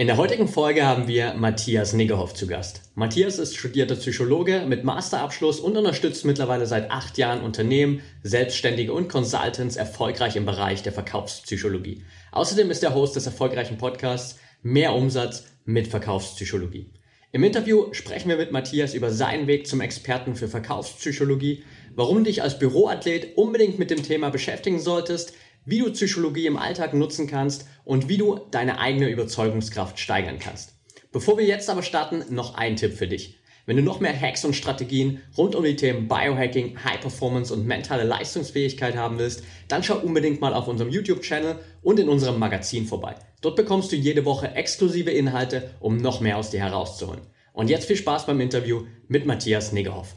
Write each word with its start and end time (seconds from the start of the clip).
In 0.00 0.06
der 0.06 0.16
heutigen 0.16 0.48
Folge 0.48 0.86
haben 0.86 1.08
wir 1.08 1.34
Matthias 1.34 1.92
Niggerhoff 1.92 2.32
zu 2.32 2.46
Gast. 2.46 2.90
Matthias 2.94 3.38
ist 3.38 3.54
studierter 3.54 3.96
Psychologe 3.96 4.64
mit 4.66 4.82
Masterabschluss 4.82 5.60
und 5.60 5.76
unterstützt 5.76 6.24
mittlerweile 6.24 6.64
seit 6.64 6.90
acht 6.90 7.18
Jahren 7.18 7.42
Unternehmen, 7.42 8.00
Selbstständige 8.22 8.94
und 8.94 9.10
Consultants 9.10 9.76
erfolgreich 9.76 10.36
im 10.36 10.46
Bereich 10.46 10.82
der 10.82 10.92
Verkaufspsychologie. 10.92 12.02
Außerdem 12.32 12.70
ist 12.70 12.82
er 12.82 12.94
Host 12.94 13.14
des 13.16 13.26
erfolgreichen 13.26 13.76
Podcasts 13.76 14.38
Mehr 14.62 14.94
Umsatz 14.94 15.44
mit 15.66 15.86
Verkaufspsychologie. 15.86 16.94
Im 17.32 17.44
Interview 17.44 17.92
sprechen 17.92 18.30
wir 18.30 18.38
mit 18.38 18.52
Matthias 18.52 18.94
über 18.94 19.10
seinen 19.10 19.48
Weg 19.48 19.66
zum 19.66 19.82
Experten 19.82 20.34
für 20.34 20.48
Verkaufspsychologie, 20.48 21.62
warum 21.94 22.24
dich 22.24 22.42
als 22.42 22.58
Büroathlet 22.58 23.36
unbedingt 23.36 23.78
mit 23.78 23.90
dem 23.90 24.02
Thema 24.02 24.30
beschäftigen 24.30 24.80
solltest, 24.80 25.34
wie 25.64 25.78
du 25.78 25.90
Psychologie 25.92 26.46
im 26.46 26.56
Alltag 26.56 26.94
nutzen 26.94 27.26
kannst 27.26 27.66
und 27.84 28.08
wie 28.08 28.16
du 28.16 28.40
deine 28.50 28.78
eigene 28.78 29.08
Überzeugungskraft 29.08 29.98
steigern 29.98 30.38
kannst. 30.38 30.74
Bevor 31.12 31.38
wir 31.38 31.44
jetzt 31.44 31.68
aber 31.68 31.82
starten, 31.82 32.24
noch 32.34 32.54
ein 32.54 32.76
Tipp 32.76 32.94
für 32.94 33.08
dich. 33.08 33.40
Wenn 33.66 33.76
du 33.76 33.82
noch 33.82 34.00
mehr 34.00 34.18
Hacks 34.18 34.44
und 34.44 34.56
Strategien 34.56 35.20
rund 35.36 35.54
um 35.54 35.62
die 35.62 35.76
Themen 35.76 36.08
Biohacking, 36.08 36.82
High 36.82 37.00
Performance 37.00 37.52
und 37.52 37.66
mentale 37.66 38.04
Leistungsfähigkeit 38.04 38.96
haben 38.96 39.18
willst, 39.18 39.44
dann 39.68 39.82
schau 39.82 39.98
unbedingt 39.98 40.40
mal 40.40 40.54
auf 40.54 40.66
unserem 40.66 40.90
YouTube-Channel 40.90 41.58
und 41.82 42.00
in 42.00 42.08
unserem 42.08 42.38
Magazin 42.38 42.86
vorbei. 42.86 43.14
Dort 43.42 43.56
bekommst 43.56 43.92
du 43.92 43.96
jede 43.96 44.24
Woche 44.24 44.54
exklusive 44.54 45.10
Inhalte, 45.10 45.70
um 45.78 45.98
noch 45.98 46.20
mehr 46.20 46.38
aus 46.38 46.50
dir 46.50 46.60
herauszuholen. 46.60 47.20
Und 47.52 47.68
jetzt 47.70 47.86
viel 47.86 47.96
Spaß 47.96 48.26
beim 48.26 48.40
Interview 48.40 48.86
mit 49.08 49.26
Matthias 49.26 49.72
Negerhoff. 49.72 50.16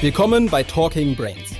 Willkommen 0.00 0.48
bei 0.48 0.62
Talking 0.62 1.14
Brains. 1.14 1.59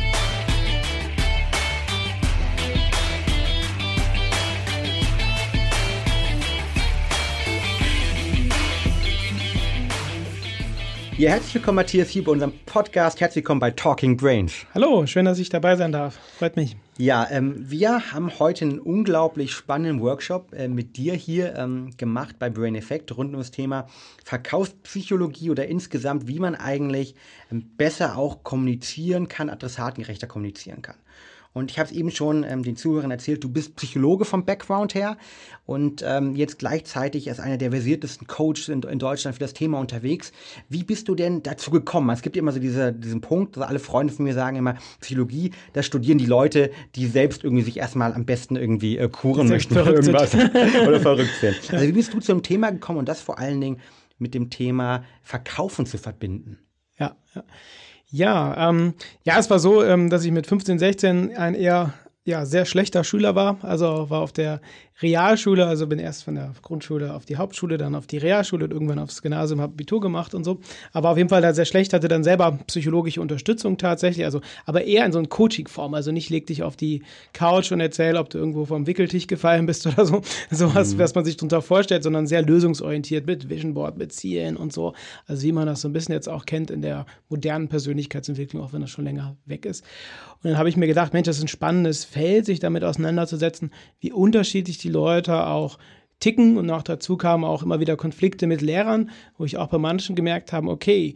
Ja, 11.21 11.29
herzlich 11.29 11.53
willkommen, 11.53 11.75
Matthias, 11.75 12.09
hier 12.09 12.23
bei 12.23 12.31
unserem 12.31 12.51
Podcast. 12.65 13.21
Herzlich 13.21 13.43
willkommen 13.43 13.59
bei 13.59 13.69
Talking 13.69 14.17
Brains. 14.17 14.65
Hallo, 14.73 15.05
schön, 15.05 15.25
dass 15.25 15.37
ich 15.37 15.49
dabei 15.49 15.75
sein 15.75 15.91
darf. 15.91 16.17
Freut 16.39 16.55
mich. 16.55 16.75
Ja, 16.97 17.27
ähm, 17.29 17.63
wir 17.69 18.11
haben 18.11 18.39
heute 18.39 18.65
einen 18.65 18.79
unglaublich 18.79 19.51
spannenden 19.51 20.01
Workshop 20.01 20.51
äh, 20.51 20.67
mit 20.67 20.97
dir 20.97 21.13
hier 21.13 21.53
ähm, 21.55 21.91
gemacht 21.95 22.37
bei 22.39 22.49
Brain 22.49 22.73
Effect 22.73 23.15
rund 23.15 23.35
um 23.35 23.39
das 23.39 23.51
Thema 23.51 23.85
Verkaufspsychologie 24.25 25.51
oder 25.51 25.67
insgesamt, 25.67 26.27
wie 26.27 26.39
man 26.39 26.55
eigentlich 26.55 27.13
ähm, 27.51 27.69
besser 27.77 28.17
auch 28.17 28.43
kommunizieren 28.43 29.27
kann, 29.27 29.51
adressatengerechter 29.51 30.25
kommunizieren 30.25 30.81
kann. 30.81 30.95
Und 31.53 31.69
ich 31.69 31.79
habe 31.79 31.89
es 31.89 31.95
eben 31.95 32.11
schon 32.11 32.43
ähm, 32.43 32.63
den 32.63 32.77
Zuhörern 32.77 33.11
erzählt, 33.11 33.43
du 33.43 33.49
bist 33.49 33.75
Psychologe 33.75 34.23
vom 34.23 34.45
Background 34.45 34.95
her 34.95 35.17
und 35.65 36.03
ähm, 36.05 36.35
jetzt 36.35 36.59
gleichzeitig 36.59 37.29
als 37.29 37.39
einer 37.39 37.57
der 37.57 37.71
versiertesten 37.71 38.25
Coaches 38.25 38.69
in, 38.69 38.81
in, 38.83 38.99
Deutschland 38.99 39.35
für 39.35 39.41
das 39.41 39.53
Thema 39.53 39.79
unterwegs. 39.79 40.31
Wie 40.69 40.83
bist 40.83 41.09
du 41.09 41.15
denn 41.15 41.43
dazu 41.43 41.69
gekommen? 41.69 42.09
Es 42.11 42.21
gibt 42.21 42.37
immer 42.37 42.53
so 42.53 42.59
diese, 42.59 42.93
diesen 42.93 43.19
Punkt, 43.19 43.57
also 43.57 43.67
alle 43.67 43.79
Freunde 43.79 44.13
von 44.13 44.23
mir 44.25 44.33
sagen 44.33 44.55
immer, 44.55 44.75
Psychologie, 45.01 45.51
da 45.73 45.83
studieren 45.83 46.17
die 46.17 46.25
Leute, 46.25 46.71
die 46.95 47.07
selbst 47.07 47.43
irgendwie 47.43 47.63
sich 47.63 47.77
erstmal 47.77 48.13
am 48.13 48.25
besten 48.25 48.55
irgendwie 48.55 48.97
äh, 48.97 49.09
kuren 49.09 49.49
möchten 49.49 49.77
oder 49.77 49.93
irgendwas 49.93 50.33
oder 50.87 50.99
verrückt 51.01 51.35
sind. 51.41 51.73
Also 51.73 51.85
wie 51.85 51.91
bist 51.91 52.13
du 52.13 52.19
zum 52.21 52.43
Thema 52.43 52.71
gekommen 52.71 52.99
und 52.99 53.09
das 53.09 53.19
vor 53.19 53.39
allen 53.39 53.59
Dingen 53.59 53.81
mit 54.17 54.33
dem 54.33 54.49
Thema 54.49 55.03
Verkaufen 55.21 55.85
zu 55.85 55.97
verbinden? 55.97 56.59
Ja, 56.97 57.17
ja. 57.35 57.43
Ja, 58.11 58.69
ähm, 58.69 58.93
ja, 59.23 59.39
es 59.39 59.49
war 59.49 59.59
so, 59.59 59.83
ähm, 59.83 60.09
dass 60.09 60.25
ich 60.25 60.31
mit 60.31 60.45
15, 60.45 60.79
16 60.79 61.37
ein 61.37 61.55
eher 61.55 61.93
ja, 62.23 62.45
sehr 62.45 62.65
schlechter 62.65 63.03
Schüler 63.03 63.35
war. 63.35 63.57
Also 63.61 64.09
war 64.09 64.21
auf 64.21 64.31
der 64.31 64.61
Realschule, 65.01 65.65
also 65.65 65.87
bin 65.87 65.99
erst 65.99 66.23
von 66.23 66.35
der 66.35 66.53
Grundschule 66.61 67.13
auf 67.13 67.25
die 67.25 67.37
Hauptschule, 67.37 67.77
dann 67.77 67.95
auf 67.95 68.07
die 68.07 68.17
Realschule 68.17 68.65
und 68.65 68.71
irgendwann 68.71 68.99
aufs 68.99 69.21
Gymnasium, 69.21 69.61
habe 69.61 69.73
Abitur 69.73 70.01
gemacht 70.01 70.33
und 70.33 70.43
so. 70.43 70.59
Aber 70.93 71.09
auf 71.09 71.17
jeden 71.17 71.29
Fall 71.29 71.41
da 71.41 71.53
sehr 71.53 71.65
schlecht, 71.65 71.93
hatte 71.93 72.07
dann 72.07 72.23
selber 72.23 72.59
psychologische 72.67 73.21
Unterstützung 73.21 73.77
tatsächlich, 73.77 74.25
also 74.25 74.41
aber 74.65 74.83
eher 74.83 75.05
in 75.05 75.11
so 75.11 75.19
einer 75.19 75.27
Coaching-Form. 75.27 75.93
Also 75.93 76.11
nicht 76.11 76.29
leg 76.29 76.45
dich 76.47 76.63
auf 76.63 76.75
die 76.75 77.03
Couch 77.33 77.71
und 77.71 77.79
erzähl, 77.79 78.15
ob 78.17 78.29
du 78.29 78.37
irgendwo 78.37 78.65
vom 78.65 78.87
Wickeltisch 78.87 79.27
gefallen 79.27 79.65
bist 79.65 79.87
oder 79.87 80.05
so, 80.05 80.21
sowas, 80.49 80.93
mhm. 80.93 80.99
was 80.99 81.15
man 81.15 81.25
sich 81.25 81.37
darunter 81.37 81.61
vorstellt, 81.61 82.03
sondern 82.03 82.27
sehr 82.27 82.41
lösungsorientiert 82.41 83.25
mit 83.25 83.49
Vision 83.49 83.73
Board, 83.73 83.97
mit 83.97 84.13
Zielen 84.13 84.57
und 84.57 84.71
so. 84.73 84.93
Also 85.27 85.43
wie 85.43 85.51
man 85.51 85.65
das 85.65 85.81
so 85.81 85.89
ein 85.89 85.93
bisschen 85.93 86.13
jetzt 86.13 86.29
auch 86.29 86.45
kennt 86.45 86.69
in 86.69 86.81
der 86.81 87.05
modernen 87.29 87.67
Persönlichkeitsentwicklung, 87.67 88.61
auch 88.61 88.73
wenn 88.73 88.81
das 88.81 88.89
schon 88.89 89.05
länger 89.05 89.35
weg 89.45 89.65
ist. 89.65 89.83
Und 90.43 90.49
dann 90.49 90.57
habe 90.57 90.69
ich 90.69 90.77
mir 90.77 90.87
gedacht, 90.87 91.13
Mensch, 91.13 91.27
das 91.27 91.37
ist 91.37 91.43
ein 91.43 91.47
spannendes 91.47 92.03
Feld, 92.03 92.45
sich 92.45 92.59
damit 92.59 92.83
auseinanderzusetzen, 92.83 93.71
wie 93.99 94.11
unterschiedlich 94.11 94.79
die 94.79 94.89
Leute 94.91 95.47
auch 95.47 95.77
ticken 96.19 96.57
und 96.57 96.67
noch 96.67 96.83
dazu 96.83 97.17
kamen 97.17 97.43
auch 97.43 97.63
immer 97.63 97.79
wieder 97.79 97.97
Konflikte 97.97 98.47
mit 98.47 98.61
Lehrern, 98.61 99.09
wo 99.37 99.45
ich 99.45 99.57
auch 99.57 99.67
bei 99.67 99.79
manchen 99.79 100.15
gemerkt 100.15 100.53
habe, 100.53 100.69
okay, 100.69 101.15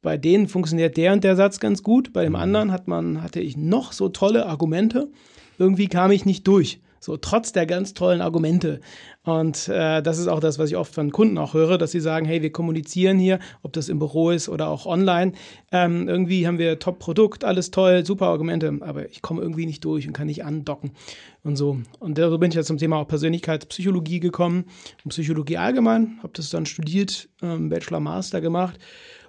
bei 0.00 0.16
denen 0.16 0.48
funktioniert 0.48 0.96
der 0.96 1.12
und 1.12 1.24
der 1.24 1.34
Satz 1.34 1.58
ganz 1.58 1.82
gut, 1.82 2.12
bei 2.12 2.22
dem 2.22 2.34
mhm. 2.34 2.38
anderen 2.38 2.72
hat 2.72 2.86
man, 2.86 3.22
hatte 3.22 3.40
ich 3.40 3.56
noch 3.56 3.92
so 3.92 4.08
tolle 4.08 4.46
Argumente, 4.46 5.10
irgendwie 5.58 5.88
kam 5.88 6.10
ich 6.12 6.24
nicht 6.24 6.46
durch. 6.46 6.80
So 7.04 7.18
trotz 7.18 7.52
der 7.52 7.66
ganz 7.66 7.92
tollen 7.92 8.22
Argumente. 8.22 8.80
Und 9.24 9.68
äh, 9.68 10.02
das 10.02 10.16
ist 10.16 10.26
auch 10.26 10.40
das, 10.40 10.58
was 10.58 10.70
ich 10.70 10.76
oft 10.78 10.94
von 10.94 11.12
Kunden 11.12 11.36
auch 11.36 11.52
höre, 11.52 11.76
dass 11.76 11.90
sie 11.90 12.00
sagen, 12.00 12.24
hey, 12.24 12.40
wir 12.40 12.50
kommunizieren 12.50 13.18
hier, 13.18 13.40
ob 13.62 13.74
das 13.74 13.90
im 13.90 13.98
Büro 13.98 14.30
ist 14.30 14.48
oder 14.48 14.68
auch 14.68 14.86
online. 14.86 15.32
Ähm, 15.70 16.08
irgendwie 16.08 16.46
haben 16.46 16.58
wir 16.58 16.78
Top-Produkt, 16.78 17.44
alles 17.44 17.70
toll, 17.70 18.06
super 18.06 18.28
Argumente, 18.28 18.72
aber 18.80 19.06
ich 19.06 19.20
komme 19.20 19.42
irgendwie 19.42 19.66
nicht 19.66 19.84
durch 19.84 20.06
und 20.06 20.14
kann 20.14 20.28
nicht 20.28 20.46
andocken 20.46 20.92
und 21.42 21.56
so. 21.56 21.76
Und 22.00 22.16
so 22.16 22.38
bin 22.38 22.50
ich 22.50 22.56
jetzt 22.56 22.68
zum 22.68 22.78
Thema 22.78 22.96
auch 22.96 23.06
Persönlichkeitspsychologie 23.06 24.20
gekommen 24.20 24.64
und 25.04 25.10
Psychologie 25.10 25.58
allgemein, 25.58 26.18
habe 26.22 26.32
das 26.32 26.48
dann 26.48 26.64
studiert, 26.64 27.28
ähm, 27.42 27.68
Bachelor, 27.68 28.00
Master 28.00 28.40
gemacht 28.40 28.78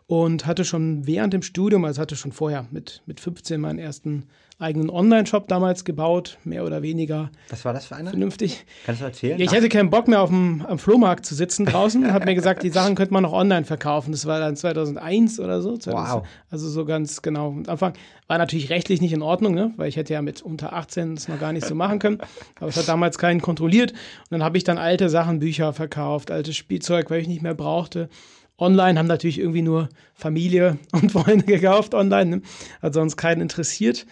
und 0.08 0.46
hatte 0.46 0.64
schon 0.64 1.08
während 1.08 1.34
dem 1.34 1.42
Studium, 1.42 1.84
also 1.84 2.02
hatte 2.02 2.16
schon 2.16 2.32
vorher 2.32 2.68
mit, 2.72 3.02
mit 3.06 3.20
15 3.20 3.60
meinen 3.60 3.80
ersten 3.80 4.28
eigenen 4.58 4.90
Online-Shop 4.90 5.48
damals 5.50 5.84
gebaut, 5.84 6.38
mehr 6.46 6.64
oder 6.64 6.82
weniger. 6.82 7.30
Was 7.50 7.66
war 7.66 7.74
das 7.74 7.86
für 7.86 7.96
einer? 7.96 8.12
Vernünftig. 8.12 8.66
Kannst 8.86 9.02
du 9.02 9.06
erzählen? 9.06 9.38
Ja, 9.38 9.46
ich 9.46 9.54
hatte 9.54 9.68
keinen 9.68 9.90
Bock 9.90 10.08
mehr 10.08 10.22
auf 10.22 10.30
dem 10.30 10.66
am 10.66 10.80
Flohmarkt 10.80 11.26
zu 11.26 11.36
sitzen 11.36 11.66
draußen 11.66 12.04
und 12.04 12.14
habe 12.14 12.26
mir 12.26 12.36
gesagt, 12.36 12.64
die 12.64 12.70
Sachen 12.70 12.96
könnte 12.96 13.14
man 13.14 13.24
noch 13.24 13.34
online 13.34 13.66
verkaufen. 13.66 14.14
Das 14.14 14.26
war 14.26 14.40
dann 14.40 14.56
2001 14.56 15.40
oder 15.42 15.62
so. 15.62 15.76
2000, 15.76 16.16
wow. 16.16 16.28
Also 16.50 16.70
so 16.70 16.86
ganz 16.86 17.22
genau. 17.22 17.50
Am 17.50 17.64
Anfang 17.68 17.94
war 18.28 18.38
natürlich 18.38 18.70
rechtlich 18.70 19.02
nicht 19.02 19.14
in 19.14 19.22
Ordnung, 19.22 19.54
ne? 19.54 19.74
weil 19.76 19.90
ich 19.90 19.98
hätte 19.98 20.14
ja 20.14 20.22
mit 20.22 20.42
unter 20.42 20.72
18 20.74 21.16
das 21.16 21.28
noch 21.28 21.40
gar 21.40 21.52
nicht 21.52 21.68
so 21.68 21.76
machen 21.76 22.00
können. 22.00 22.20
Aber 22.60 22.70
es 22.70 22.78
hat 22.78 22.88
damals 22.88 23.18
keinen 23.18 23.42
kontrolliert. 23.42 23.92
Und 23.92 24.32
dann 24.32 24.44
habe 24.44 24.58
ich 24.58 24.64
dann 24.64 24.78
alte 24.78 25.10
Sachen, 25.10 25.40
Bücher 25.40 25.74
verkauft, 25.74 26.32
altes 26.32 26.56
Spielzeug, 26.56 27.10
weil 27.10 27.22
ich 27.22 27.28
nicht 27.28 27.42
mehr 27.42 27.56
brauchte. 27.56 28.10
Online 28.58 28.98
haben 28.98 29.08
natürlich 29.08 29.40
irgendwie 29.40 29.62
nur 29.62 29.90
Familie 30.14 30.78
und 30.94 31.12
Freunde 31.12 31.46
gekauft 31.46 31.94
online, 31.94 32.38
ne? 32.38 32.42
hat 32.82 32.94
sonst 32.94 33.18
keinen 33.18 33.42
interessiert. 33.42 34.06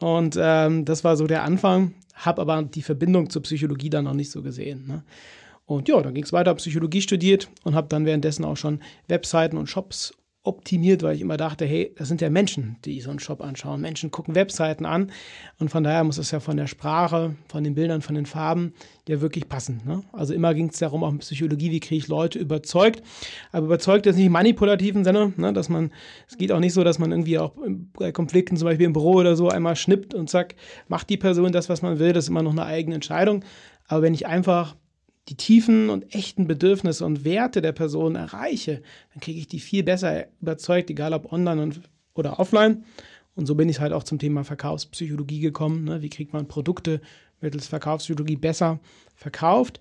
Und 0.00 0.36
ähm, 0.40 0.84
das 0.84 1.04
war 1.04 1.16
so 1.16 1.26
der 1.26 1.44
Anfang, 1.44 1.94
habe 2.14 2.42
aber 2.42 2.62
die 2.62 2.82
Verbindung 2.82 3.30
zur 3.30 3.42
Psychologie 3.42 3.90
dann 3.90 4.04
noch 4.04 4.14
nicht 4.14 4.30
so 4.30 4.42
gesehen. 4.42 4.86
Ne? 4.86 5.02
Und 5.66 5.88
ja, 5.88 6.00
dann 6.00 6.14
ging 6.14 6.24
es 6.24 6.32
weiter, 6.32 6.54
Psychologie 6.54 7.02
studiert 7.02 7.48
und 7.62 7.74
habe 7.74 7.88
dann 7.88 8.04
währenddessen 8.04 8.44
auch 8.44 8.56
schon 8.56 8.80
Webseiten 9.08 9.56
und 9.56 9.68
Shops 9.68 10.14
optimiert, 10.42 11.02
weil 11.02 11.14
ich 11.14 11.20
immer 11.20 11.36
dachte, 11.36 11.66
hey, 11.66 11.94
das 11.98 12.08
sind 12.08 12.22
ja 12.22 12.30
Menschen, 12.30 12.76
die 12.86 13.00
so 13.02 13.10
einen 13.10 13.18
Shop 13.18 13.42
anschauen. 13.42 13.82
Menschen 13.82 14.10
gucken 14.10 14.34
Webseiten 14.34 14.86
an 14.86 15.12
und 15.58 15.68
von 15.68 15.84
daher 15.84 16.02
muss 16.02 16.16
es 16.16 16.30
ja 16.30 16.40
von 16.40 16.56
der 16.56 16.66
Sprache, 16.66 17.36
von 17.48 17.62
den 17.62 17.74
Bildern, 17.74 18.00
von 18.00 18.14
den 18.14 18.24
Farben 18.24 18.72
ja 19.06 19.20
wirklich 19.20 19.50
passen. 19.50 19.82
Ne? 19.84 20.02
Also 20.12 20.32
immer 20.32 20.54
ging 20.54 20.70
es 20.70 20.78
darum, 20.78 21.04
auch 21.04 21.12
in 21.12 21.18
Psychologie, 21.18 21.70
wie 21.70 21.80
kriege 21.80 21.98
ich 21.98 22.08
Leute 22.08 22.38
überzeugt. 22.38 23.02
Aber 23.52 23.66
überzeugt 23.66 24.06
ist 24.06 24.16
nicht 24.16 24.26
im 24.26 24.32
manipulativen 24.32 25.04
Sinne, 25.04 25.34
ne? 25.36 25.52
dass 25.52 25.68
man, 25.68 25.92
es 26.26 26.38
geht 26.38 26.52
auch 26.52 26.60
nicht 26.60 26.72
so, 26.72 26.84
dass 26.84 26.98
man 26.98 27.10
irgendwie 27.10 27.38
auch 27.38 27.52
bei 27.98 28.10
Konflikten 28.10 28.56
zum 28.56 28.64
Beispiel 28.66 28.86
im 28.86 28.94
Büro 28.94 29.16
oder 29.16 29.36
so 29.36 29.50
einmal 29.50 29.76
schnippt 29.76 30.14
und 30.14 30.30
zack, 30.30 30.54
macht 30.88 31.10
die 31.10 31.18
Person 31.18 31.52
das, 31.52 31.68
was 31.68 31.82
man 31.82 31.98
will. 31.98 32.14
Das 32.14 32.24
ist 32.24 32.30
immer 32.30 32.42
noch 32.42 32.52
eine 32.52 32.64
eigene 32.64 32.94
Entscheidung. 32.94 33.44
Aber 33.88 34.00
wenn 34.00 34.14
ich 34.14 34.26
einfach 34.26 34.74
die 35.28 35.36
tiefen 35.36 35.90
und 35.90 36.14
echten 36.14 36.46
Bedürfnisse 36.46 37.04
und 37.04 37.24
Werte 37.24 37.62
der 37.62 37.72
Person 37.72 38.16
erreiche, 38.16 38.82
dann 39.12 39.20
kriege 39.20 39.38
ich 39.38 39.46
die 39.46 39.60
viel 39.60 39.82
besser 39.82 40.26
überzeugt, 40.40 40.90
egal 40.90 41.12
ob 41.12 41.32
online 41.32 41.62
und, 41.62 41.80
oder 42.14 42.40
offline. 42.40 42.84
Und 43.36 43.46
so 43.46 43.54
bin 43.54 43.68
ich 43.68 43.80
halt 43.80 43.92
auch 43.92 44.02
zum 44.02 44.18
Thema 44.18 44.44
Verkaufspsychologie 44.44 45.40
gekommen. 45.40 45.84
Ne? 45.84 46.02
Wie 46.02 46.10
kriegt 46.10 46.32
man 46.32 46.48
Produkte 46.48 47.00
mittels 47.40 47.68
Verkaufspsychologie 47.68 48.36
besser 48.36 48.80
verkauft? 49.14 49.80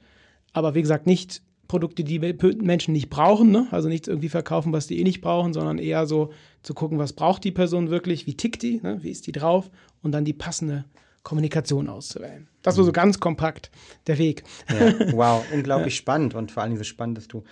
Aber 0.53 0.75
wie 0.75 0.81
gesagt, 0.81 1.07
nicht 1.07 1.41
Produkte, 1.67 2.03
die 2.03 2.19
Menschen 2.19 2.93
nicht 2.93 3.09
brauchen, 3.09 3.51
ne? 3.51 3.67
also 3.71 3.89
nichts 3.89 4.07
irgendwie 4.07 4.29
verkaufen, 4.29 4.73
was 4.73 4.87
die 4.87 4.99
eh 4.99 5.03
nicht 5.03 5.21
brauchen, 5.21 5.53
sondern 5.53 5.77
eher 5.77 6.07
so 6.07 6.31
zu 6.63 6.73
gucken, 6.73 6.97
was 6.97 7.13
braucht 7.13 7.43
die 7.43 7.51
Person 7.51 7.89
wirklich, 7.91 8.25
wie 8.27 8.35
tickt 8.35 8.63
die, 8.63 8.81
ne? 8.81 8.99
wie 9.01 9.11
ist 9.11 9.27
die 9.27 9.31
drauf 9.31 9.69
und 10.01 10.11
dann 10.11 10.25
die 10.25 10.33
passende 10.33 10.85
Kommunikation 11.23 11.89
auszuwählen. 11.89 12.47
Das 12.61 12.77
war 12.77 12.83
so 12.83 12.91
ganz 12.91 13.19
kompakt 13.19 13.71
der 14.07 14.17
Weg. 14.17 14.43
Ja, 14.69 14.93
wow, 15.13 15.43
unglaublich 15.53 15.95
spannend 15.95 16.35
und 16.35 16.51
vor 16.51 16.63
allem 16.63 16.77
so 16.77 16.83
spannend, 16.83 17.17
dass 17.17 17.27
du 17.27 17.43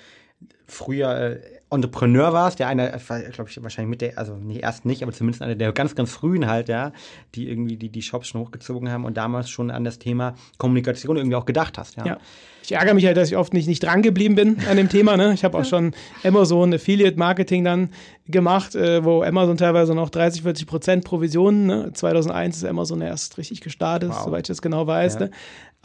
früher 0.67 1.15
äh, 1.15 1.39
Entrepreneur 1.69 2.31
warst, 2.31 2.59
der 2.59 2.67
einer, 2.67 2.89
glaube 2.89 3.49
ich, 3.49 3.61
wahrscheinlich 3.61 3.89
mit 3.89 4.01
der, 4.01 4.17
also 4.17 4.35
nicht 4.35 4.63
erst 4.63 4.85
nicht, 4.85 5.03
aber 5.03 5.11
zumindest 5.11 5.41
einer 5.41 5.55
der 5.55 5.73
ganz, 5.73 5.95
ganz 5.95 6.11
frühen 6.11 6.47
halt, 6.47 6.69
ja, 6.69 6.93
die 7.35 7.49
irgendwie 7.49 7.75
die, 7.75 7.89
die 7.89 8.01
Shops 8.01 8.29
schon 8.29 8.41
hochgezogen 8.41 8.89
haben 8.89 9.03
und 9.03 9.17
damals 9.17 9.49
schon 9.49 9.69
an 9.69 9.83
das 9.83 9.99
Thema 9.99 10.35
Kommunikation 10.57 11.17
irgendwie 11.17 11.35
auch 11.35 11.45
gedacht 11.45 11.77
hast, 11.77 11.97
ja. 11.97 12.05
ja. 12.05 12.17
Ich 12.63 12.73
ärgere 12.73 12.93
mich 12.93 13.05
halt, 13.05 13.15
dass 13.15 13.29
ich 13.29 13.37
oft 13.37 13.53
nicht, 13.53 13.67
nicht 13.67 13.81
dran 13.81 14.01
geblieben 14.01 14.35
bin 14.35 14.57
an 14.69 14.75
dem 14.75 14.89
Thema. 14.89 15.15
Ne? 15.15 15.33
Ich 15.33 15.45
habe 15.45 15.57
auch 15.57 15.63
schon 15.63 15.93
Amazon 16.25 16.73
Affiliate 16.73 17.17
Marketing 17.17 17.63
dann 17.63 17.91
gemacht, 18.27 18.75
äh, 18.75 19.05
wo 19.05 19.23
Amazon 19.23 19.55
teilweise 19.55 19.95
noch 19.95 20.09
30, 20.09 20.41
40 20.41 20.67
Prozent 20.67 21.05
Provisionen. 21.05 21.65
Ne? 21.65 21.93
2001 21.93 22.57
ist 22.57 22.65
Amazon 22.65 22.99
erst 22.99 23.37
richtig 23.37 23.61
gestartet, 23.61 24.09
wow. 24.09 24.25
soweit 24.25 24.41
ich 24.41 24.47
das 24.49 24.61
genau 24.61 24.85
weiß. 24.85 25.13
Ja. 25.13 25.19
Ne? 25.21 25.31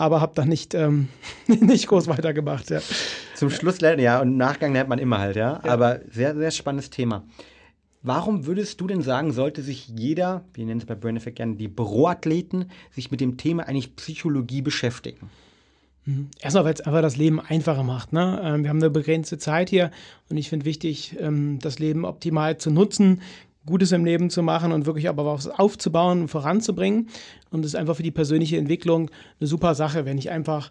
Aber 0.02 0.20
habe 0.20 0.32
dann 0.34 0.48
nicht, 0.48 0.74
ähm, 0.74 1.06
nicht 1.46 1.86
groß 1.86 2.08
weitergemacht. 2.08 2.70
Ja. 2.70 2.80
Zum 3.36 3.50
Schluss 3.50 3.80
lernt 3.80 4.00
ja 4.00 4.20
und 4.20 4.30
im 4.30 4.36
Nachgang 4.36 4.72
lernt 4.72 4.88
man 4.88 4.98
immer 4.98 5.18
halt, 5.18 5.36
ja. 5.36 5.60
ja. 5.64 5.70
Aber 5.70 6.00
sehr, 6.10 6.34
sehr 6.34 6.50
spannendes 6.50 6.90
Thema. 6.90 7.22
Warum 8.02 8.44
würdest 8.46 8.80
du 8.80 8.88
denn 8.88 9.02
sagen, 9.02 9.30
sollte 9.30 9.62
sich 9.62 9.86
jeder, 9.86 10.42
wir 10.54 10.64
nennen 10.64 10.80
es 10.80 10.86
bei 10.86 10.96
Brain 10.96 11.16
Effect 11.16 11.36
gerne 11.36 11.54
die 11.54 11.68
Büroathleten, 11.68 12.68
sich 12.90 13.12
mit 13.12 13.20
dem 13.20 13.36
Thema 13.36 13.68
eigentlich 13.68 13.94
Psychologie 13.94 14.60
beschäftigen? 14.60 15.30
Mhm. 16.04 16.30
Erstmal, 16.40 16.64
weil 16.64 16.74
es 16.74 16.80
einfach 16.80 17.02
das 17.02 17.16
Leben 17.16 17.38
einfacher 17.38 17.84
macht. 17.84 18.12
Ne? 18.12 18.40
Ähm, 18.42 18.64
wir 18.64 18.70
haben 18.70 18.78
eine 18.78 18.90
begrenzte 18.90 19.38
Zeit 19.38 19.70
hier 19.70 19.92
und 20.30 20.36
ich 20.36 20.48
finde 20.48 20.66
wichtig, 20.66 21.14
ähm, 21.20 21.60
das 21.60 21.78
Leben 21.78 22.04
optimal 22.04 22.58
zu 22.58 22.72
nutzen, 22.72 23.22
Gutes 23.66 23.92
im 23.92 24.04
Leben 24.04 24.30
zu 24.30 24.42
machen 24.42 24.72
und 24.72 24.86
wirklich 24.86 25.08
aber 25.08 25.24
was 25.24 25.48
aufzubauen 25.48 26.22
und 26.22 26.28
voranzubringen. 26.28 27.08
Und 27.50 27.62
das 27.62 27.72
ist 27.72 27.76
einfach 27.78 27.96
für 27.96 28.02
die 28.02 28.10
persönliche 28.10 28.56
Entwicklung 28.56 29.10
eine 29.40 29.46
super 29.46 29.74
Sache, 29.74 30.04
wenn 30.04 30.18
ich 30.18 30.30
einfach 30.30 30.70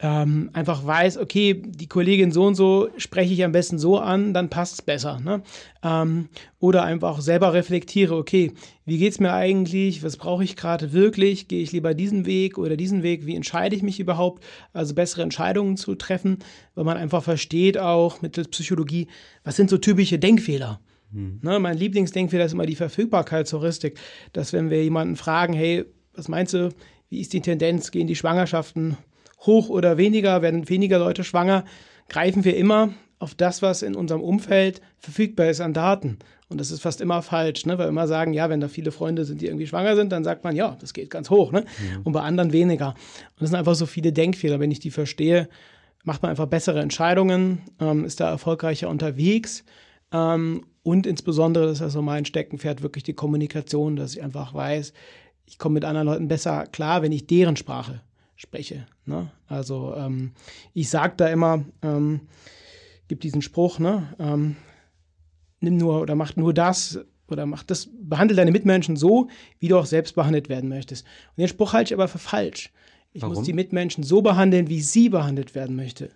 ähm, 0.00 0.50
einfach 0.52 0.86
weiß, 0.86 1.18
okay, 1.18 1.60
die 1.66 1.88
Kollegin 1.88 2.30
so 2.30 2.46
und 2.46 2.54
so 2.54 2.88
spreche 2.98 3.34
ich 3.34 3.44
am 3.44 3.50
besten 3.50 3.78
so 3.78 3.98
an, 3.98 4.32
dann 4.32 4.48
passt 4.48 4.74
es 4.74 4.82
besser. 4.82 5.18
Ne? 5.18 5.42
Ähm, 5.82 6.28
oder 6.60 6.84
einfach 6.84 7.20
selber 7.20 7.52
reflektiere, 7.52 8.14
okay, 8.14 8.52
wie 8.84 8.98
geht 8.98 9.12
es 9.12 9.20
mir 9.20 9.32
eigentlich, 9.32 10.04
was 10.04 10.16
brauche 10.16 10.44
ich 10.44 10.54
gerade 10.54 10.92
wirklich, 10.92 11.48
gehe 11.48 11.62
ich 11.62 11.72
lieber 11.72 11.94
diesen 11.94 12.26
Weg 12.26 12.58
oder 12.58 12.76
diesen 12.76 13.02
Weg, 13.02 13.26
wie 13.26 13.34
entscheide 13.34 13.74
ich 13.74 13.82
mich 13.82 13.98
überhaupt, 13.98 14.44
also 14.72 14.94
bessere 14.94 15.22
Entscheidungen 15.22 15.76
zu 15.76 15.96
treffen, 15.96 16.38
weil 16.76 16.84
man 16.84 16.96
einfach 16.96 17.24
versteht 17.24 17.76
auch 17.76 18.22
mittels 18.22 18.48
Psychologie, 18.48 19.08
was 19.42 19.56
sind 19.56 19.68
so 19.68 19.78
typische 19.78 20.20
Denkfehler. 20.20 20.80
Hm. 21.12 21.40
Ne, 21.42 21.58
mein 21.58 21.76
Lieblingsdenkfehler 21.76 22.44
ist 22.44 22.52
immer 22.52 22.66
die 22.66 22.74
Verfügbarkeitsheuristik, 22.74 23.98
dass 24.32 24.52
wenn 24.52 24.70
wir 24.70 24.82
jemanden 24.82 25.16
fragen, 25.16 25.52
hey, 25.52 25.84
was 26.14 26.28
meinst 26.28 26.54
du, 26.54 26.70
wie 27.08 27.20
ist 27.20 27.32
die 27.32 27.40
Tendenz, 27.40 27.90
gehen 27.90 28.06
die 28.06 28.16
Schwangerschaften 28.16 28.96
hoch 29.40 29.68
oder 29.68 29.96
weniger, 29.96 30.42
werden 30.42 30.68
weniger 30.68 30.98
Leute 30.98 31.24
schwanger, 31.24 31.64
greifen 32.08 32.44
wir 32.44 32.56
immer 32.56 32.90
auf 33.18 33.34
das, 33.34 33.62
was 33.62 33.82
in 33.82 33.94
unserem 33.94 34.20
Umfeld 34.20 34.80
verfügbar 34.98 35.48
ist 35.48 35.60
an 35.60 35.74
Daten. 35.74 36.18
Und 36.48 36.60
das 36.60 36.70
ist 36.70 36.80
fast 36.80 37.00
immer 37.00 37.20
falsch, 37.20 37.66
ne? 37.66 37.76
weil 37.76 37.86
wir 37.86 37.90
immer 37.90 38.08
sagen, 38.08 38.32
ja, 38.32 38.48
wenn 38.48 38.60
da 38.60 38.68
viele 38.68 38.90
Freunde 38.90 39.24
sind, 39.24 39.40
die 39.40 39.46
irgendwie 39.46 39.66
schwanger 39.66 39.96
sind, 39.96 40.12
dann 40.12 40.24
sagt 40.24 40.44
man, 40.44 40.56
ja, 40.56 40.76
das 40.80 40.94
geht 40.94 41.10
ganz 41.10 41.28
hoch. 41.28 41.52
Ne? 41.52 41.60
Mhm. 41.60 42.02
Und 42.04 42.12
bei 42.12 42.22
anderen 42.22 42.52
weniger. 42.52 42.88
Und 42.88 43.40
das 43.40 43.50
sind 43.50 43.58
einfach 43.58 43.74
so 43.74 43.84
viele 43.84 44.12
Denkfehler. 44.12 44.58
Wenn 44.58 44.70
ich 44.70 44.80
die 44.80 44.90
verstehe, 44.90 45.48
macht 46.04 46.22
man 46.22 46.30
einfach 46.30 46.46
bessere 46.46 46.80
Entscheidungen, 46.80 47.62
ähm, 47.80 48.04
ist 48.04 48.20
da 48.20 48.30
erfolgreicher 48.30 48.88
unterwegs. 48.88 49.64
Ähm, 50.10 50.64
und 50.88 51.06
insbesondere, 51.06 51.66
das 51.66 51.78
ist 51.78 51.82
also 51.82 52.00
mein 52.00 52.24
Steckenpferd, 52.24 52.82
wirklich 52.82 53.04
die 53.04 53.12
Kommunikation, 53.12 53.96
dass 53.96 54.14
ich 54.14 54.22
einfach 54.22 54.54
weiß, 54.54 54.94
ich 55.44 55.58
komme 55.58 55.74
mit 55.74 55.84
anderen 55.84 56.06
Leuten 56.06 56.28
besser 56.28 56.64
klar, 56.66 57.02
wenn 57.02 57.12
ich 57.12 57.26
deren 57.26 57.56
Sprache 57.56 58.00
spreche. 58.36 58.86
Ne? 59.04 59.30
Also 59.48 59.94
ähm, 59.94 60.32
ich 60.72 60.88
sage 60.88 61.12
da 61.18 61.28
immer, 61.28 61.66
ähm, 61.82 62.20
gibt 63.06 63.22
diesen 63.22 63.42
Spruch, 63.42 63.78
ne? 63.78 64.14
Ähm, 64.18 64.56
nimm 65.60 65.76
nur 65.76 66.00
oder 66.00 66.14
mach 66.14 66.36
nur 66.36 66.54
das 66.54 67.00
oder 67.28 67.44
mach 67.44 67.64
das, 67.64 67.90
behandle 67.92 68.36
deine 68.36 68.50
Mitmenschen 68.50 68.96
so, 68.96 69.28
wie 69.58 69.68
du 69.68 69.76
auch 69.76 69.84
selbst 69.84 70.14
behandelt 70.14 70.48
werden 70.48 70.70
möchtest. 70.70 71.04
Und 71.36 71.42
den 71.42 71.48
Spruch 71.48 71.74
halte 71.74 71.92
ich 71.92 71.98
aber 71.98 72.08
für 72.08 72.18
falsch. 72.18 72.72
Ich 73.12 73.20
Warum? 73.20 73.34
muss 73.34 73.44
die 73.44 73.52
Mitmenschen 73.52 74.04
so 74.04 74.22
behandeln, 74.22 74.68
wie 74.70 74.80
sie 74.80 75.10
behandelt 75.10 75.54
werden 75.54 75.76
möchte. 75.76 76.12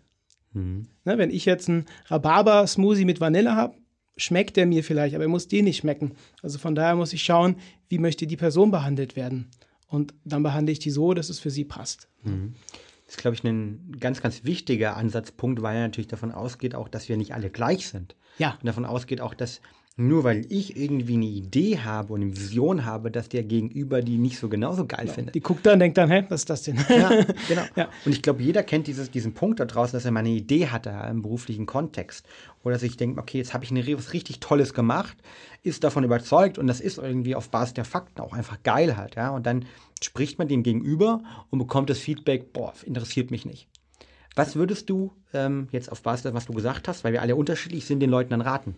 Mhm. 0.55 0.87
Ne, 1.05 1.19
wenn 1.19 1.31
ich 1.31 1.45
jetzt 1.45 1.69
einen 1.69 1.85
Rhabarber-Smoothie 2.07 3.05
mit 3.05 3.21
Vanille 3.21 3.55
habe, 3.55 3.75
schmeckt 4.17 4.57
der 4.57 4.67
mir 4.67 4.85
vielleicht, 4.85 5.15
aber 5.15 5.25
er 5.25 5.29
muss 5.29 5.49
dir 5.49 5.63
nicht 5.63 5.79
schmecken. 5.79 6.13
Also 6.43 6.59
von 6.59 6.75
daher 6.75 6.97
muss 6.97 7.13
ich 7.13 7.23
schauen, 7.23 7.57
wie 7.89 7.99
möchte 7.99 8.27
die 8.27 8.37
Person 8.37 8.71
behandelt 8.71 9.17
werden. 9.17 9.49
Und 9.89 10.15
dann 10.25 10.43
behandle 10.43 10.73
ich 10.73 10.79
die 10.79 10.91
so, 10.91 11.15
dass 11.15 11.29
es 11.29 11.39
für 11.39 11.51
sie 11.51 11.65
passt. 11.65 12.09
Mhm. 12.23 12.55
Das 13.05 13.17
ist, 13.17 13.21
glaube 13.21 13.35
ich, 13.35 13.45
ein 13.45 13.97
ganz, 14.01 14.23
ganz 14.23 14.45
wichtiger 14.45 14.97
Ansatzpunkt, 14.97 15.61
weil 15.61 15.77
er 15.77 15.83
natürlich 15.83 16.09
davon 16.09 16.33
ausgeht, 16.33 16.75
auch, 16.75 16.89
dass 16.89 17.09
wir 17.09 17.17
nicht 17.17 17.35
alle 17.35 17.51
gleich 17.51 17.89
sind. 17.89 18.17
Ja. 18.39 18.53
Und 18.61 18.67
davon 18.67 18.87
ausgeht 18.87 19.21
auch, 19.21 19.35
dass 19.35 19.61
nur 19.97 20.25
weil 20.25 20.47
ich 20.49 20.77
irgendwie 20.77 21.15
eine 21.15 21.27
Idee 21.27 21.79
habe 21.79 22.15
und 22.15 22.23
eine 22.23 22.37
Vision 22.37 22.87
habe, 22.87 23.11
dass 23.11 23.29
der 23.29 23.43
Gegenüber 23.43 24.01
die 24.01 24.17
nicht 24.17 24.39
so 24.39 24.49
genauso 24.49 24.87
geil 24.87 25.03
genau. 25.03 25.13
findet. 25.13 25.35
Die 25.35 25.41
guckt 25.41 25.67
dann 25.67 25.75
und 25.75 25.81
denkt 25.81 25.99
dann, 25.99 26.11
hä, 26.11 26.25
was 26.29 26.43
ist 26.43 26.51
das 26.51 26.63
denn? 26.63 26.79
Ja, 26.89 27.11
genau. 27.49 27.63
Ja. 27.77 27.89
Und 28.07 28.13
ich 28.13 28.23
glaube, 28.23 28.43
jeder 28.43 28.63
kennt 28.63 28.87
dieses, 28.87 29.11
diesen 29.11 29.35
Punkt 29.35 29.61
da 29.61 29.67
draußen, 29.67 29.93
dass 29.93 30.05
er 30.05 30.11
mal 30.11 30.21
eine 30.21 30.31
Idee 30.31 30.69
hatte 30.69 30.91
im 31.11 31.21
beruflichen 31.21 31.67
Kontext. 31.67 32.27
Oder 32.65 32.79
sich 32.79 32.97
denkt, 32.97 33.19
okay, 33.19 33.39
jetzt 33.39 33.53
habe 33.53 33.65
ich 33.65 33.71
eine, 33.71 33.87
was 33.97 34.13
richtig 34.15 34.41
Tolles 34.41 34.73
gemacht, 34.73 35.17
ist 35.63 35.85
davon 35.85 36.05
überzeugt 36.05 36.59
und 36.59 36.69
das 36.69 36.81
ist 36.81 36.99
irgendwie 36.99 37.35
auf 37.35 37.51
Basis 37.51 37.75
der 37.75 37.85
Fakten 37.85 38.23
auch 38.23 38.33
einfach 38.33 38.63
geil 38.63 38.97
halt. 38.97 39.17
Ja? 39.17 39.31
Und 39.31 39.45
dann 39.45 39.67
spricht 40.01 40.39
man 40.39 40.49
dem 40.49 40.63
gegenüber 40.63 41.23
und 41.51 41.59
bekommt 41.59 41.91
das 41.91 41.99
Feedback, 41.99 42.53
boah, 42.53 42.73
interessiert 42.85 43.31
mich 43.31 43.45
nicht. 43.45 43.69
Was 44.35 44.57
würdest 44.57 44.89
du 44.89 45.13
ähm, 45.35 45.69
jetzt 45.71 45.93
auf 45.93 46.03
Basis 46.03 46.23
dessen, 46.23 46.35
was 46.35 46.47
du 46.47 46.55
gesagt 46.55 46.89
hast, 46.89 47.05
weil 47.05 47.13
wir 47.13 47.21
alle 47.21 47.37
unterschiedlich 47.37 47.85
sind, 47.85 48.01
den 48.01 48.09
Leuten 48.09 48.31
dann 48.31 48.41
raten? 48.41 48.77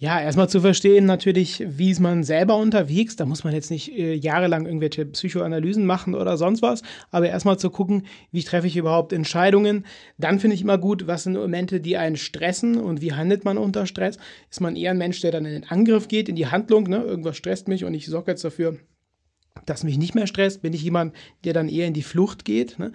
Ja, 0.00 0.20
erstmal 0.20 0.48
zu 0.48 0.60
verstehen 0.60 1.06
natürlich, 1.06 1.64
wie 1.66 1.90
ist 1.90 1.98
man 1.98 2.22
selber 2.22 2.56
unterwegs. 2.56 3.16
Da 3.16 3.26
muss 3.26 3.42
man 3.42 3.52
jetzt 3.52 3.68
nicht 3.68 3.90
äh, 3.98 4.14
jahrelang 4.14 4.64
irgendwelche 4.64 5.04
Psychoanalysen 5.04 5.84
machen 5.86 6.14
oder 6.14 6.36
sonst 6.36 6.62
was, 6.62 6.82
aber 7.10 7.28
erstmal 7.28 7.58
zu 7.58 7.68
gucken, 7.68 8.06
wie 8.30 8.44
treffe 8.44 8.68
ich 8.68 8.76
überhaupt 8.76 9.12
Entscheidungen. 9.12 9.84
Dann 10.16 10.38
finde 10.38 10.54
ich 10.54 10.62
immer 10.62 10.78
gut, 10.78 11.08
was 11.08 11.24
sind 11.24 11.32
Momente, 11.32 11.80
die 11.80 11.96
einen 11.96 12.16
stressen 12.16 12.76
und 12.76 13.00
wie 13.00 13.12
handelt 13.12 13.44
man 13.44 13.58
unter 13.58 13.86
Stress. 13.86 14.18
Ist 14.48 14.60
man 14.60 14.76
eher 14.76 14.92
ein 14.92 14.98
Mensch, 14.98 15.20
der 15.20 15.32
dann 15.32 15.44
in 15.44 15.52
den 15.52 15.68
Angriff 15.68 16.06
geht, 16.06 16.28
in 16.28 16.36
die 16.36 16.46
Handlung, 16.46 16.84
ne? 16.84 17.02
irgendwas 17.02 17.36
stresst 17.36 17.66
mich 17.66 17.84
und 17.84 17.92
ich 17.92 18.06
sorge 18.06 18.30
jetzt 18.30 18.44
dafür, 18.44 18.76
dass 19.66 19.82
mich 19.82 19.98
nicht 19.98 20.14
mehr 20.14 20.28
stresst. 20.28 20.62
Bin 20.62 20.74
ich 20.74 20.82
jemand, 20.84 21.12
der 21.42 21.54
dann 21.54 21.68
eher 21.68 21.88
in 21.88 21.94
die 21.94 22.04
Flucht 22.04 22.44
geht. 22.44 22.78
Ne? 22.78 22.92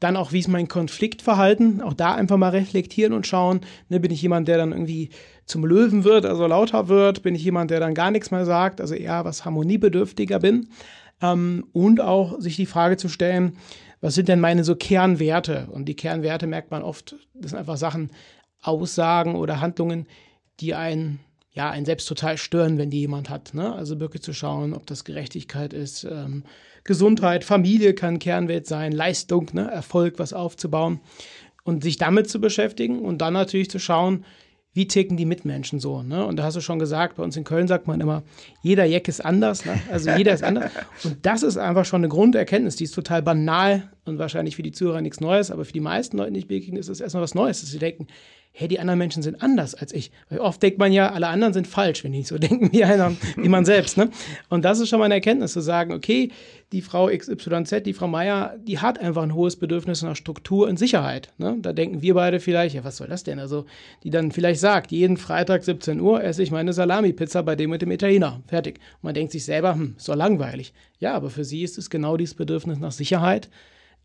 Dann 0.00 0.16
auch, 0.16 0.32
wie 0.32 0.38
ist 0.38 0.48
mein 0.48 0.66
Konfliktverhalten? 0.66 1.82
Auch 1.82 1.92
da 1.92 2.14
einfach 2.14 2.38
mal 2.38 2.48
reflektieren 2.48 3.12
und 3.12 3.26
schauen. 3.26 3.60
Ne, 3.90 4.00
bin 4.00 4.10
ich 4.10 4.22
jemand, 4.22 4.48
der 4.48 4.56
dann 4.56 4.72
irgendwie 4.72 5.10
zum 5.50 5.64
Löwen 5.64 6.04
wird, 6.04 6.24
also 6.24 6.46
lauter 6.46 6.88
wird? 6.88 7.22
Bin 7.22 7.34
ich 7.34 7.44
jemand, 7.44 7.70
der 7.70 7.80
dann 7.80 7.94
gar 7.94 8.10
nichts 8.10 8.30
mehr 8.30 8.46
sagt, 8.46 8.80
also 8.80 8.94
eher 8.94 9.24
was 9.24 9.44
harmoniebedürftiger 9.44 10.38
bin? 10.38 10.68
Ähm, 11.20 11.66
und 11.72 12.00
auch 12.00 12.40
sich 12.40 12.56
die 12.56 12.66
Frage 12.66 12.96
zu 12.96 13.08
stellen, 13.08 13.56
was 14.00 14.14
sind 14.14 14.28
denn 14.28 14.40
meine 14.40 14.64
so 14.64 14.76
Kernwerte? 14.76 15.68
Und 15.70 15.86
die 15.86 15.96
Kernwerte 15.96 16.46
merkt 16.46 16.70
man 16.70 16.82
oft, 16.82 17.16
das 17.34 17.50
sind 17.50 17.58
einfach 17.58 17.76
Sachen, 17.76 18.10
Aussagen 18.62 19.34
oder 19.34 19.60
Handlungen, 19.60 20.06
die 20.60 20.74
einen 20.74 21.20
ja, 21.52 21.68
einen 21.68 21.84
selbst 21.84 22.06
total 22.06 22.38
stören, 22.38 22.78
wenn 22.78 22.90
die 22.90 23.00
jemand 23.00 23.28
hat. 23.28 23.54
Ne? 23.54 23.74
Also 23.74 23.98
wirklich 23.98 24.22
zu 24.22 24.32
schauen, 24.32 24.72
ob 24.72 24.86
das 24.86 25.04
Gerechtigkeit 25.04 25.72
ist, 25.72 26.04
ähm, 26.04 26.44
Gesundheit, 26.84 27.44
Familie 27.44 27.94
kann 27.94 28.18
Kernwert 28.18 28.66
sein, 28.66 28.92
Leistung, 28.92 29.48
ne, 29.52 29.70
Erfolg, 29.70 30.18
was 30.18 30.32
aufzubauen 30.32 31.00
und 31.64 31.82
sich 31.82 31.98
damit 31.98 32.30
zu 32.30 32.40
beschäftigen 32.40 33.00
und 33.00 33.18
dann 33.18 33.34
natürlich 33.34 33.70
zu 33.70 33.78
schauen, 33.78 34.24
wie 34.72 34.86
ticken 34.86 35.16
die 35.16 35.24
Mitmenschen 35.24 35.80
so. 35.80 36.02
Ne? 36.02 36.24
Und 36.24 36.36
da 36.36 36.44
hast 36.44 36.56
du 36.56 36.60
schon 36.60 36.78
gesagt, 36.78 37.16
bei 37.16 37.22
uns 37.24 37.36
in 37.36 37.44
Köln 37.44 37.66
sagt 37.66 37.88
man 37.88 38.00
immer, 38.00 38.22
jeder 38.62 38.84
Jack 38.84 39.08
ist 39.08 39.24
anders, 39.24 39.64
ne? 39.64 39.80
also 39.90 40.10
jeder 40.10 40.32
ist 40.32 40.44
anders. 40.44 40.70
Und 41.04 41.18
das 41.22 41.42
ist 41.42 41.56
einfach 41.56 41.84
schon 41.84 42.00
eine 42.00 42.08
Grunderkenntnis, 42.08 42.76
die 42.76 42.84
ist 42.84 42.94
total 42.94 43.22
banal 43.22 43.90
und 44.04 44.18
wahrscheinlich 44.18 44.56
für 44.56 44.62
die 44.62 44.72
Zuhörer 44.72 45.00
nichts 45.00 45.20
Neues, 45.20 45.50
aber 45.50 45.64
für 45.64 45.72
die 45.72 45.80
meisten 45.80 46.16
Leute, 46.16 46.32
die 46.32 46.40
ich 46.40 46.48
begegne, 46.48 46.78
ist 46.78 46.88
es 46.88 47.00
erstmal 47.00 47.22
was 47.22 47.34
Neues, 47.34 47.60
dass 47.60 47.70
sie 47.70 47.78
denken, 47.78 48.06
hey, 48.52 48.68
die 48.68 48.80
anderen 48.80 48.98
Menschen 48.98 49.22
sind 49.22 49.42
anders 49.42 49.74
als 49.74 49.92
ich. 49.92 50.10
Weil 50.28 50.40
oft 50.40 50.62
denkt 50.62 50.78
man 50.78 50.92
ja, 50.92 51.12
alle 51.12 51.28
anderen 51.28 51.54
sind 51.54 51.66
falsch, 51.66 52.04
wenn 52.04 52.12
die 52.12 52.18
nicht 52.18 52.28
so 52.28 52.38
denken 52.38 52.72
wie 52.72 52.84
einer, 52.84 53.16
wie 53.36 53.48
man 53.48 53.64
selbst. 53.64 53.96
Ne? 53.96 54.10
Und 54.48 54.64
das 54.64 54.80
ist 54.80 54.88
schon 54.88 54.98
mal 54.98 55.06
eine 55.06 55.14
Erkenntnis, 55.14 55.52
zu 55.52 55.60
sagen, 55.60 55.92
okay, 55.92 56.30
die 56.72 56.82
Frau 56.82 57.06
XYZ, 57.08 57.82
die 57.84 57.92
Frau 57.92 58.06
Meier, 58.06 58.56
die 58.62 58.78
hat 58.78 59.00
einfach 59.00 59.22
ein 59.22 59.34
hohes 59.34 59.56
Bedürfnis 59.56 60.02
nach 60.02 60.14
Struktur 60.14 60.68
und 60.68 60.78
Sicherheit. 60.78 61.32
Ne? 61.38 61.56
Da 61.60 61.72
denken 61.72 62.02
wir 62.02 62.14
beide 62.14 62.38
vielleicht, 62.38 62.74
ja, 62.74 62.84
was 62.84 62.96
soll 62.96 63.08
das 63.08 63.24
denn? 63.24 63.38
Also, 63.38 63.66
die 64.04 64.10
dann 64.10 64.30
vielleicht 64.30 64.60
sagt, 64.60 64.92
jeden 64.92 65.16
Freitag 65.16 65.64
17 65.64 66.00
Uhr 66.00 66.22
esse 66.22 66.42
ich 66.42 66.50
meine 66.50 66.72
Salami-Pizza 66.72 67.42
bei 67.42 67.56
dem 67.56 67.70
mit 67.70 67.82
dem 67.82 67.90
Italiener. 67.90 68.40
Fertig. 68.46 68.76
Und 68.76 69.04
man 69.04 69.14
denkt 69.14 69.32
sich 69.32 69.44
selber, 69.44 69.74
hm, 69.74 69.94
ist 69.96 70.08
doch 70.08 70.14
langweilig. 70.14 70.72
Ja, 70.98 71.14
aber 71.14 71.30
für 71.30 71.44
sie 71.44 71.62
ist 71.62 71.78
es 71.78 71.90
genau 71.90 72.16
dieses 72.16 72.34
Bedürfnis 72.34 72.78
nach 72.78 72.92
Sicherheit, 72.92 73.48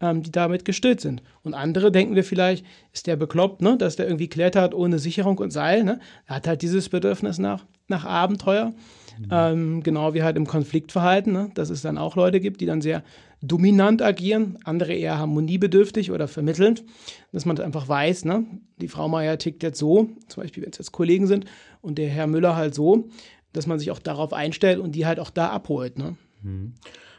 ähm, 0.01 0.23
die 0.23 0.31
damit 0.31 0.65
gestillt 0.65 1.01
sind. 1.01 1.23
Und 1.43 1.53
andere 1.53 1.91
denken 1.91 2.15
wir 2.15 2.23
vielleicht, 2.23 2.65
ist 2.93 3.07
der 3.07 3.15
bekloppt, 3.15 3.61
ne? 3.61 3.77
dass 3.77 3.95
der 3.95 4.07
irgendwie 4.07 4.27
klettert 4.27 4.73
ohne 4.73 4.99
Sicherung 4.99 5.37
und 5.37 5.51
Seil. 5.51 5.83
Ne? 5.83 5.99
Er 6.27 6.37
hat 6.37 6.47
halt 6.47 6.61
dieses 6.61 6.89
Bedürfnis 6.89 7.37
nach, 7.37 7.65
nach 7.87 8.05
Abenteuer. 8.05 8.73
Mhm. 9.17 9.27
Ähm, 9.31 9.83
genau 9.83 10.13
wie 10.13 10.23
halt 10.23 10.35
im 10.35 10.45
Konfliktverhalten, 10.45 11.31
ne? 11.31 11.51
dass 11.55 11.69
es 11.69 11.81
dann 11.81 11.97
auch 11.97 12.15
Leute 12.15 12.39
gibt, 12.39 12.59
die 12.59 12.65
dann 12.65 12.81
sehr 12.81 13.03
dominant 13.41 14.01
agieren, 14.01 14.57
andere 14.63 14.93
eher 14.93 15.17
harmoniebedürftig 15.17 16.11
oder 16.11 16.27
vermittelnd, 16.27 16.83
dass 17.31 17.45
man 17.45 17.57
einfach 17.59 17.87
weiß, 17.87 18.25
ne? 18.25 18.45
die 18.81 18.87
Frau 18.87 19.07
Meier 19.07 19.37
tickt 19.37 19.63
jetzt 19.63 19.79
so, 19.79 20.09
zum 20.27 20.43
Beispiel 20.43 20.63
wenn 20.63 20.71
es 20.71 20.79
jetzt 20.79 20.91
Kollegen 20.91 21.27
sind 21.27 21.45
und 21.81 21.97
der 21.97 22.09
Herr 22.09 22.27
Müller 22.27 22.55
halt 22.55 22.75
so, 22.75 23.07
dass 23.53 23.67
man 23.67 23.79
sich 23.79 23.91
auch 23.91 23.99
darauf 23.99 24.33
einstellt 24.33 24.79
und 24.79 24.93
die 24.93 25.05
halt 25.05 25.19
auch 25.19 25.29
da 25.29 25.49
abholt. 25.49 25.97
Ne? 25.97 26.17
Mhm. 26.41 26.73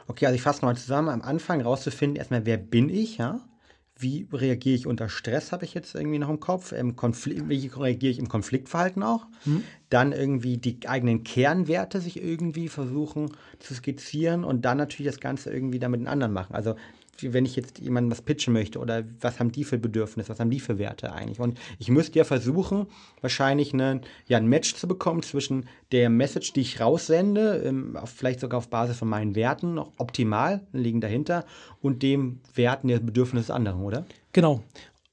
Okay, 0.08 0.26
also 0.26 0.36
ich 0.36 0.42
fasse 0.42 0.58
nochmal 0.58 0.76
zusammen, 0.76 1.08
am 1.08 1.22
Anfang 1.22 1.60
rauszufinden, 1.60 2.16
erstmal, 2.16 2.46
wer 2.46 2.58
bin 2.58 2.88
ich, 2.88 3.18
ja? 3.18 3.40
Wie 3.98 4.28
reagiere 4.30 4.76
ich 4.76 4.86
unter 4.86 5.08
Stress, 5.08 5.52
habe 5.52 5.64
ich 5.64 5.72
jetzt 5.72 5.94
irgendwie 5.94 6.18
noch 6.18 6.28
im 6.28 6.38
Kopf. 6.38 6.72
Im 6.72 6.96
Konflikt, 6.96 7.48
wie 7.48 7.66
reagiere 7.68 8.12
ich 8.12 8.18
im 8.18 8.28
Konfliktverhalten 8.28 9.02
auch. 9.02 9.26
Mhm. 9.46 9.64
Dann 9.88 10.12
irgendwie 10.12 10.58
die 10.58 10.86
eigenen 10.86 11.24
Kernwerte 11.24 12.00
sich 12.00 12.22
irgendwie 12.22 12.68
versuchen 12.68 13.32
zu 13.58 13.74
skizzieren 13.74 14.44
und 14.44 14.66
dann 14.66 14.76
natürlich 14.76 15.10
das 15.10 15.20
Ganze 15.20 15.50
irgendwie 15.50 15.78
damit 15.78 16.00
den 16.00 16.08
anderen 16.08 16.34
machen. 16.34 16.54
Also 16.54 16.76
wenn 17.20 17.44
ich 17.44 17.56
jetzt 17.56 17.78
jemandem 17.78 18.10
was 18.10 18.22
pitchen 18.22 18.52
möchte 18.52 18.78
oder 18.78 19.04
was 19.20 19.40
haben 19.40 19.52
die 19.52 19.64
für 19.64 19.78
Bedürfnisse, 19.78 20.28
was 20.28 20.40
haben 20.40 20.50
die 20.50 20.60
für 20.60 20.78
Werte 20.78 21.12
eigentlich. 21.12 21.40
Und 21.40 21.58
ich 21.78 21.88
müsste 21.88 22.18
ja 22.18 22.24
versuchen, 22.24 22.86
wahrscheinlich 23.20 23.72
eine, 23.72 24.00
ja, 24.26 24.38
ein 24.38 24.46
Match 24.46 24.74
zu 24.74 24.88
bekommen 24.88 25.22
zwischen 25.22 25.66
der 25.92 26.10
Message, 26.10 26.52
die 26.52 26.60
ich 26.60 26.80
raussende, 26.80 27.62
ähm, 27.64 27.98
vielleicht 28.04 28.40
sogar 28.40 28.58
auf 28.58 28.68
Basis 28.68 28.98
von 28.98 29.08
meinen 29.08 29.34
Werten, 29.34 29.74
noch 29.74 29.92
optimal 29.98 30.66
liegen 30.72 31.00
dahinter, 31.00 31.44
und 31.80 32.02
dem 32.02 32.40
Werten 32.54 32.88
der 32.88 32.98
Bedürfnisse 32.98 33.46
des 33.46 33.50
anderen, 33.50 33.82
oder? 33.82 34.06
Genau. 34.32 34.62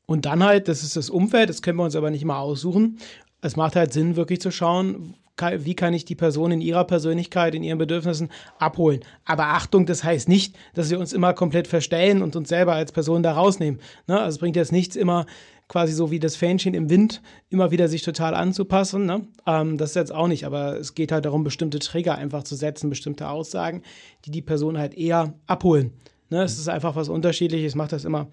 Und 0.06 0.26
dann 0.26 0.44
halt, 0.44 0.68
das 0.68 0.84
ist 0.84 0.96
das 0.96 1.10
Umfeld, 1.10 1.50
das 1.50 1.62
können 1.62 1.78
wir 1.78 1.84
uns 1.84 1.96
aber 1.96 2.12
nicht 2.12 2.26
mal 2.26 2.40
aussuchen. 2.40 2.98
Es 3.42 3.56
macht 3.56 3.76
halt 3.76 3.94
Sinn, 3.94 4.16
wirklich 4.16 4.42
zu 4.42 4.52
schauen, 4.52 5.16
wie 5.40 5.76
kann 5.76 5.94
ich 5.94 6.06
die 6.06 6.16
Person 6.16 6.52
in 6.52 6.62
ihrer 6.62 6.84
Persönlichkeit, 6.86 7.56
in 7.56 7.64
ihren 7.64 7.78
Bedürfnissen 7.80 8.30
abholen. 8.60 9.02
Aber 9.26 9.48
Achtung, 9.48 9.86
das 9.86 10.04
heißt 10.04 10.30
nicht, 10.30 10.56
dass 10.74 10.90
wir 10.90 11.00
uns 11.00 11.12
immer 11.12 11.34
komplett 11.34 11.68
verstellen 11.68 12.22
und 12.22 12.36
uns 12.36 12.50
selber 12.50 12.74
als 12.74 12.92
Person 12.92 13.24
da 13.24 13.34
rausnehmen. 13.34 13.80
Ne? 14.08 14.20
Also 14.20 14.36
es 14.36 14.40
bringt 14.40 14.56
jetzt 14.56 14.72
nichts 14.72 14.96
immer 14.96 15.26
quasi 15.68 15.94
so 15.94 16.12
wie 16.12 16.20
das 16.20 16.36
Fähnchen 16.36 16.74
im 16.74 16.90
Wind 16.90 17.22
immer 17.50 17.72
wieder 17.72 17.88
sich 17.88 18.04
total 18.04 18.36
anzupassen. 18.36 19.06
Ne? 19.06 19.28
Ähm, 19.48 19.78
das 19.78 19.92
ist 19.92 19.96
jetzt 19.96 20.14
auch 20.14 20.28
nicht, 20.28 20.46
aber 20.46 20.80
es 20.80 20.94
geht 20.94 21.12
halt 21.12 21.26
darum, 21.26 21.44
bestimmte 21.44 21.80
Trigger 21.80 22.16
einfach 22.16 22.44
zu 22.44 22.56
setzen, 22.56 22.90
bestimmte 22.90 23.28
Aussagen, 23.28 23.82
die 24.26 24.32
die 24.32 24.42
Person 24.42 24.78
halt 24.78 24.94
eher 24.96 25.34
abholen. 25.48 25.94
Ne? 26.30 26.44
Es 26.44 26.60
ist 26.60 26.68
einfach 26.68 26.96
was 26.96 27.10
Unterschiedliches, 27.10 27.76
macht 27.76 27.92
das 27.92 28.06
immer 28.06 28.28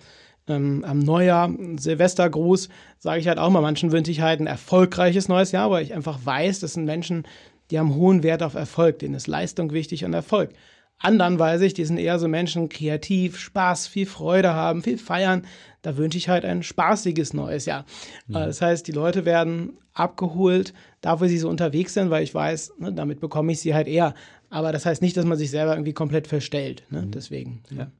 ähm, 0.50 0.84
am 0.84 0.98
Neujahr, 0.98 1.50
Silvestergruß, 1.78 2.68
sage 2.98 3.20
ich 3.20 3.28
halt 3.28 3.38
auch 3.38 3.50
mal, 3.50 3.62
manchen 3.62 3.92
wünsche 3.92 4.10
ich 4.10 4.20
halt 4.20 4.40
ein 4.40 4.46
erfolgreiches 4.46 5.28
neues 5.28 5.52
Jahr, 5.52 5.70
weil 5.70 5.82
ich 5.82 5.94
einfach 5.94 6.18
weiß, 6.24 6.60
das 6.60 6.74
sind 6.74 6.84
Menschen, 6.84 7.24
die 7.70 7.78
haben 7.78 7.94
hohen 7.94 8.22
Wert 8.22 8.42
auf 8.42 8.54
Erfolg, 8.54 8.98
denen 8.98 9.14
ist 9.14 9.26
Leistung 9.26 9.72
wichtig 9.72 10.04
und 10.04 10.12
Erfolg. 10.12 10.50
Anderen 10.98 11.38
weiß 11.38 11.62
ich, 11.62 11.72
die 11.72 11.86
sind 11.86 11.96
eher 11.96 12.18
so 12.18 12.28
Menschen, 12.28 12.68
kreativ, 12.68 13.38
Spaß, 13.38 13.86
viel 13.86 14.04
Freude 14.04 14.52
haben, 14.52 14.82
viel 14.82 14.98
feiern. 14.98 15.46
Da 15.80 15.96
wünsche 15.96 16.18
ich 16.18 16.28
halt 16.28 16.44
ein 16.44 16.62
spaßiges 16.62 17.32
neues 17.32 17.64
Jahr. 17.64 17.86
Mhm. 18.26 18.34
Das 18.34 18.60
heißt, 18.60 18.86
die 18.86 18.92
Leute 18.92 19.24
werden 19.24 19.78
abgeholt, 19.94 20.74
da 21.00 21.18
wo 21.20 21.24
sie 21.24 21.38
so 21.38 21.48
unterwegs 21.48 21.94
sind, 21.94 22.10
weil 22.10 22.22
ich 22.22 22.34
weiß, 22.34 22.74
ne, 22.78 22.92
damit 22.92 23.20
bekomme 23.20 23.52
ich 23.52 23.60
sie 23.60 23.74
halt 23.74 23.88
eher. 23.88 24.14
Aber 24.50 24.72
das 24.72 24.84
heißt 24.84 25.00
nicht, 25.00 25.16
dass 25.16 25.24
man 25.24 25.38
sich 25.38 25.50
selber 25.50 25.74
irgendwie 25.74 25.92
komplett 25.92 26.26
verstellt. 26.26 26.82
Ne? 26.90 27.02
Mhm. 27.02 27.10
Deswegen. 27.12 27.62
Ja. 27.70 27.90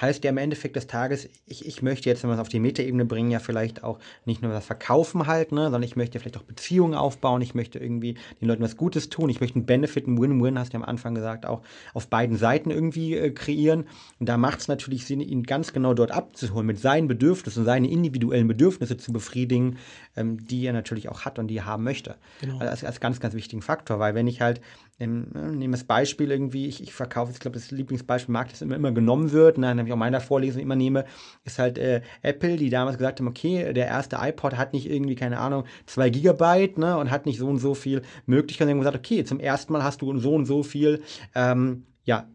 Heißt 0.00 0.24
ja 0.24 0.30
im 0.30 0.38
Endeffekt 0.38 0.74
des 0.74 0.88
Tages, 0.88 1.28
ich, 1.46 1.64
ich 1.64 1.82
möchte 1.82 2.08
jetzt, 2.08 2.24
wenn 2.24 2.30
wir 2.30 2.34
es 2.34 2.40
auf 2.40 2.48
die 2.48 2.58
Metaebene 2.58 3.04
bringen, 3.04 3.30
ja 3.30 3.38
vielleicht 3.38 3.84
auch 3.84 4.00
nicht 4.24 4.42
nur 4.42 4.50
das 4.50 4.66
Verkaufen 4.66 5.28
halt, 5.28 5.52
ne, 5.52 5.64
sondern 5.64 5.84
ich 5.84 5.94
möchte 5.94 6.18
vielleicht 6.18 6.36
auch 6.36 6.42
Beziehungen 6.42 6.94
aufbauen, 6.94 7.40
ich 7.40 7.54
möchte 7.54 7.78
irgendwie 7.78 8.16
den 8.40 8.48
Leuten 8.48 8.62
was 8.62 8.76
Gutes 8.76 9.10
tun, 9.10 9.30
ich 9.30 9.40
möchte 9.40 9.56
einen 9.56 9.66
Benefit, 9.66 10.08
einen 10.08 10.20
Win-Win, 10.20 10.58
hast 10.58 10.72
du 10.72 10.78
ja 10.78 10.82
am 10.82 10.88
Anfang 10.88 11.14
gesagt, 11.14 11.46
auch 11.46 11.62
auf 11.94 12.08
beiden 12.08 12.36
Seiten 12.36 12.70
irgendwie 12.70 13.14
äh, 13.14 13.30
kreieren. 13.30 13.86
Und 14.18 14.28
da 14.28 14.36
macht 14.36 14.60
es 14.60 14.68
natürlich 14.68 15.06
Sinn, 15.06 15.20
ihn 15.20 15.44
ganz 15.44 15.72
genau 15.72 15.94
dort 15.94 16.10
abzuholen, 16.10 16.66
mit 16.66 16.80
seinen 16.80 17.06
Bedürfnissen, 17.06 17.64
seine 17.64 17.88
individuellen 17.88 18.48
Bedürfnisse 18.48 18.96
zu 18.96 19.12
befriedigen, 19.12 19.78
ähm, 20.16 20.44
die 20.44 20.64
er 20.64 20.72
natürlich 20.72 21.08
auch 21.08 21.24
hat 21.24 21.38
und 21.38 21.46
die 21.46 21.58
er 21.58 21.66
haben 21.66 21.84
möchte. 21.84 22.16
Genau. 22.40 22.54
Also 22.58 22.70
als, 22.70 22.84
als 22.84 23.00
ganz, 23.00 23.20
ganz 23.20 23.34
wichtigen 23.34 23.62
Faktor, 23.62 23.98
weil 24.00 24.14
wenn 24.14 24.26
ich 24.26 24.40
halt 24.40 24.60
ähm, 25.00 25.28
nehme 25.58 25.72
das 25.72 25.84
Beispiel 25.84 26.30
irgendwie, 26.30 26.66
ich, 26.66 26.82
ich 26.82 26.92
verkaufe, 26.92 27.32
ich 27.32 27.40
glaube, 27.40 27.58
das 27.58 27.70
Lieblingsbeispiel 27.70 28.32
Markt, 28.32 28.52
das 28.52 28.62
immer, 28.62 28.76
immer 28.76 28.92
genommen 28.92 29.32
wird, 29.32 29.56
und 29.56 29.62
dann 29.62 29.78
habe 29.78 29.88
ich 29.88 29.92
auch 29.92 29.98
meiner 29.98 30.20
Vorlesung 30.20 30.60
immer 30.60 30.76
nehme, 30.76 31.06
ist 31.44 31.58
halt 31.58 31.78
äh, 31.78 32.02
Apple, 32.22 32.56
die 32.56 32.70
damals 32.70 32.98
gesagt 32.98 33.18
haben, 33.18 33.26
okay, 33.26 33.72
der 33.72 33.86
erste 33.86 34.18
iPod 34.20 34.56
hat 34.56 34.72
nicht 34.74 34.90
irgendwie, 34.90 35.14
keine 35.14 35.38
Ahnung, 35.38 35.64
zwei 35.86 36.10
Gigabyte, 36.10 36.78
ne, 36.78 36.98
und 36.98 37.10
hat 37.10 37.26
nicht 37.26 37.38
so 37.38 37.48
und 37.48 37.58
so 37.58 37.74
viel 37.74 38.02
Möglichkeiten. 38.26 38.70
Und 38.70 38.78
gesagt, 38.78 38.96
okay, 38.96 39.24
zum 39.24 39.40
ersten 39.40 39.72
Mal 39.72 39.82
hast 39.82 40.02
du 40.02 40.16
so 40.18 40.34
und 40.34 40.44
so 40.44 40.62
viel, 40.62 41.02
ähm, 41.34 41.86
ja, 42.04 42.28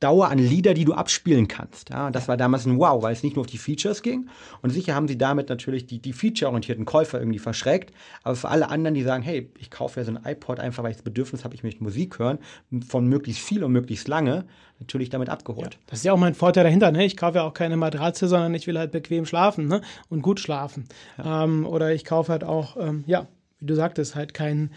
Dauer 0.00 0.28
an 0.28 0.38
Lieder, 0.38 0.74
die 0.74 0.84
du 0.84 0.92
abspielen 0.92 1.48
kannst. 1.48 1.90
Ja, 1.90 2.10
das 2.10 2.28
war 2.28 2.36
damals 2.36 2.66
ein 2.66 2.78
Wow, 2.78 3.02
weil 3.02 3.12
es 3.12 3.22
nicht 3.22 3.36
nur 3.36 3.44
auf 3.44 3.50
die 3.50 3.58
Features 3.58 4.02
ging. 4.02 4.28
Und 4.60 4.70
sicher 4.70 4.94
haben 4.94 5.08
sie 5.08 5.16
damit 5.16 5.48
natürlich 5.48 5.86
die, 5.86 5.98
die 5.98 6.12
feature-orientierten 6.12 6.84
Käufer 6.84 7.18
irgendwie 7.18 7.38
verschreckt. 7.38 7.94
Aber 8.22 8.36
für 8.36 8.48
alle 8.48 8.68
anderen, 8.68 8.94
die 8.94 9.02
sagen, 9.02 9.22
hey, 9.22 9.50
ich 9.58 9.70
kaufe 9.70 10.00
ja 10.00 10.04
so 10.04 10.12
ein 10.12 10.20
iPod 10.24 10.60
einfach, 10.60 10.82
weil 10.82 10.90
ich 10.90 10.98
das 10.98 11.04
Bedürfnis 11.04 11.44
habe, 11.44 11.54
ich 11.54 11.62
möchte 11.62 11.82
Musik 11.82 12.18
hören, 12.18 12.38
von 12.86 13.06
möglichst 13.06 13.42
viel 13.42 13.64
und 13.64 13.72
möglichst 13.72 14.08
lange, 14.08 14.44
natürlich 14.78 15.08
damit 15.08 15.30
abgeholt. 15.30 15.74
Ja, 15.74 15.80
das 15.86 16.00
ist 16.00 16.04
ja 16.04 16.12
auch 16.12 16.18
mein 16.18 16.34
Vorteil 16.34 16.64
dahinter. 16.64 16.90
Ne? 16.90 17.04
Ich 17.04 17.16
kaufe 17.16 17.38
ja 17.38 17.44
auch 17.44 17.54
keine 17.54 17.76
Matratze, 17.76 18.28
sondern 18.28 18.52
ich 18.54 18.66
will 18.66 18.78
halt 18.78 18.90
bequem 18.90 19.24
schlafen 19.24 19.68
ne? 19.68 19.80
und 20.10 20.22
gut 20.22 20.40
schlafen. 20.40 20.84
Ja. 21.16 21.44
Ähm, 21.44 21.64
oder 21.64 21.94
ich 21.94 22.04
kaufe 22.04 22.32
halt 22.32 22.44
auch, 22.44 22.76
ähm, 22.76 23.04
ja, 23.06 23.26
wie 23.60 23.66
du 23.66 23.74
sagtest, 23.74 24.16
halt 24.16 24.34
keinen 24.34 24.70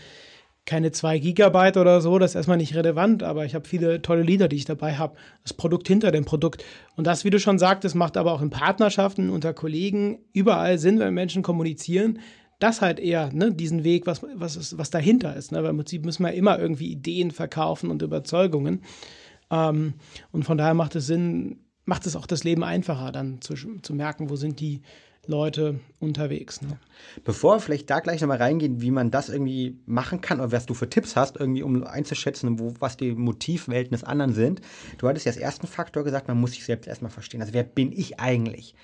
keine 0.67 0.91
zwei 0.91 1.17
Gigabyte 1.17 1.77
oder 1.77 2.01
so, 2.01 2.19
das 2.19 2.31
ist 2.31 2.35
erstmal 2.35 2.57
nicht 2.57 2.75
relevant, 2.75 3.23
aber 3.23 3.45
ich 3.45 3.55
habe 3.55 3.65
viele 3.65 4.01
tolle 4.01 4.21
Lieder, 4.21 4.49
die 4.49 4.57
ich 4.57 4.65
dabei 4.65 4.97
habe. 4.97 5.15
Das 5.41 5.53
Produkt 5.53 5.87
hinter 5.87 6.11
dem 6.11 6.25
Produkt. 6.25 6.63
Und 6.97 7.07
das, 7.07 7.23
wie 7.23 7.29
du 7.29 7.39
schon 7.39 7.57
sagtest, 7.57 7.95
macht 7.95 8.17
aber 8.17 8.33
auch 8.33 8.41
in 8.41 8.49
Partnerschaften 8.49 9.29
unter 9.29 9.53
Kollegen 9.53 10.19
überall 10.33 10.77
Sinn, 10.77 10.99
wenn 10.99 11.13
Menschen 11.13 11.41
kommunizieren. 11.41 12.19
Das 12.59 12.81
halt 12.81 12.99
eher, 12.99 13.31
ne, 13.31 13.53
diesen 13.53 13.85
Weg, 13.85 14.07
was, 14.07 14.21
was, 14.35 14.57
ist, 14.57 14.77
was 14.77 14.89
dahinter 14.89 15.37
ist. 15.37 15.53
Ne? 15.53 15.63
Weil 15.63 15.69
im 15.69 15.77
Prinzip 15.77 16.03
müssen 16.03 16.23
wir 16.23 16.33
immer 16.33 16.59
irgendwie 16.59 16.91
Ideen 16.91 17.31
verkaufen 17.31 17.89
und 17.89 18.01
Überzeugungen. 18.01 18.81
Ähm, 19.49 19.93
und 20.33 20.43
von 20.43 20.57
daher 20.57 20.73
macht 20.73 20.97
es 20.97 21.07
Sinn, 21.07 21.59
macht 21.85 22.05
es 22.05 22.17
auch 22.17 22.25
das 22.25 22.43
Leben 22.43 22.65
einfacher, 22.65 23.13
dann 23.13 23.39
zu, 23.39 23.55
zu 23.55 23.93
merken, 23.93 24.29
wo 24.29 24.35
sind 24.35 24.59
die 24.59 24.81
Leute 25.27 25.79
unterwegs. 25.99 26.61
Ne? 26.61 26.79
Bevor 27.23 27.55
wir 27.55 27.59
vielleicht 27.59 27.89
da 27.89 27.99
gleich 27.99 28.21
nochmal 28.21 28.37
reingehen, 28.37 28.81
wie 28.81 28.91
man 28.91 29.11
das 29.11 29.29
irgendwie 29.29 29.77
machen 29.85 30.21
kann 30.21 30.39
oder 30.39 30.51
was 30.51 30.65
du 30.65 30.73
für 30.73 30.89
Tipps 30.89 31.15
hast, 31.15 31.37
irgendwie 31.37 31.63
um 31.63 31.83
einzuschätzen, 31.83 32.59
wo, 32.59 32.73
was 32.79 32.97
die 32.97 33.13
Motivwelten 33.13 33.91
des 33.91 34.03
anderen 34.03 34.33
sind. 34.33 34.61
Du 34.97 35.07
hattest 35.07 35.25
ja 35.25 35.31
als 35.31 35.39
ersten 35.39 35.67
Faktor 35.67 36.03
gesagt, 36.03 36.27
man 36.27 36.39
muss 36.39 36.51
sich 36.51 36.65
selbst 36.65 36.87
erstmal 36.87 37.11
verstehen. 37.11 37.41
Also 37.41 37.53
wer 37.53 37.63
bin 37.63 37.91
ich 37.91 38.19
eigentlich? 38.19 38.75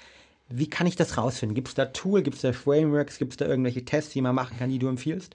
Wie 0.50 0.70
kann 0.70 0.88
ich 0.88 0.96
das 0.96 1.18
rausfinden? 1.18 1.56
Gibt 1.56 1.70
es 1.70 1.74
da 1.74 1.86
Tool, 1.86 2.22
gibt 2.22 2.36
es 2.36 2.42
da 2.42 2.54
Frameworks, 2.54 3.18
gibt 3.18 3.34
es 3.34 3.38
da 3.38 3.46
irgendwelche 3.46 3.86
Tests, 3.86 4.14
die 4.14 4.22
man 4.22 4.36
machen 4.36 4.58
kann, 4.58 4.70
die 4.70 4.80
du 4.80 4.88
empfiehlst? 4.88 5.34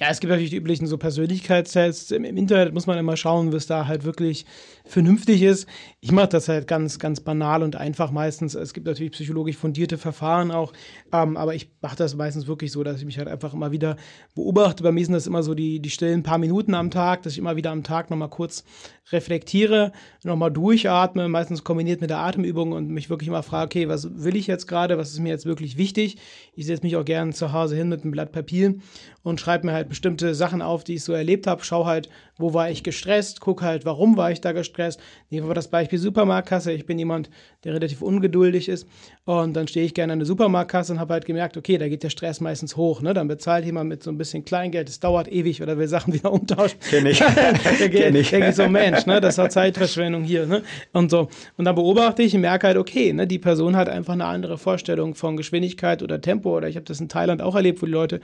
Ja, 0.00 0.08
es 0.10 0.20
gibt 0.20 0.30
natürlich 0.30 0.50
die 0.50 0.56
üblichen 0.56 0.86
so 0.86 0.98
Persönlichkeitstests. 0.98 2.10
Im, 2.10 2.24
Im, 2.24 2.36
Internet 2.36 2.74
muss 2.74 2.86
man 2.86 2.98
immer 2.98 3.16
schauen, 3.16 3.52
was 3.52 3.66
da 3.66 3.86
halt 3.86 4.04
wirklich 4.04 4.46
vernünftig 4.84 5.42
ist. 5.42 5.68
Ich 6.00 6.10
mache 6.12 6.28
das 6.28 6.48
halt 6.48 6.66
ganz, 6.66 6.98
ganz 6.98 7.20
banal 7.20 7.62
und 7.62 7.76
einfach 7.76 8.10
meistens. 8.10 8.54
Es 8.54 8.74
gibt 8.74 8.86
natürlich 8.86 9.12
psychologisch 9.12 9.56
fundierte 9.56 9.98
Verfahren 9.98 10.50
auch, 10.50 10.72
ähm, 11.12 11.36
aber 11.36 11.54
ich 11.54 11.70
mache 11.82 11.96
das 11.96 12.16
meistens 12.16 12.46
wirklich 12.46 12.72
so, 12.72 12.82
dass 12.82 12.98
ich 12.98 13.04
mich 13.04 13.18
halt 13.18 13.28
einfach 13.28 13.54
immer 13.54 13.70
wieder 13.70 13.96
beobachte. 14.34 14.82
Bei 14.82 14.92
mir 14.92 15.04
sind 15.04 15.14
das 15.14 15.26
immer 15.26 15.42
so 15.42 15.54
die, 15.54 15.80
die 15.80 15.90
stillen 15.90 16.22
paar 16.22 16.38
Minuten 16.38 16.74
am 16.74 16.90
Tag, 16.90 17.22
dass 17.22 17.34
ich 17.34 17.38
immer 17.38 17.56
wieder 17.56 17.70
am 17.70 17.84
Tag 17.84 18.10
nochmal 18.10 18.30
kurz 18.30 18.64
reflektiere, 19.10 19.92
nochmal 20.24 20.50
durchatme, 20.50 21.28
meistens 21.28 21.64
kombiniert 21.64 22.00
mit 22.00 22.10
der 22.10 22.18
Atemübung 22.18 22.72
und 22.72 22.88
mich 22.88 23.10
wirklich 23.10 23.30
mal 23.30 23.42
frage, 23.42 23.66
okay, 23.66 23.88
was 23.88 24.08
will 24.24 24.36
ich 24.36 24.46
jetzt 24.46 24.66
gerade, 24.66 24.96
was 24.96 25.10
ist 25.10 25.18
mir 25.18 25.30
jetzt 25.30 25.46
wirklich 25.46 25.76
wichtig? 25.76 26.16
Ich 26.54 26.66
setze 26.66 26.82
mich 26.82 26.96
auch 26.96 27.04
gerne 27.04 27.32
zu 27.32 27.52
Hause 27.52 27.76
hin 27.76 27.88
mit 27.88 28.02
einem 28.02 28.12
Blatt 28.12 28.32
Papier 28.32 28.74
und 29.22 29.40
schreibe 29.40 29.66
mir 29.66 29.72
halt 29.72 29.81
bestimmte 29.84 30.34
Sachen 30.34 30.62
auf, 30.62 30.84
die 30.84 30.94
ich 30.94 31.04
so 31.04 31.12
erlebt 31.12 31.46
habe, 31.46 31.64
schau 31.64 31.86
halt, 31.86 32.08
wo 32.36 32.54
war 32.54 32.70
ich 32.70 32.82
gestresst, 32.82 33.40
guck 33.40 33.62
halt, 33.62 33.84
warum 33.84 34.16
war 34.16 34.30
ich 34.30 34.40
da 34.40 34.52
gestresst. 34.52 35.00
Nehmen 35.30 35.48
wir 35.48 35.54
das 35.54 35.68
Beispiel 35.68 35.98
Supermarktkasse. 35.98 36.72
Ich 36.72 36.86
bin 36.86 36.98
jemand, 36.98 37.30
der 37.64 37.74
relativ 37.74 38.02
ungeduldig 38.02 38.68
ist 38.68 38.86
und 39.24 39.54
dann 39.54 39.68
stehe 39.68 39.86
ich 39.86 39.94
gerne 39.94 40.12
an 40.12 40.18
der 40.18 40.26
Supermarktkasse 40.26 40.92
und 40.92 41.00
habe 41.00 41.14
halt 41.14 41.24
gemerkt, 41.24 41.56
okay, 41.56 41.78
da 41.78 41.88
geht 41.88 42.02
der 42.02 42.10
Stress 42.10 42.40
meistens 42.40 42.76
hoch. 42.76 43.02
Ne? 43.02 43.14
Dann 43.14 43.28
bezahlt 43.28 43.64
jemand 43.64 43.88
mit 43.88 44.02
so 44.02 44.10
ein 44.10 44.18
bisschen 44.18 44.44
Kleingeld, 44.44 44.88
es 44.88 44.98
dauert 44.98 45.30
ewig 45.30 45.62
oder 45.62 45.78
will 45.78 45.88
Sachen 45.88 46.12
wieder 46.14 46.32
umtauschen. 46.32 46.78
Kenn 46.90 47.06
ich. 47.06 47.18
der 47.78 47.88
geht, 47.88 48.14
ich. 48.14 48.30
Der 48.30 48.40
geht 48.40 48.56
so, 48.56 48.68
Mensch, 48.68 49.06
ne? 49.06 49.20
das 49.20 49.38
war 49.38 49.48
Zeitverschwendung 49.48 50.24
hier. 50.24 50.46
Ne? 50.46 50.62
Und 50.92 51.10
so. 51.10 51.28
Und 51.56 51.64
dann 51.64 51.74
beobachte 51.74 52.22
ich 52.22 52.34
und 52.34 52.40
merke 52.40 52.66
halt, 52.66 52.76
okay, 52.76 53.12
ne? 53.12 53.26
die 53.26 53.38
Person 53.38 53.76
hat 53.76 53.88
einfach 53.88 54.14
eine 54.14 54.26
andere 54.26 54.58
Vorstellung 54.58 55.14
von 55.14 55.36
Geschwindigkeit 55.36 56.02
oder 56.02 56.20
Tempo 56.20 56.56
oder 56.56 56.68
ich 56.68 56.76
habe 56.76 56.84
das 56.86 57.00
in 57.00 57.08
Thailand 57.08 57.42
auch 57.42 57.54
erlebt, 57.54 57.80
wo 57.80 57.86
die 57.86 57.92
Leute 57.92 58.20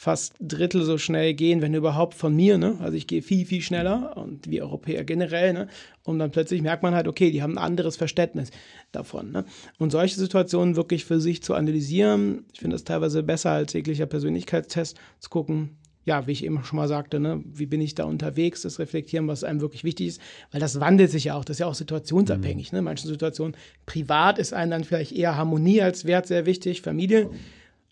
fast 0.00 0.36
Drittel 0.38 0.84
so 0.84 0.96
schnell 0.96 1.34
gehen, 1.34 1.60
wenn 1.60 1.74
überhaupt 1.74 2.14
von 2.14 2.32
mir. 2.32 2.56
Ne? 2.56 2.76
Also 2.80 2.96
ich 2.96 3.08
gehe 3.08 3.20
viel, 3.20 3.44
viel 3.44 3.62
schneller 3.62 4.16
und 4.16 4.48
wie 4.48 4.62
Europäer 4.62 5.02
generell. 5.02 5.52
Ne? 5.52 5.66
Und 6.04 6.20
dann 6.20 6.30
plötzlich 6.30 6.62
merkt 6.62 6.84
man 6.84 6.94
halt, 6.94 7.08
okay, 7.08 7.32
die 7.32 7.42
haben 7.42 7.58
ein 7.58 7.64
anderes 7.64 7.96
Verständnis 7.96 8.52
davon. 8.92 9.32
Ne? 9.32 9.44
Und 9.78 9.90
solche 9.90 10.18
Situationen 10.18 10.76
wirklich 10.76 11.04
für 11.04 11.20
sich 11.20 11.42
zu 11.42 11.54
analysieren, 11.54 12.44
ich 12.52 12.60
finde 12.60 12.74
das 12.74 12.84
teilweise 12.84 13.22
besser 13.22 13.50
als 13.50 13.72
jeglicher 13.72 14.06
Persönlichkeitstest, 14.06 14.96
zu 15.18 15.30
gucken, 15.30 15.76
ja, 16.04 16.26
wie 16.26 16.32
ich 16.32 16.42
eben 16.42 16.64
schon 16.64 16.78
mal 16.78 16.88
sagte, 16.88 17.20
ne, 17.20 17.44
wie 17.44 17.66
bin 17.66 17.82
ich 17.82 17.94
da 17.94 18.04
unterwegs, 18.04 18.62
das 18.62 18.78
Reflektieren, 18.78 19.28
was 19.28 19.44
einem 19.44 19.60
wirklich 19.60 19.84
wichtig 19.84 20.06
ist, 20.06 20.22
weil 20.50 20.60
das 20.60 20.80
wandelt 20.80 21.10
sich 21.10 21.24
ja 21.24 21.34
auch, 21.34 21.44
das 21.44 21.56
ist 21.56 21.60
ja 21.60 21.66
auch 21.66 21.74
situationsabhängig. 21.74 22.72
Mhm. 22.72 22.76
Ne? 22.76 22.78
In 22.78 22.84
manchen 22.84 23.08
Situationen, 23.08 23.54
privat 23.84 24.38
ist 24.38 24.54
einem 24.54 24.70
dann 24.70 24.84
vielleicht 24.84 25.12
eher 25.12 25.36
Harmonie 25.36 25.82
als 25.82 26.06
Wert 26.06 26.26
sehr 26.26 26.46
wichtig, 26.46 26.80
Familie, 26.80 27.28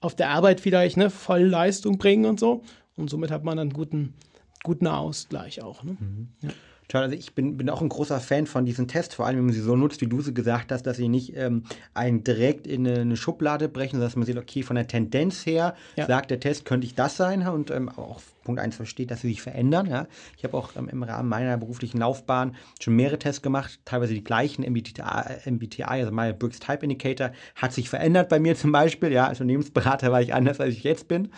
auf 0.00 0.14
der 0.14 0.30
Arbeit 0.30 0.62
vielleicht 0.62 0.96
ne, 0.96 1.10
voll 1.10 1.42
Leistung 1.42 1.98
bringen 1.98 2.24
und 2.24 2.40
so. 2.40 2.62
Und 2.96 3.10
somit 3.10 3.30
hat 3.30 3.44
man 3.44 3.58
einen 3.58 3.74
guten, 3.74 4.14
guten 4.62 4.86
Ausgleich 4.86 5.60
auch. 5.60 5.84
Ne? 5.84 5.98
Mhm. 6.00 6.28
Ja. 6.40 6.48
Toll, 6.88 7.02
also 7.02 7.16
ich 7.16 7.34
bin, 7.34 7.56
bin 7.56 7.68
auch 7.68 7.82
ein 7.82 7.88
großer 7.88 8.20
Fan 8.20 8.46
von 8.46 8.64
diesen 8.64 8.86
Tests, 8.86 9.14
vor 9.16 9.26
allem 9.26 9.38
wenn 9.38 9.46
man 9.46 9.54
sie 9.54 9.60
so 9.60 9.74
nutzt, 9.74 10.00
wie 10.00 10.06
du 10.06 10.20
sie 10.20 10.32
gesagt 10.32 10.70
hast, 10.70 10.84
dass 10.84 10.96
sie 10.96 11.08
nicht 11.08 11.36
ähm, 11.36 11.64
einen 11.94 12.22
direkt 12.22 12.66
in 12.66 12.86
eine, 12.86 13.00
eine, 13.00 13.16
Schublade 13.16 13.68
brechen, 13.68 13.92
sondern 13.92 14.08
dass 14.08 14.16
man 14.16 14.26
sieht, 14.26 14.36
okay, 14.36 14.62
von 14.62 14.76
der 14.76 14.86
Tendenz 14.86 15.44
her 15.46 15.74
ja. 15.96 16.06
sagt 16.06 16.30
der 16.30 16.38
Test, 16.38 16.64
könnte 16.64 16.86
ich 16.86 16.94
das 16.94 17.16
sein 17.16 17.46
und 17.48 17.72
ähm, 17.72 17.88
auch 17.88 18.20
Punkt 18.44 18.60
1 18.60 18.76
versteht, 18.76 19.10
dass 19.10 19.22
sie 19.22 19.28
sich 19.28 19.42
verändern. 19.42 19.86
Ja. 19.86 20.06
Ich 20.36 20.44
habe 20.44 20.56
auch 20.56 20.76
ähm, 20.76 20.88
im 20.88 21.02
Rahmen 21.02 21.28
meiner 21.28 21.56
beruflichen 21.56 21.98
Laufbahn 21.98 22.54
schon 22.80 22.94
mehrere 22.94 23.18
Tests 23.18 23.42
gemacht, 23.42 23.80
teilweise 23.84 24.14
die 24.14 24.22
gleichen 24.22 24.62
MBTI, 24.62 25.50
MBTI 25.50 25.82
also 25.82 26.12
Myers-Briggs 26.12 26.60
Type 26.60 26.84
Indicator, 26.84 27.32
hat 27.56 27.72
sich 27.72 27.88
verändert 27.88 28.28
bei 28.28 28.38
mir 28.38 28.54
zum 28.54 28.70
Beispiel. 28.70 29.10
Ja, 29.10 29.26
als 29.26 29.40
Unternehmensberater 29.40 30.12
war 30.12 30.22
ich 30.22 30.32
anders, 30.32 30.60
als 30.60 30.74
ich 30.74 30.84
jetzt 30.84 31.08
bin 31.08 31.30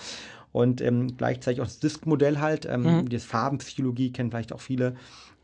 und 0.52 0.80
ähm, 0.80 1.16
gleichzeitig 1.16 1.60
auch 1.60 1.66
das 1.66 1.78
Disk-Modell 1.78 2.38
halt, 2.38 2.66
ähm, 2.66 2.82
mhm. 2.82 3.08
das 3.08 3.24
Farbenpsychologie 3.24 4.12
kennen 4.12 4.30
vielleicht 4.30 4.52
auch 4.52 4.60
viele 4.60 4.96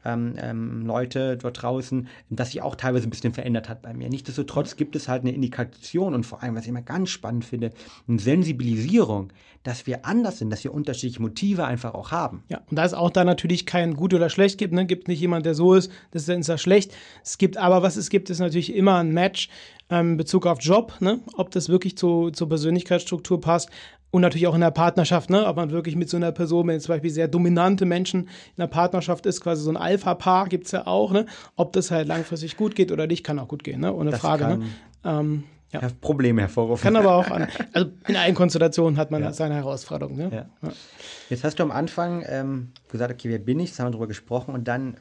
ähm, 0.05 0.35
ähm, 0.39 0.87
Leute 0.87 1.37
dort 1.37 1.63
draußen, 1.63 2.09
dass 2.31 2.53
sich 2.53 2.63
auch 2.63 2.75
teilweise 2.75 3.07
ein 3.07 3.11
bisschen 3.11 3.33
verändert 3.33 3.69
hat 3.69 3.83
bei 3.83 3.95
mir. 3.95 4.09
Nichtsdestotrotz 4.09 4.77
gibt 4.77 4.97
es 4.97 5.09
halt 5.09 5.23
eine 5.23 5.33
Indikation 5.33 6.15
und 6.15 6.25
vor 6.25 6.43
allem, 6.43 6.55
was 6.55 6.63
ich 6.63 6.69
immer 6.69 6.83
ganz 6.83 7.11
spannend 7.11 7.45
finde, 7.45 7.71
eine 8.09 8.19
Sensibilisierung, 8.19 9.33
dass 9.63 9.87
wir 9.87 10.05
anders 10.05 10.39
sind, 10.39 10.51
dass 10.51 10.63
wir 10.63 10.75
unterschiedliche 10.75 11.23
Motive 11.23 11.65
einfach 11.65 11.95
auch 11.95 12.11
haben. 12.11 12.45
Ja, 12.49 12.61
und 12.71 12.79
da 12.79 12.85
es 12.85 12.95
auch 12.95 13.11
da 13.11 13.25
natürlich 13.25 13.67
kein 13.67 13.95
gut 13.95 14.13
oder 14.15 14.29
schlecht 14.29 14.59
gibt, 14.59 14.75
ne, 14.75 14.87
gibt 14.87 15.09
nicht 15.09 15.21
jemand, 15.21 15.47
der 15.47 15.55
so 15.55 15.75
ist, 15.75 15.91
das 16.11 16.29
ist 16.29 16.49
dann 16.49 16.59
schlecht. 16.59 16.95
Es 17.23 17.39
gibt 17.39 17.57
aber, 17.57 17.83
was 17.83 17.97
es 17.97 18.11
gibt, 18.11 18.31
ist 18.31 18.41
natürlich 18.41 18.75
immer 18.75 18.99
ein 18.99 19.13
Match 19.13 19.49
ähm, 19.91 20.13
in 20.13 20.17
Bezug 20.19 20.47
auf 20.47 20.61
Job, 20.61 20.95
ne, 21.01 21.21
ob 21.35 21.51
das 21.51 21.69
wirklich 21.69 21.97
zu, 21.97 22.31
zur 22.31 22.49
Persönlichkeitsstruktur 22.49 23.41
passt. 23.41 23.71
Und 24.15 24.21
natürlich 24.21 24.47
auch 24.47 24.55
in 24.55 24.61
der 24.61 24.71
Partnerschaft, 24.71 25.29
ne? 25.29 25.45
ob 25.45 25.57
man 25.57 25.73
wirklich 25.73 25.97
mit 25.97 26.09
so 26.09 26.17
einer 26.17 26.31
Person, 26.31 26.69
wenn 26.69 26.75
jetzt 26.75 26.85
zum 26.85 26.95
Beispiel 26.95 27.11
sehr 27.11 27.27
dominante 27.27 27.85
Menschen 27.85 28.21
in 28.21 28.29
der 28.59 28.69
Partnerschaft 28.69 29.27
ist, 29.27 29.41
quasi 29.41 29.65
so 29.65 29.71
ein 29.71 29.77
Alpha-Paar 29.77 30.47
gibt 30.47 30.67
es 30.67 30.71
ja 30.71 30.87
auch, 30.87 31.11
ne? 31.11 31.27
ob 31.57 31.73
das 31.73 31.91
halt 31.91 32.07
langfristig 32.07 32.57
gut 32.57 32.77
geht 32.77 32.93
oder 32.93 33.09
nicht, 33.09 33.25
kann 33.25 33.41
auch 33.41 33.49
gut 33.49 33.65
gehen, 33.65 33.81
ne? 33.81 33.93
ohne 33.93 34.13
das 34.13 34.21
Frage. 34.21 34.47
Ne? 34.47 34.67
Ähm, 35.03 35.43
ja. 35.73 35.81
Probleme 36.01 36.43
hervorrufen. 36.43 36.81
Kann 36.81 36.95
aber 36.95 37.17
auch, 37.17 37.29
an, 37.29 37.49
also 37.73 37.91
in 38.07 38.15
allen 38.15 38.37
Konstellationen 38.37 38.99
hat 38.99 39.11
man 39.11 39.21
ja. 39.21 39.33
seine 39.33 39.57
Herausforderungen. 39.57 40.17
Ne? 40.17 40.47
Ja. 40.63 40.71
Jetzt 41.29 41.43
hast 41.43 41.59
du 41.59 41.65
am 41.65 41.73
Anfang 41.73 42.25
ähm, 42.29 42.71
gesagt, 42.89 43.15
okay, 43.15 43.31
wer 43.31 43.41
bin 43.41 43.59
ich? 43.59 43.71
Das 43.71 43.81
haben 43.81 43.89
wir 43.89 43.91
darüber 43.95 44.07
gesprochen 44.07 44.55
und 44.55 44.69
dann, 44.69 44.95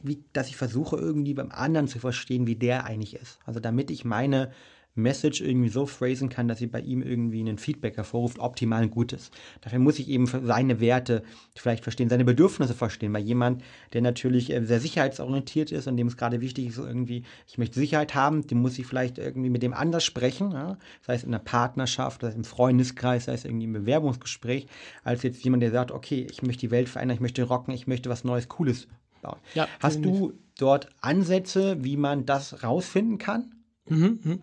wie, 0.00 0.24
dass 0.32 0.48
ich 0.48 0.56
versuche 0.56 0.96
irgendwie 0.96 1.34
beim 1.34 1.52
anderen 1.52 1.86
zu 1.86 2.00
verstehen, 2.00 2.48
wie 2.48 2.56
der 2.56 2.84
eigentlich 2.84 3.14
ist. 3.14 3.38
Also 3.46 3.60
damit 3.60 3.92
ich 3.92 4.04
meine 4.04 4.50
Message 4.94 5.40
irgendwie 5.40 5.68
so 5.68 5.86
phrasen 5.86 6.28
kann, 6.28 6.48
dass 6.48 6.58
sie 6.58 6.66
bei 6.66 6.80
ihm 6.80 7.02
irgendwie 7.02 7.40
einen 7.40 7.58
Feedback 7.58 7.96
hervorruft, 7.96 8.38
optimal 8.38 8.82
ein 8.82 8.90
gutes. 8.90 9.30
Dafür 9.60 9.78
muss 9.78 9.98
ich 9.98 10.08
eben 10.08 10.26
seine 10.26 10.80
Werte 10.80 11.22
vielleicht 11.54 11.84
verstehen, 11.84 12.08
seine 12.08 12.24
Bedürfnisse 12.24 12.74
verstehen. 12.74 13.12
Weil 13.12 13.22
jemand, 13.22 13.62
der 13.92 14.02
natürlich 14.02 14.50
äh, 14.50 14.64
sehr 14.64 14.80
sicherheitsorientiert 14.80 15.70
ist 15.70 15.86
und 15.86 15.96
dem 15.96 16.08
es 16.08 16.16
gerade 16.16 16.40
wichtig 16.40 16.66
ist, 16.68 16.78
irgendwie, 16.78 17.22
ich 17.46 17.58
möchte 17.58 17.78
Sicherheit 17.78 18.14
haben, 18.14 18.46
dem 18.46 18.60
muss 18.60 18.78
ich 18.78 18.86
vielleicht 18.86 19.18
irgendwie 19.18 19.50
mit 19.50 19.62
dem 19.62 19.72
anders 19.72 20.04
sprechen, 20.04 20.52
ja? 20.52 20.76
sei 21.06 21.14
es 21.14 21.22
in 21.22 21.30
einer 21.30 21.42
Partnerschaft, 21.42 22.22
sei 22.22 22.28
es 22.28 22.34
im 22.34 22.44
Freundeskreis, 22.44 23.26
sei 23.26 23.34
es 23.34 23.44
irgendwie 23.44 23.66
im 23.66 23.72
Bewerbungsgespräch, 23.72 24.66
als 25.04 25.22
jetzt 25.22 25.44
jemand, 25.44 25.62
der 25.62 25.70
sagt, 25.70 25.92
okay, 25.92 26.26
ich 26.30 26.42
möchte 26.42 26.60
die 26.60 26.70
Welt 26.70 26.88
verändern, 26.88 27.14
ich 27.14 27.20
möchte 27.20 27.42
rocken, 27.44 27.72
ich 27.72 27.86
möchte 27.86 28.10
was 28.10 28.24
Neues, 28.24 28.48
Cooles 28.48 28.88
bauen. 29.22 29.38
Ja, 29.54 29.68
Hast 29.80 30.04
du 30.04 30.32
dort 30.58 30.88
Ansätze, 31.00 31.84
wie 31.84 31.96
man 31.96 32.26
das 32.26 32.62
rausfinden 32.62 33.18
kann? 33.18 33.52
Mhm, 33.90 34.18
mh. 34.22 34.38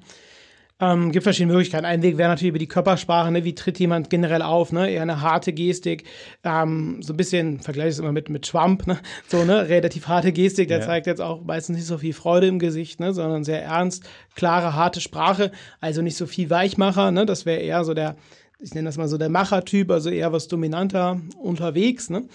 Ähm, 0.80 1.12
gibt 1.12 1.24
verschiedene 1.24 1.54
Möglichkeiten. 1.54 1.86
Ein 1.86 2.04
Weg 2.04 2.20
wäre 2.20 2.30
natürlich 2.30 2.50
über 2.50 2.60
die 2.60 2.68
Körpersprache, 2.68 3.32
ne? 3.32 3.44
wie 3.44 3.56
tritt 3.56 3.80
jemand 3.80 4.12
generell 4.12 4.44
auf, 4.44 4.72
ne? 4.72 4.92
eher 4.92 5.02
eine 5.02 5.22
harte 5.22 5.52
Gestik, 5.52 6.04
ähm, 6.44 7.02
so 7.02 7.14
ein 7.14 7.18
bisschen, 7.18 7.60
vergleiche 7.60 7.90
es 7.90 8.00
immer 8.00 8.12
mit, 8.12 8.30
mit 8.30 8.46
Trump, 8.46 8.86
ne? 8.86 9.00
so 9.28 9.44
ne, 9.44 9.70
relativ 9.70 10.08
harte 10.08 10.32
Gestik, 10.32 10.68
der 10.68 10.80
ja. 10.80 10.86
zeigt 10.86 11.08
jetzt 11.08 11.22
auch 11.22 11.44
meistens 11.44 11.78
nicht 11.78 11.88
so 11.88 11.98
viel 11.98 12.14
Freude 12.14 12.46
im 12.46 12.60
Gesicht, 12.60 13.00
ne? 13.00 13.12
sondern 13.12 13.44
sehr 13.44 13.64
ernst, 13.64 14.08
klare, 14.36 14.76
harte 14.76 15.02
Sprache, 15.02 15.52
also 15.82 16.04
nicht 16.04 16.16
so 16.16 16.28
viel 16.28 16.52
Weichmacher, 16.52 17.10
ne? 17.10 17.26
das 17.26 17.48
wäre 17.48 17.60
eher 17.60 17.84
so 17.84 17.96
der, 17.96 18.16
ich 18.60 18.76
nenne 18.76 18.88
das 18.88 18.98
mal 18.98 19.08
so 19.08 19.18
der 19.18 19.30
Machertyp, 19.30 19.90
also 19.90 20.12
eher 20.12 20.32
was 20.32 20.48
dominanter 20.48 21.20
unterwegs. 21.40 22.12
Ne? 22.12 22.28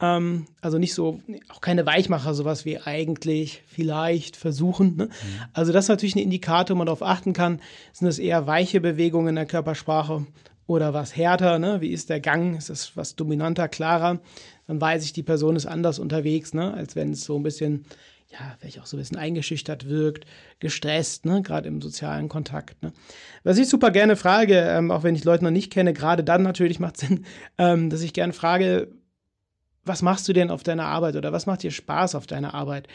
Ähm, 0.00 0.46
also 0.60 0.78
nicht 0.78 0.94
so, 0.94 1.20
auch 1.48 1.60
keine 1.60 1.84
Weichmacher, 1.86 2.34
sowas 2.34 2.64
wie 2.64 2.78
eigentlich, 2.78 3.62
vielleicht, 3.66 4.36
versuchen. 4.36 4.96
Ne? 4.96 5.04
Mhm. 5.06 5.10
Also 5.52 5.72
das 5.72 5.86
ist 5.86 5.88
natürlich 5.88 6.16
ein 6.16 6.20
Indikator, 6.20 6.74
wo 6.74 6.78
man 6.78 6.86
darauf 6.86 7.02
achten 7.02 7.32
kann. 7.32 7.60
Sind 7.92 8.06
das 8.06 8.18
eher 8.18 8.46
weiche 8.46 8.80
Bewegungen 8.80 9.28
in 9.28 9.34
der 9.36 9.46
Körpersprache 9.46 10.26
oder 10.66 10.94
was 10.94 11.16
härter? 11.16 11.58
Ne? 11.58 11.80
Wie 11.80 11.90
ist 11.90 12.10
der 12.10 12.20
Gang? 12.20 12.56
Ist 12.56 12.70
das 12.70 12.96
was 12.96 13.16
dominanter, 13.16 13.68
klarer? 13.68 14.20
Dann 14.66 14.80
weiß 14.80 15.04
ich, 15.04 15.12
die 15.12 15.22
Person 15.22 15.56
ist 15.56 15.66
anders 15.66 15.98
unterwegs, 15.98 16.54
ne? 16.54 16.72
als 16.74 16.94
wenn 16.94 17.12
es 17.12 17.24
so 17.24 17.36
ein 17.36 17.42
bisschen 17.42 17.84
ja, 18.30 18.56
vielleicht 18.58 18.80
auch 18.80 18.86
so 18.86 18.96
ein 18.96 19.00
bisschen 19.00 19.16
eingeschüchtert 19.16 19.88
wirkt, 19.88 20.26
gestresst, 20.58 21.24
ne, 21.24 21.40
gerade 21.40 21.66
im 21.68 21.80
sozialen 21.80 22.28
Kontakt. 22.28 22.82
Ne. 22.82 22.92
Was 23.42 23.56
ich 23.56 23.68
super 23.68 23.90
gerne 23.90 24.16
frage, 24.16 24.54
ähm, 24.54 24.90
auch 24.90 25.02
wenn 25.02 25.14
ich 25.14 25.24
Leute 25.24 25.44
noch 25.44 25.50
nicht 25.50 25.72
kenne, 25.72 25.94
gerade 25.94 26.22
dann 26.22 26.42
natürlich 26.42 26.78
macht 26.78 26.98
Sinn, 26.98 27.24
ähm, 27.58 27.88
dass 27.88 28.02
ich 28.02 28.12
gerne 28.12 28.34
frage, 28.34 28.88
was 29.88 30.02
machst 30.02 30.28
du 30.28 30.32
denn 30.32 30.50
auf 30.50 30.62
deiner 30.62 30.86
Arbeit 30.86 31.16
oder 31.16 31.32
was 31.32 31.46
macht 31.46 31.62
dir 31.62 31.70
Spaß 31.70 32.14
auf 32.14 32.26
deiner 32.26 32.54
Arbeit? 32.54 32.88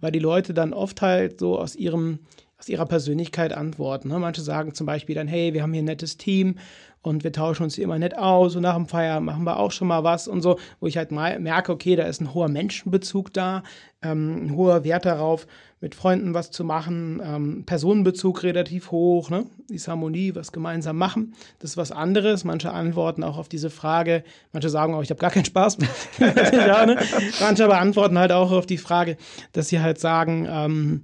Weil 0.00 0.12
die 0.12 0.18
Leute 0.18 0.54
dann 0.54 0.72
oft 0.72 1.02
halt 1.02 1.40
so 1.40 1.58
aus 1.58 1.74
ihrem 1.74 2.20
aus 2.58 2.68
ihrer 2.68 2.86
Persönlichkeit 2.86 3.52
antworten. 3.52 4.08
Ne? 4.08 4.18
Manche 4.18 4.42
sagen 4.42 4.74
zum 4.74 4.86
Beispiel 4.86 5.14
dann, 5.14 5.28
hey, 5.28 5.54
wir 5.54 5.62
haben 5.62 5.72
hier 5.72 5.82
ein 5.82 5.86
nettes 5.86 6.16
Team 6.16 6.56
und 7.02 7.22
wir 7.22 7.32
tauschen 7.32 7.64
uns 7.64 7.74
hier 7.74 7.84
immer 7.84 7.98
nett 7.98 8.16
aus 8.16 8.56
und 8.56 8.62
nach 8.62 8.76
dem 8.76 8.86
Feier 8.86 9.20
machen 9.20 9.44
wir 9.44 9.58
auch 9.58 9.72
schon 9.72 9.88
mal 9.88 10.04
was 10.04 10.26
und 10.26 10.40
so, 10.40 10.58
wo 10.80 10.86
ich 10.86 10.96
halt 10.96 11.12
merke, 11.12 11.70
okay, 11.72 11.96
da 11.96 12.04
ist 12.04 12.20
ein 12.20 12.32
hoher 12.32 12.48
Menschenbezug 12.48 13.32
da, 13.32 13.62
ähm, 14.02 14.46
ein 14.46 14.56
hoher 14.56 14.84
Wert 14.84 15.04
darauf, 15.04 15.46
mit 15.84 15.94
Freunden 15.94 16.32
was 16.32 16.50
zu 16.50 16.64
machen, 16.64 17.20
ähm, 17.22 17.64
Personenbezug 17.66 18.42
relativ 18.42 18.90
hoch, 18.90 19.28
ne? 19.28 19.44
Harmonie, 19.86 20.34
was 20.34 20.50
gemeinsam 20.50 20.96
machen. 20.96 21.34
Das 21.58 21.72
ist 21.72 21.76
was 21.76 21.92
anderes. 21.92 22.42
Manche 22.44 22.72
antworten 22.72 23.22
auch 23.22 23.36
auf 23.36 23.50
diese 23.50 23.68
Frage, 23.68 24.24
manche 24.52 24.70
sagen 24.70 24.94
auch, 24.94 25.02
ich 25.02 25.10
habe 25.10 25.20
gar 25.20 25.30
keinen 25.30 25.44
Spaß. 25.44 25.76
ja, 26.20 26.86
ne? 26.86 26.96
Manche 27.38 27.64
aber 27.64 27.80
antworten 27.80 28.18
halt 28.18 28.32
auch 28.32 28.50
auf 28.50 28.64
die 28.64 28.78
Frage, 28.78 29.18
dass 29.52 29.68
sie 29.68 29.80
halt 29.80 30.00
sagen, 30.00 30.46
ähm, 30.48 31.02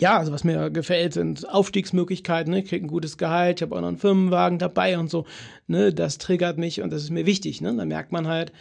ja, 0.00 0.16
also 0.18 0.32
was 0.32 0.44
mir 0.44 0.70
gefällt, 0.70 1.14
sind 1.14 1.48
Aufstiegsmöglichkeiten. 1.48 2.52
Ne? 2.52 2.60
Ich 2.60 2.68
kriege 2.68 2.86
ein 2.86 2.88
gutes 2.88 3.18
Gehalt, 3.18 3.58
ich 3.58 3.62
habe 3.62 3.74
auch 3.74 3.80
noch 3.80 3.88
einen 3.88 3.98
Firmenwagen 3.98 4.58
dabei 4.58 4.98
und 4.98 5.10
so. 5.10 5.26
Ne? 5.66 5.92
Das 5.92 6.18
triggert 6.18 6.56
mich 6.56 6.82
und 6.82 6.90
das 6.92 7.02
ist 7.02 7.10
mir 7.10 7.26
wichtig. 7.26 7.60
Ne? 7.60 7.74
Da 7.74 7.84
merkt 7.84 8.12
man 8.12 8.28
halt, 8.28 8.52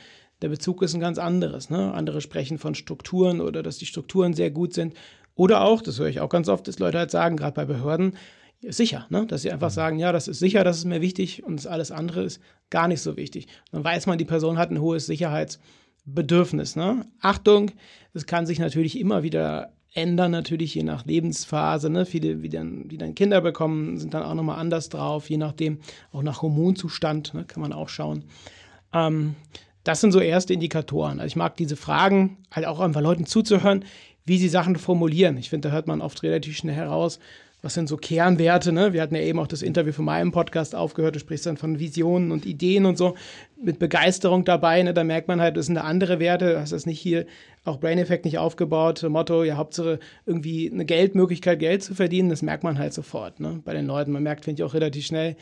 der 0.42 0.50
Bezug 0.50 0.82
ist 0.82 0.94
ein 0.94 1.00
ganz 1.00 1.20
anderes. 1.20 1.70
Ne? 1.70 1.94
Andere 1.94 2.22
sprechen 2.22 2.58
von 2.58 2.74
Strukturen 2.74 3.40
oder 3.40 3.62
dass 3.62 3.78
die 3.78 3.86
Strukturen 3.86 4.34
sehr 4.34 4.50
gut 4.50 4.74
sind. 4.74 4.96
Oder 5.36 5.62
auch, 5.62 5.84
das 5.84 6.00
höre 6.00 6.08
ich 6.08 6.20
auch 6.20 6.30
ganz 6.30 6.50
oft, 6.50 6.68
dass 6.68 6.80
Leute 6.80 6.98
halt 6.98 7.12
sagen, 7.12 7.38
gerade 7.38 7.54
bei 7.54 7.66
Behörden, 7.66 8.18
sicher, 8.62 9.06
ne? 9.12 9.28
dass 9.28 9.44
sie 9.44 9.52
einfach 9.52 9.70
mhm. 9.70 9.76
sagen, 9.76 10.00
ja, 10.00 10.12
das 10.12 10.28
ist 10.28 10.40
sicher, 10.40 10.64
das 10.64 10.78
ist 10.78 10.86
mir 10.86 11.02
wichtig 11.02 11.44
und 11.44 11.66
alles 11.68 11.92
andere 11.92 12.24
ist 12.24 12.42
gar 12.72 12.88
nicht 12.88 13.02
so 13.02 13.16
wichtig. 13.16 13.48
Dann 13.72 13.84
weiß 13.84 14.08
man, 14.08 14.18
die 14.18 14.26
Person 14.26 14.58
hat 14.58 14.72
ein 14.72 14.82
hohes 14.82 15.06
Sicherheitsbedürfnis. 15.06 16.76
Ne? 16.76 17.06
Achtung, 17.22 17.72
das 18.14 18.26
kann 18.26 18.48
sich 18.48 18.58
natürlich 18.58 19.00
immer 19.00 19.22
wieder 19.22 19.77
ändern, 19.94 20.32
natürlich 20.32 20.76
je 20.76 20.84
nach 20.84 21.06
Lebensphase. 21.06 21.90
Ne? 21.90 22.06
Viele, 22.06 22.36
die 22.36 22.50
dann, 22.50 22.88
die 22.88 22.98
dann 22.98 23.16
Kinder 23.16 23.42
bekommen, 23.42 23.98
sind 23.98 24.14
dann 24.14 24.24
auch 24.24 24.34
nochmal 24.34 24.60
anders 24.60 24.90
drauf, 24.90 25.30
je 25.30 25.38
nachdem, 25.38 25.80
auch 26.12 26.24
nach 26.24 26.42
Hormonzustand 26.42 27.34
ne? 27.34 27.46
kann 27.46 27.62
man 27.62 27.74
auch 27.74 27.90
schauen. 27.90 28.26
Ähm, 28.94 29.36
das 29.84 30.02
sind 30.02 30.12
so 30.12 30.20
erste 30.20 30.54
Indikatoren. 30.54 31.20
Also 31.20 31.28
ich 31.28 31.36
mag 31.36 31.56
diese 31.56 31.78
Fragen, 31.78 32.38
halt 32.52 32.66
auch 32.66 32.80
einfach 32.80 33.02
Leuten 33.02 33.26
zuzuhören, 33.26 33.86
wie 34.26 34.38
sie 34.38 34.50
Sachen 34.50 34.76
formulieren. 34.76 35.38
Ich 35.38 35.50
finde, 35.50 35.70
da 35.70 35.74
hört 35.74 35.88
man 35.88 36.02
oft 36.02 36.22
relativ 36.24 36.58
schnell 36.58 36.76
heraus, 36.76 37.20
was 37.68 37.74
sind 37.74 37.90
so 37.90 37.98
Kernwerte. 37.98 38.72
Ne? 38.72 38.94
Wir 38.94 39.02
hatten 39.02 39.14
ja 39.14 39.22
eben 39.22 39.40
auch 39.40 39.48
das 39.48 39.62
Interview 39.62 39.92
von 39.92 40.06
meinem 40.06 40.32
Podcast 40.32 40.74
aufgehört. 40.74 41.16
Du 41.16 41.20
sprichst 41.20 41.46
dann 41.48 41.58
von 41.58 41.80
Visionen 41.80 42.32
und 42.32 42.46
Ideen 42.46 42.86
und 42.86 42.98
so 42.98 43.16
mit 43.62 43.78
Begeisterung 43.78 44.46
dabei. 44.46 44.82
Ne? 44.84 44.94
Da 44.94 45.04
merkt 45.04 45.28
man 45.28 45.42
halt, 45.42 45.58
das 45.58 45.66
sind 45.66 45.78
andere 45.78 46.22
Werte. 46.22 46.54
Du 46.54 46.62
hast 46.62 46.72
das 46.72 46.86
nicht 46.86 47.02
hier, 47.02 47.26
auch 47.66 47.78
Brain 47.78 47.98
Effect 47.98 48.24
nicht 48.24 48.38
aufgebaut. 48.38 49.04
Motto, 49.10 49.44
ja, 49.44 49.58
Hauptsache 49.58 50.00
irgendwie 50.26 50.72
eine 50.72 50.86
Geldmöglichkeit, 50.86 51.60
Geld 51.60 51.84
zu 51.84 51.94
verdienen. 51.94 52.30
Das 52.30 52.42
merkt 52.42 52.64
man 52.64 52.80
halt 52.80 52.94
sofort 52.94 53.42
ne? 53.42 53.62
bei 53.66 53.74
den 53.74 53.86
Leuten. 53.86 54.14
Man 54.14 54.24
merkt, 54.24 54.46
finde 54.46 54.62
ich, 54.62 54.66
auch 54.66 54.74
relativ 54.74 55.06
schnell, 55.06 55.36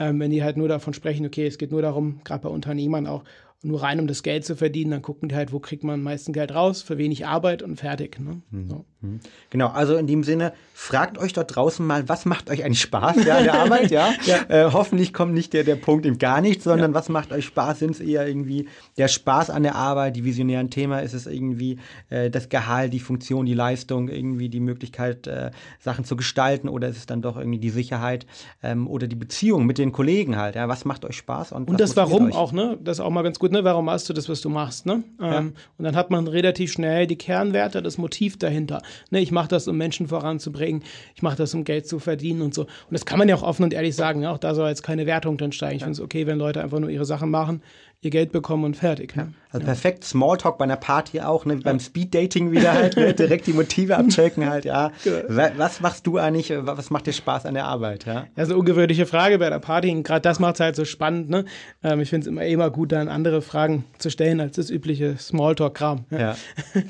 Ähm, 0.00 0.18
wenn 0.18 0.32
die 0.32 0.42
halt 0.42 0.56
nur 0.56 0.66
davon 0.66 0.94
sprechen, 0.94 1.26
okay, 1.26 1.46
es 1.46 1.58
geht 1.58 1.70
nur 1.70 1.82
darum, 1.82 2.20
gerade 2.24 2.42
bei 2.42 2.48
Unternehmern 2.48 3.06
auch, 3.06 3.22
nur 3.62 3.82
rein 3.82 3.98
um 3.98 4.06
das 4.06 4.22
Geld 4.22 4.44
zu 4.44 4.54
verdienen, 4.54 4.92
dann 4.92 5.02
gucken 5.02 5.28
die 5.28 5.34
halt, 5.34 5.52
wo 5.52 5.58
kriegt 5.58 5.82
man 5.82 5.94
am 5.94 6.02
meisten 6.02 6.32
Geld 6.32 6.54
raus, 6.54 6.80
für 6.82 6.96
wenig 6.96 7.26
Arbeit 7.26 7.62
und 7.62 7.76
fertig. 7.76 8.20
Ne? 8.20 8.40
Mhm. 8.50 8.70
So. 8.70 8.84
Mhm. 9.00 9.20
Genau, 9.50 9.68
also 9.68 9.96
in 9.96 10.06
dem 10.06 10.22
Sinne, 10.24 10.52
fragt 10.74 11.18
euch 11.18 11.32
dort 11.32 11.54
draußen 11.54 11.84
mal, 11.84 12.08
was 12.08 12.24
macht 12.24 12.50
euch 12.50 12.64
eigentlich 12.64 12.80
Spaß 12.80 13.24
ja, 13.24 13.42
der 13.42 13.54
Arbeit, 13.60 13.90
ja? 13.90 14.12
ja. 14.26 14.36
Äh, 14.48 14.72
hoffentlich 14.72 15.12
kommt 15.12 15.34
nicht 15.34 15.52
der, 15.52 15.64
der 15.64 15.76
Punkt 15.76 16.06
im 16.06 16.18
gar 16.18 16.40
nichts, 16.40 16.64
sondern 16.64 16.92
ja. 16.92 16.94
was 16.94 17.08
macht 17.08 17.32
euch 17.32 17.46
Spaß? 17.46 17.80
Sind 17.80 17.90
es 17.92 18.00
eher 18.00 18.26
irgendwie 18.26 18.68
der 18.96 19.08
Spaß 19.08 19.50
an 19.50 19.64
der 19.64 19.74
Arbeit, 19.74 20.14
die 20.14 20.24
visionären 20.24 20.70
Thema? 20.70 21.00
Ist 21.00 21.14
es 21.14 21.26
irgendwie 21.26 21.78
äh, 22.10 22.30
das 22.30 22.48
Gehalt, 22.48 22.92
die 22.92 23.00
Funktion, 23.00 23.44
die 23.46 23.54
Leistung, 23.54 24.08
irgendwie 24.08 24.48
die 24.48 24.60
Möglichkeit, 24.60 25.26
äh, 25.26 25.50
Sachen 25.80 26.04
zu 26.04 26.14
gestalten 26.16 26.68
oder 26.68 26.88
ist 26.88 26.96
es 26.96 27.06
dann 27.06 27.22
doch 27.22 27.36
irgendwie 27.36 27.58
die 27.58 27.70
Sicherheit 27.70 28.26
ähm, 28.62 28.86
oder 28.86 29.08
die 29.08 29.16
Beziehung 29.16 29.66
mit 29.66 29.78
den 29.78 29.90
Kollegen 29.90 30.36
halt, 30.36 30.54
ja? 30.54 30.68
Was 30.68 30.84
macht 30.84 31.04
euch 31.04 31.16
Spaß? 31.16 31.52
Und, 31.52 31.68
und 31.68 31.80
das 31.80 31.96
Warum 31.96 32.32
auch, 32.32 32.52
ne? 32.52 32.78
Das 32.82 32.98
ist 32.98 33.00
auch 33.00 33.10
mal 33.10 33.22
ganz 33.22 33.38
gut, 33.38 33.47
ne? 33.50 33.64
Warum 33.64 33.86
machst 33.86 34.08
du 34.08 34.12
das, 34.12 34.28
was 34.28 34.40
du 34.40 34.48
machst, 34.48 34.86
ne? 34.86 35.02
Ähm, 35.20 35.32
ja. 35.32 35.38
Und 35.38 35.84
dann 35.84 35.96
hat 35.96 36.10
man 36.10 36.26
relativ 36.26 36.72
schnell 36.72 37.06
die 37.06 37.16
Kernwerte, 37.16 37.82
das 37.82 37.98
Motiv 37.98 38.38
dahinter. 38.38 38.82
Ne, 39.10 39.20
ich 39.20 39.30
mache 39.30 39.48
das, 39.48 39.68
um 39.68 39.76
Menschen 39.76 40.08
voranzubringen, 40.08 40.82
ich 41.14 41.22
mache 41.22 41.36
das, 41.36 41.54
um 41.54 41.64
Geld 41.64 41.86
zu 41.86 41.98
verdienen 41.98 42.42
und 42.42 42.54
so. 42.54 42.62
Und 42.62 42.70
das 42.90 43.04
kann 43.04 43.18
man 43.18 43.28
ja 43.28 43.34
auch 43.34 43.42
offen 43.42 43.64
und 43.64 43.74
ehrlich 43.74 43.96
sagen. 43.96 44.22
Ja, 44.22 44.32
auch 44.32 44.38
da 44.38 44.54
soll 44.54 44.68
jetzt 44.68 44.82
keine 44.82 45.06
Wertung 45.06 45.36
drin 45.36 45.52
steigen. 45.52 45.76
Ich 45.76 45.80
ja. 45.82 45.86
finde 45.86 45.98
es 45.98 46.04
okay, 46.04 46.26
wenn 46.26 46.38
Leute 46.38 46.62
einfach 46.62 46.80
nur 46.80 46.90
ihre 46.90 47.04
Sachen 47.04 47.30
machen, 47.30 47.62
ihr 48.00 48.10
Geld 48.10 48.30
bekommen 48.30 48.64
und 48.64 48.76
fertig. 48.76 49.16
Ne? 49.16 49.32
Also 49.50 49.66
ja. 49.66 49.72
perfekt 49.72 50.04
Smalltalk 50.04 50.56
bei 50.56 50.64
einer 50.64 50.76
Party 50.76 51.20
auch, 51.20 51.44
ne? 51.44 51.56
beim 51.56 51.80
Speeddating 51.80 52.52
wieder 52.52 52.72
halt, 52.72 52.96
ne? 52.96 53.12
direkt 53.18 53.48
die 53.48 53.52
Motive 53.52 53.96
abchecken 53.96 54.48
halt, 54.48 54.64
ja. 54.64 54.92
Genau. 55.02 55.50
Was 55.56 55.80
machst 55.80 56.06
du 56.06 56.16
eigentlich, 56.16 56.52
was 56.54 56.90
macht 56.90 57.06
dir 57.06 57.12
Spaß 57.12 57.44
an 57.46 57.54
der 57.54 57.64
Arbeit, 57.64 58.06
ja? 58.06 58.26
Das 58.36 58.48
ist 58.48 58.52
eine 58.52 58.60
ungewöhnliche 58.60 59.06
Frage 59.06 59.38
bei 59.38 59.50
der 59.50 59.58
Party 59.58 59.90
und 59.90 60.04
gerade 60.04 60.20
das 60.20 60.38
macht 60.38 60.54
es 60.54 60.60
halt 60.60 60.76
so 60.76 60.84
spannend, 60.84 61.28
ne? 61.28 61.44
Ähm, 61.82 62.00
ich 62.00 62.10
finde 62.10 62.22
es 62.22 62.28
immer, 62.28 62.44
immer 62.44 62.70
gut, 62.70 62.92
dann 62.92 63.08
andere 63.08 63.42
Fragen 63.42 63.84
zu 63.98 64.10
stellen 64.10 64.40
als 64.40 64.54
das 64.54 64.70
übliche 64.70 65.16
Smalltalk-Kram. 65.18 66.04
Ja. 66.10 66.18
ja, 66.18 66.36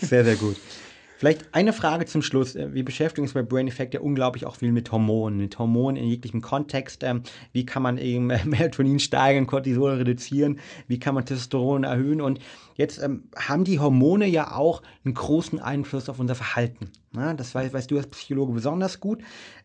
sehr, 0.00 0.24
sehr 0.24 0.36
gut. 0.36 0.56
Vielleicht 1.18 1.52
eine 1.52 1.72
Frage 1.72 2.06
zum 2.06 2.22
Schluss. 2.22 2.54
Äh, 2.54 2.72
wir 2.74 2.84
beschäftigen 2.84 3.24
uns 3.24 3.34
bei 3.34 3.42
Brain 3.42 3.66
Effect 3.66 3.92
ja 3.92 4.00
unglaublich 4.00 4.46
auch 4.46 4.54
viel 4.54 4.70
mit 4.70 4.92
Hormonen, 4.92 5.40
mit 5.40 5.58
Hormonen 5.58 5.96
in 6.00 6.08
jeglichem 6.08 6.42
Kontext. 6.42 7.02
Ähm, 7.02 7.24
wie 7.52 7.66
kann 7.66 7.82
man 7.82 7.98
eben 7.98 8.26
Melatonin 8.44 9.00
steigern, 9.00 9.48
Cortisol 9.48 9.94
reduzieren? 9.94 10.60
Wie 10.86 11.00
kann 11.00 11.16
man 11.16 11.26
Testosteron 11.26 11.82
erhöhen? 11.82 12.20
Und 12.20 12.38
jetzt 12.76 13.02
ähm, 13.02 13.24
haben 13.36 13.64
die 13.64 13.80
Hormone 13.80 14.28
ja 14.28 14.54
auch 14.54 14.80
einen 15.04 15.14
großen 15.14 15.58
Einfluss 15.58 16.08
auf 16.08 16.20
unser 16.20 16.36
Verhalten. 16.36 16.92
das 17.12 17.52
weißt, 17.52 17.90
du 17.90 17.96
als 17.96 18.06
Psychologe 18.06 18.52
besonders 18.52 19.00
gut. 19.00 19.20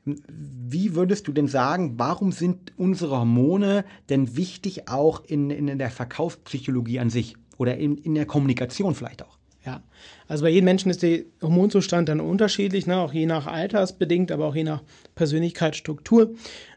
Wie 0.05 0.95
würdest 0.95 1.27
du 1.27 1.33
denn 1.33 1.47
sagen, 1.47 1.99
warum 1.99 2.31
sind 2.31 2.73
unsere 2.77 3.19
Hormone 3.19 3.85
denn 4.09 4.35
wichtig 4.35 4.87
auch 4.89 5.23
in, 5.23 5.51
in 5.51 5.77
der 5.77 5.91
Verkaufspsychologie 5.91 6.99
an 6.99 7.11
sich 7.11 7.35
oder 7.57 7.77
in, 7.77 7.99
in 7.99 8.15
der 8.15 8.25
Kommunikation 8.25 8.95
vielleicht 8.95 9.21
auch? 9.21 9.37
Ja, 9.65 9.81
also 10.27 10.43
bei 10.43 10.49
jedem 10.49 10.65
Menschen 10.65 10.91
ist 10.91 11.03
der 11.03 11.21
Hormonzustand 11.41 12.09
dann 12.09 12.19
unterschiedlich, 12.19 12.85
ne? 12.85 12.97
auch 12.97 13.13
je 13.13 13.25
nach 13.25 13.47
Altersbedingt, 13.47 14.29
aber 14.29 14.45
auch 14.45 14.55
je 14.55 14.65
nach 14.65 14.83
Persönlichkeitsstruktur. 15.15 16.31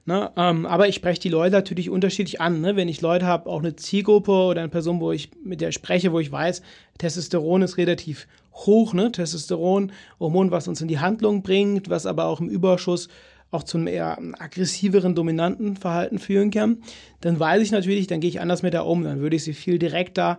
Ne? 0.04 0.30
Ähm, 0.36 0.66
aber 0.66 0.86
ich 0.86 0.94
spreche 0.94 1.20
die 1.20 1.28
Leute 1.28 1.56
natürlich 1.56 1.90
unterschiedlich 1.90 2.40
an. 2.40 2.60
Ne? 2.60 2.76
Wenn 2.76 2.86
ich 2.86 3.00
Leute 3.00 3.26
habe, 3.26 3.50
auch 3.50 3.58
eine 3.58 3.74
Zielgruppe 3.74 4.30
oder 4.30 4.60
eine 4.60 4.68
Person, 4.68 5.00
wo 5.00 5.10
ich 5.10 5.30
mit 5.42 5.60
der 5.60 5.72
spreche, 5.72 6.12
wo 6.12 6.20
ich 6.20 6.30
weiß, 6.30 6.62
Testosteron 6.98 7.62
ist 7.62 7.76
relativ 7.76 8.28
hoch, 8.52 8.94
ne? 8.94 9.10
Testosteron, 9.10 9.92
Hormon, 10.20 10.52
was 10.52 10.68
uns 10.68 10.80
in 10.80 10.88
die 10.88 11.00
Handlung 11.00 11.42
bringt, 11.42 11.90
was 11.90 12.06
aber 12.06 12.26
auch 12.26 12.40
im 12.40 12.48
Überschuss 12.48 13.08
auch 13.50 13.64
zu 13.64 13.78
einem 13.78 13.86
eher 13.88 14.18
aggressiveren, 14.38 15.14
dominanten 15.14 15.76
Verhalten 15.76 16.18
führen 16.18 16.50
kann, 16.50 16.78
dann 17.20 17.38
weiß 17.38 17.62
ich 17.62 17.70
natürlich, 17.70 18.06
dann 18.06 18.20
gehe 18.20 18.30
ich 18.30 18.40
anders 18.40 18.62
mit 18.62 18.74
der 18.74 18.86
um, 18.86 19.04
dann 19.04 19.20
würde 19.20 19.36
ich 19.36 19.44
sie 19.44 19.54
viel 19.54 19.78
direkter 19.78 20.38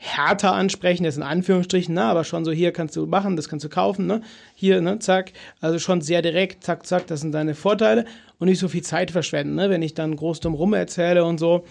härter 0.00 0.52
ansprechen, 0.52 1.02
das 1.02 1.16
in 1.16 1.24
Anführungsstrichen, 1.24 1.92
na, 1.92 2.08
aber 2.08 2.22
schon 2.22 2.44
so, 2.44 2.52
hier 2.52 2.72
kannst 2.72 2.94
du 2.94 3.04
machen, 3.06 3.34
das 3.34 3.48
kannst 3.48 3.64
du 3.64 3.68
kaufen, 3.68 4.06
ne? 4.06 4.22
Hier, 4.54 4.80
ne, 4.80 5.00
zack. 5.00 5.32
Also 5.60 5.80
schon 5.80 6.00
sehr 6.02 6.22
direkt, 6.22 6.62
zack, 6.62 6.86
zack, 6.86 7.08
das 7.08 7.20
sind 7.20 7.32
deine 7.32 7.56
Vorteile 7.56 8.04
und 8.38 8.46
nicht 8.46 8.60
so 8.60 8.68
viel 8.68 8.82
Zeit 8.82 9.10
verschwenden, 9.10 9.56
ne? 9.56 9.70
Wenn 9.70 9.82
ich 9.82 9.94
dann 9.94 10.14
groß 10.14 10.38
drum 10.38 10.54
rum 10.54 10.72
erzähle 10.72 11.24
und 11.24 11.38
so, 11.38 11.64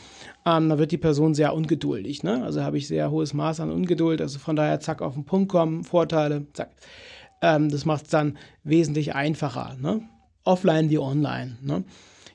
ähm, 0.46 0.68
dann 0.68 0.78
wird 0.78 0.92
die 0.92 0.98
Person 0.98 1.36
sehr 1.36 1.54
ungeduldig, 1.54 2.22
ne? 2.24 2.44
Also 2.44 2.64
habe 2.64 2.78
ich 2.78 2.88
sehr 2.88 3.10
hohes 3.12 3.34
Maß 3.34 3.62
an 3.62 3.72
Ungeduld, 3.72 4.20
also 4.20 4.40
von 4.40 4.58
daher, 4.58 4.82
zack, 4.82 5.02
auf 5.02 5.14
den 5.14 5.24
Punkt 5.24 5.50
kommen, 5.50 5.86
Vorteile, 5.86 6.48
zack. 6.52 6.72
Ähm, 7.42 7.70
das 7.70 7.86
macht 7.86 8.04
es 8.04 8.10
dann 8.10 8.38
wesentlich 8.66 9.16
einfacher, 9.16 9.78
ne? 9.80 10.02
Offline 10.44 10.90
wie 10.90 11.00
online, 11.00 11.58
ne? 11.62 11.86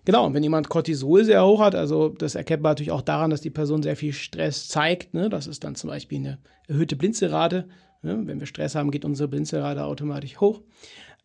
Genau, 0.04 0.26
und 0.26 0.34
wenn 0.34 0.42
jemand 0.42 0.68
Cortisol 0.68 1.24
sehr 1.24 1.44
hoch 1.44 1.60
hat, 1.60 1.74
also 1.74 2.08
das 2.08 2.34
erkennt 2.34 2.62
man 2.62 2.70
natürlich 2.70 2.90
auch 2.90 3.02
daran, 3.02 3.30
dass 3.30 3.40
die 3.40 3.50
Person 3.50 3.82
sehr 3.82 3.96
viel 3.96 4.12
Stress 4.12 4.66
zeigt. 4.68 5.14
Ne? 5.14 5.28
Das 5.28 5.46
ist 5.46 5.62
dann 5.62 5.76
zum 5.76 5.90
Beispiel 5.90 6.18
eine 6.18 6.38
erhöhte 6.66 6.96
Blinzelrate. 6.96 7.68
Ne? 8.02 8.20
Wenn 8.24 8.40
wir 8.40 8.46
Stress 8.46 8.74
haben, 8.74 8.90
geht 8.90 9.04
unsere 9.04 9.28
Blinzelrate 9.28 9.84
automatisch 9.84 10.40
hoch. 10.40 10.62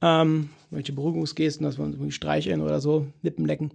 Ähm, 0.01 0.49
welche 0.69 0.93
Beruhigungsgesten, 0.93 1.65
dass 1.65 1.79
wir 1.79 1.85
uns 1.85 1.95
irgendwie 1.95 2.11
streicheln 2.11 2.61
oder 2.61 2.79
so, 2.79 3.07
Lippen 3.23 3.45
lecken. 3.45 3.71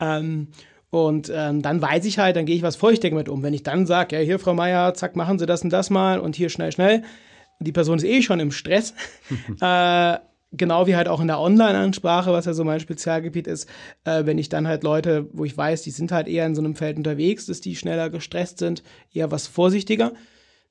Ähm, 0.00 0.48
und 0.90 1.32
ähm, 1.34 1.62
dann 1.62 1.80
weiß 1.80 2.04
ich 2.04 2.18
halt, 2.18 2.36
dann 2.36 2.44
gehe 2.46 2.56
ich 2.56 2.62
was 2.62 2.76
feuchtig 2.76 3.14
mit 3.14 3.30
um. 3.30 3.42
Wenn 3.42 3.54
ich 3.54 3.62
dann 3.62 3.86
sage, 3.86 4.16
ja, 4.16 4.22
hier, 4.22 4.38
Frau 4.38 4.52
Meier, 4.52 4.92
zack, 4.94 5.16
machen 5.16 5.38
Sie 5.38 5.46
das 5.46 5.62
und 5.62 5.72
das 5.72 5.88
mal 5.88 6.20
und 6.20 6.36
hier 6.36 6.50
schnell, 6.50 6.72
schnell. 6.72 7.02
Die 7.58 7.72
Person 7.72 7.96
ist 7.96 8.04
eh 8.04 8.20
schon 8.20 8.38
im 8.38 8.50
Stress. 8.50 8.92
äh, 9.60 10.18
genau 10.56 10.86
wie 10.86 10.96
halt 10.96 11.08
auch 11.08 11.20
in 11.20 11.26
der 11.26 11.40
Online-Ansprache, 11.40 12.32
was 12.32 12.46
ja 12.46 12.54
so 12.54 12.64
mein 12.64 12.80
Spezialgebiet 12.80 13.46
ist, 13.46 13.68
äh, 14.04 14.26
wenn 14.26 14.38
ich 14.38 14.48
dann 14.48 14.66
halt 14.66 14.82
Leute, 14.82 15.28
wo 15.32 15.44
ich 15.44 15.56
weiß, 15.56 15.82
die 15.82 15.90
sind 15.90 16.12
halt 16.12 16.28
eher 16.28 16.46
in 16.46 16.54
so 16.54 16.62
einem 16.62 16.74
Feld 16.74 16.96
unterwegs, 16.96 17.46
dass 17.46 17.60
die 17.60 17.76
schneller 17.76 18.10
gestresst 18.10 18.58
sind, 18.58 18.82
eher 19.12 19.30
was 19.30 19.46
vorsichtiger. 19.46 20.12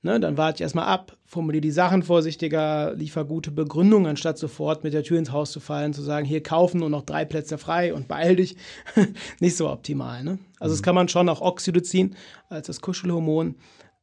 Ne, 0.05 0.19
dann 0.19 0.37
warte 0.37 0.57
ich 0.57 0.61
erstmal 0.61 0.85
ab, 0.85 1.17
formuliere 1.25 1.61
die 1.61 1.71
Sachen 1.71 2.03
vorsichtiger, 2.03 2.93
liefer 2.93 3.25
gute 3.25 3.49
Begründungen, 3.49 4.05
anstatt 4.05 4.37
sofort 4.37 4.83
mit 4.83 4.93
der 4.93 5.01
Tür 5.01 5.17
ins 5.17 5.31
Haus 5.31 5.51
zu 5.51 5.59
fallen, 5.59 5.93
zu 5.93 6.03
sagen, 6.03 6.27
hier 6.27 6.43
kaufen 6.43 6.83
und 6.83 6.91
noch 6.91 7.01
drei 7.01 7.25
Plätze 7.25 7.57
frei 7.57 7.91
und 7.91 8.07
beeil 8.07 8.35
dich. 8.35 8.55
Nicht 9.39 9.57
so 9.57 9.67
optimal. 9.67 10.23
Ne? 10.23 10.37
Also 10.59 10.73
mhm. 10.73 10.75
das 10.75 10.83
kann 10.83 10.93
man 10.93 11.07
schon 11.07 11.27
auch 11.27 11.41
Oxytocin 11.41 12.15
als 12.49 12.67
das 12.67 12.81
Kuschelhormon, 12.81 13.55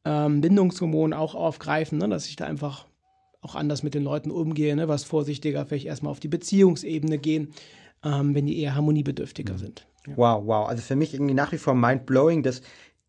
ähm, 0.03 0.41
Bindungshormon 0.41 1.13
auch 1.13 1.35
aufgreifen, 1.35 1.99
ne? 1.99 2.09
dass 2.09 2.27
ich 2.27 2.35
da 2.35 2.47
einfach 2.47 2.85
auch 3.43 3.55
anders 3.55 3.83
mit 3.83 3.93
den 3.93 4.03
Leuten 4.03 4.31
umgehe, 4.31 4.75
ne? 4.75 4.87
was 4.87 5.03
vorsichtiger, 5.03 5.65
vielleicht 5.65 5.85
erstmal 5.85 6.11
auf 6.11 6.19
die 6.19 6.27
Beziehungsebene 6.27 7.17
gehen, 7.17 7.53
ähm, 8.03 8.33
wenn 8.33 8.45
die 8.45 8.59
eher 8.59 8.75
harmoniebedürftiger 8.75 9.53
mhm. 9.53 9.57
sind. 9.57 9.87
Ja. 10.07 10.13
Wow, 10.17 10.43
wow. 10.45 10.67
Also 10.67 10.81
für 10.81 10.95
mich 10.95 11.13
irgendwie 11.13 11.33
nach 11.33 11.51
wie 11.51 11.57
vor 11.57 11.75
mind-blowing, 11.75 12.43
dass 12.43 12.61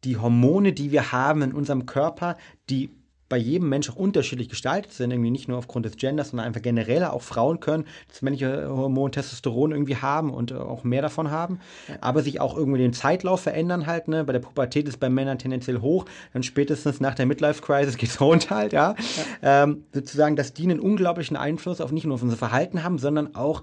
die 0.04 0.16
Hormone, 0.16 0.72
die 0.72 0.92
wir 0.92 1.12
haben 1.12 1.42
in 1.42 1.52
unserem 1.52 1.86
Körper, 1.86 2.36
die 2.68 2.90
bei 3.28 3.36
jedem 3.36 3.68
Mensch 3.68 3.90
auch 3.90 3.96
unterschiedlich 3.96 4.48
gestaltet 4.48 4.92
sind, 4.92 5.10
irgendwie 5.10 5.30
nicht 5.30 5.48
nur 5.48 5.58
aufgrund 5.58 5.86
des 5.86 5.96
Genders, 5.96 6.30
sondern 6.30 6.46
einfach 6.46 6.62
generell 6.62 7.04
auch 7.04 7.22
Frauen 7.22 7.60
können 7.60 7.84
das 8.08 8.22
männliche 8.22 8.68
Hormon 8.68 9.12
Testosteron 9.12 9.72
irgendwie 9.72 9.96
haben 9.96 10.32
und 10.32 10.52
auch 10.52 10.84
mehr 10.84 11.02
davon 11.02 11.30
haben, 11.30 11.60
ja. 11.88 11.96
aber 12.00 12.22
sich 12.22 12.40
auch 12.40 12.56
irgendwie 12.56 12.78
den 12.78 12.92
Zeitlauf 12.92 13.40
verändern 13.40 13.86
halt, 13.86 14.08
ne? 14.08 14.24
Bei 14.24 14.32
der 14.32 14.40
Pubertät 14.40 14.88
ist 14.88 15.00
bei 15.00 15.08
Männern 15.08 15.38
tendenziell 15.38 15.80
hoch, 15.80 16.04
dann 16.32 16.42
spätestens 16.42 17.00
nach 17.00 17.14
der 17.14 17.26
Midlife-Crisis 17.26 17.96
geht 17.96 18.10
es 18.10 18.20
runter 18.20 18.54
halt, 18.54 18.72
ja. 18.72 18.94
ja. 19.42 19.64
Ähm, 19.64 19.84
sozusagen, 19.92 20.36
dass 20.36 20.52
die 20.52 20.64
einen 20.64 20.80
unglaublichen 20.80 21.36
Einfluss 21.36 21.80
auf 21.80 21.92
nicht 21.92 22.04
nur 22.04 22.14
auf 22.14 22.22
unser 22.22 22.36
Verhalten 22.36 22.84
haben, 22.84 22.98
sondern 22.98 23.34
auch 23.34 23.62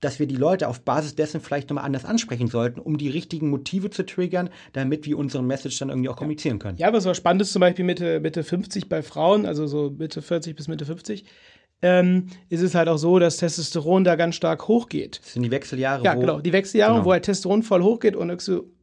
dass 0.00 0.18
wir 0.18 0.26
die 0.26 0.36
Leute 0.36 0.68
auf 0.68 0.80
Basis 0.80 1.14
dessen 1.14 1.40
vielleicht 1.40 1.70
nochmal 1.70 1.84
anders 1.84 2.04
ansprechen 2.04 2.48
sollten, 2.48 2.80
um 2.80 2.98
die 2.98 3.08
richtigen 3.08 3.50
Motive 3.50 3.90
zu 3.90 4.04
triggern, 4.04 4.50
damit 4.72 5.06
wir 5.06 5.18
unsere 5.18 5.42
Message 5.42 5.78
dann 5.78 5.90
irgendwie 5.90 6.08
auch 6.08 6.16
kommunizieren 6.16 6.58
können. 6.58 6.78
Ja, 6.78 6.92
was 6.92 7.06
auch 7.06 7.14
spannend 7.14 7.42
ist, 7.42 7.52
zum 7.52 7.60
Beispiel 7.60 7.84
Mitte, 7.84 8.20
Mitte 8.20 8.42
50 8.42 8.88
bei 8.88 9.02
Frauen, 9.02 9.46
also 9.46 9.66
so 9.66 9.94
Mitte 9.96 10.22
40 10.22 10.56
bis 10.56 10.68
Mitte 10.68 10.86
50, 10.86 11.24
ähm, 11.82 12.26
ist 12.48 12.60
es 12.60 12.74
halt 12.74 12.88
auch 12.88 12.98
so, 12.98 13.18
dass 13.18 13.38
Testosteron 13.38 14.04
da 14.04 14.16
ganz 14.16 14.34
stark 14.34 14.68
hochgeht. 14.68 15.20
Das 15.22 15.32
sind 15.32 15.42
die 15.42 15.50
Wechseljahre. 15.50 16.04
Ja, 16.04 16.14
genau. 16.14 16.40
Die 16.40 16.52
Wechseljahre, 16.52 16.94
genau. 16.94 17.04
wo 17.06 17.12
halt 17.12 17.24
Testosteron 17.24 17.62
voll 17.62 17.82
hochgeht 17.82 18.16
und 18.16 18.30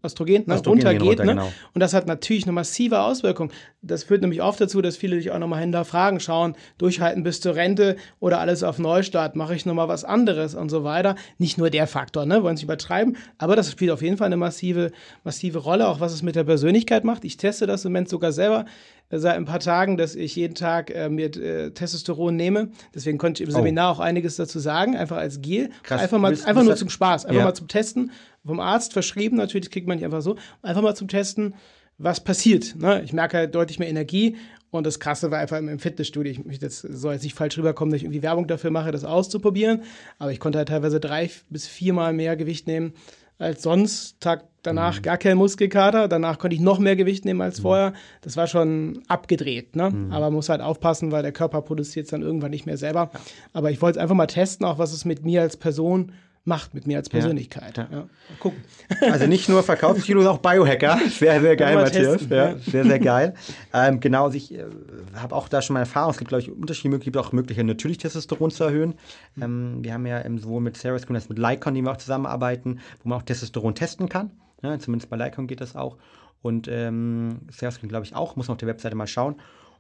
Östrogen, 0.08 0.44
ne, 0.48 0.62
runtergeht. 0.66 1.02
Runter, 1.02 1.26
ne? 1.26 1.32
genau. 1.34 1.52
Und 1.74 1.82
das 1.82 1.94
hat 1.94 2.08
natürlich 2.08 2.44
eine 2.44 2.52
massive 2.52 3.02
Auswirkung. 3.02 3.52
Das 3.82 4.04
führt 4.04 4.22
nämlich 4.22 4.42
oft 4.42 4.60
dazu, 4.60 4.82
dass 4.82 4.98
viele 4.98 5.18
sich 5.18 5.32
auch 5.32 5.40
nochmal 5.40 5.62
hinterfragen, 5.62 6.20
schauen, 6.20 6.56
durchhalten 6.78 7.24
bis 7.24 7.42
zur 7.42 7.56
Rente 7.56 7.96
oder 8.20 8.40
alles 8.40 8.64
auf 8.64 8.80
Neustart, 8.80 9.36
mache 9.36 9.56
ich 9.56 9.66
nochmal 9.66 9.88
was 9.88 10.04
anderes 10.04 10.56
und 10.56 10.70
so 10.70 10.84
weiter. 10.84 11.16
Nicht 11.38 11.58
nur 11.58 11.70
der 11.70 11.88
Faktor, 11.88 12.26
ne? 12.26 12.44
wollen 12.44 12.58
Sie 12.58 12.66
übertreiben, 12.66 13.18
aber 13.38 13.56
das 13.56 13.72
spielt 13.72 13.92
auf 13.92 14.02
jeden 14.02 14.18
Fall 14.18 14.28
eine 14.28 14.38
massive, 14.38 14.92
massive 15.24 15.60
Rolle, 15.60 15.88
auch 15.88 16.00
was 16.00 16.14
es 16.14 16.24
mit 16.24 16.36
der 16.36 16.44
Persönlichkeit 16.44 17.04
macht. 17.04 17.24
Ich 17.26 17.38
teste 17.38 17.68
das 17.68 17.86
im 17.86 17.92
Moment 17.92 18.10
sogar 18.10 18.32
selber 18.32 18.66
seit 19.10 19.36
ein 19.36 19.46
paar 19.46 19.60
Tagen, 19.60 19.98
dass 19.98 20.16
ich 20.16 20.36
jeden 20.36 20.56
Tag 20.56 20.94
äh, 20.94 21.10
mir 21.10 21.28
äh, 21.38 21.72
Testosteron 21.72 22.36
nehme. 22.36 22.70
Deswegen 22.94 23.18
konnte 23.18 23.42
ich 23.42 23.50
im 23.50 23.56
oh. 23.56 23.58
Seminar 23.58 23.92
auch 23.92 24.00
einiges 24.00 24.36
dazu 24.36 24.60
sagen, 24.60 24.98
einfach 24.98 25.18
als 25.18 25.42
Gel. 25.42 25.70
Krass. 25.84 26.02
Einfach 26.02 26.20
mal, 26.20 26.32
einfach 26.32 26.64
nur 26.64 26.76
zum 26.76 26.90
Spaß, 26.90 27.26
einfach 27.26 27.40
ja. 27.40 27.46
mal 27.46 27.54
zum 27.54 27.68
Testen. 27.68 28.12
Vom 28.48 28.60
Arzt 28.60 28.94
verschrieben, 28.94 29.38
natürlich 29.38 29.70
kriegt 29.70 29.88
man 29.88 29.98
nicht 29.98 30.06
einfach 30.06 30.22
so. 30.22 30.36
Einfach 30.62 30.82
mal 30.82 30.96
zum 30.96 31.08
Testen, 31.08 31.54
was 31.98 32.24
passiert. 32.24 32.76
Ne? 32.78 33.02
Ich 33.04 33.14
merke 33.14 33.38
halt 33.38 33.56
deutlich 33.56 33.80
mehr 33.80 33.90
Energie. 33.90 34.38
Und 34.70 34.86
das 34.86 35.00
Krasse 35.00 35.32
war 35.32 35.40
einfach 35.40 35.58
im 35.58 35.80
Fitnessstudio. 35.80 36.32
Ich, 36.32 36.46
ich 36.46 36.60
das 36.60 36.82
soll 36.82 37.14
jetzt 37.14 37.24
nicht 37.24 37.36
falsch 37.36 37.58
rüberkommen, 37.58 37.92
dass 37.92 37.98
ich 37.98 38.04
irgendwie 38.04 38.22
Werbung 38.22 38.48
dafür 38.48 38.70
mache, 38.70 38.92
das 38.92 39.06
auszuprobieren. 39.06 39.84
Aber 40.20 40.32
ich 40.32 40.40
konnte 40.40 40.58
halt 40.58 40.68
teilweise 40.68 41.00
drei 41.00 41.30
bis 41.50 41.68
viermal 41.68 42.14
mehr 42.14 42.36
Gewicht 42.36 42.68
nehmen 42.68 42.94
als 43.40 43.64
sonst. 43.64 44.20
Tag 44.20 44.44
danach 44.64 44.98
mhm. 44.98 45.04
gar 45.04 45.18
kein 45.18 45.38
Muskelkater. 45.38 46.08
Danach 46.08 46.38
konnte 46.38 46.56
ich 46.56 46.62
noch 46.62 46.80
mehr 46.80 46.98
Gewicht 46.98 47.24
nehmen 47.24 47.42
als 47.42 47.60
mhm. 47.60 47.64
vorher. 47.64 47.94
Das 48.22 48.36
war 48.36 48.48
schon 48.48 49.04
abgedreht. 49.08 49.76
Ne? 49.76 49.90
Mhm. 49.90 50.12
Aber 50.12 50.26
man 50.26 50.34
muss 50.34 50.50
halt 50.50 50.62
aufpassen, 50.62 51.12
weil 51.12 51.24
der 51.24 51.32
Körper 51.32 51.62
produziert 51.62 52.06
es 52.06 52.12
dann 52.12 52.22
irgendwann 52.22 52.52
nicht 52.52 52.66
mehr 52.66 52.78
selber. 52.78 53.12
Ja. 53.14 53.20
Aber 53.54 53.72
ich 53.72 53.82
wollte 53.82 54.00
es 54.00 54.04
einfach 54.04 54.16
mal 54.16 54.28
testen, 54.28 54.66
auch 54.66 54.80
was 54.80 54.92
es 54.92 55.06
mit 55.06 55.24
mir 55.24 55.42
als 55.42 55.56
Person 55.56 56.12
macht 56.48 56.74
mit 56.74 56.88
mir 56.88 56.98
als 56.98 57.10
Persönlichkeit. 57.10 57.78
Ja. 57.78 57.88
Ja. 57.92 57.98
Mal 57.98 58.08
gucken. 58.40 58.64
Also 59.12 59.28
nicht 59.28 59.50
nur 59.50 59.64
Verkaufskilo, 59.64 60.22
sondern 60.22 60.38
auch 60.38 60.42
Biohacker. 60.42 61.00
Sehr, 61.10 61.42
sehr 61.42 61.56
geil, 61.56 61.76
Matthias. 61.76 62.28
Ja. 62.30 62.56
Sehr, 62.58 62.86
sehr 62.86 63.00
geil. 63.00 63.34
ähm, 63.74 64.00
genau, 64.00 64.26
also 64.26 64.38
ich 64.38 64.54
äh, 64.54 64.64
habe 65.16 65.36
auch 65.36 65.50
da 65.50 65.62
schon 65.62 65.74
mal 65.74 65.82
Erfahrung. 65.82 66.12
Es 66.12 66.18
gibt, 66.18 66.30
glaube 66.30 66.42
ich, 66.42 66.50
unterschiedliche 66.50 66.90
Möglichkeiten, 66.90 67.26
auch 67.26 67.32
Möglichkeiten, 67.32 67.68
natürlich 67.68 67.98
Testosteron 67.98 68.52
zu 68.52 68.64
erhöhen. 68.64 68.96
Mhm. 69.36 69.44
Ähm, 69.44 69.84
wir 69.84 69.94
haben 69.94 70.06
ja 70.06 70.24
sowohl 70.38 70.62
mit 70.62 70.78
School 70.78 70.94
als 70.94 71.30
mit 71.30 71.38
Lycon, 71.38 71.74
die 71.76 71.82
wir 71.82 71.92
auch 71.92 71.98
zusammenarbeiten, 71.98 72.80
wo 73.04 73.10
man 73.10 73.20
auch 73.20 73.24
Testosteron 73.24 73.76
testen 73.76 74.08
kann. 74.08 74.32
Ja, 74.64 74.80
zumindest 74.80 75.10
bei 75.10 75.18
Lycon 75.18 75.48
geht 75.48 75.62
das 75.62 75.76
auch. 75.76 75.98
Und 76.42 76.68
ähm, 76.70 77.42
School, 77.52 77.90
glaube 77.90 78.06
ich, 78.06 78.16
auch. 78.16 78.36
Muss 78.36 78.48
man 78.48 78.54
auf 78.54 78.60
der 78.60 78.70
Webseite 78.70 78.96
mal 78.96 79.08
schauen. 79.08 79.36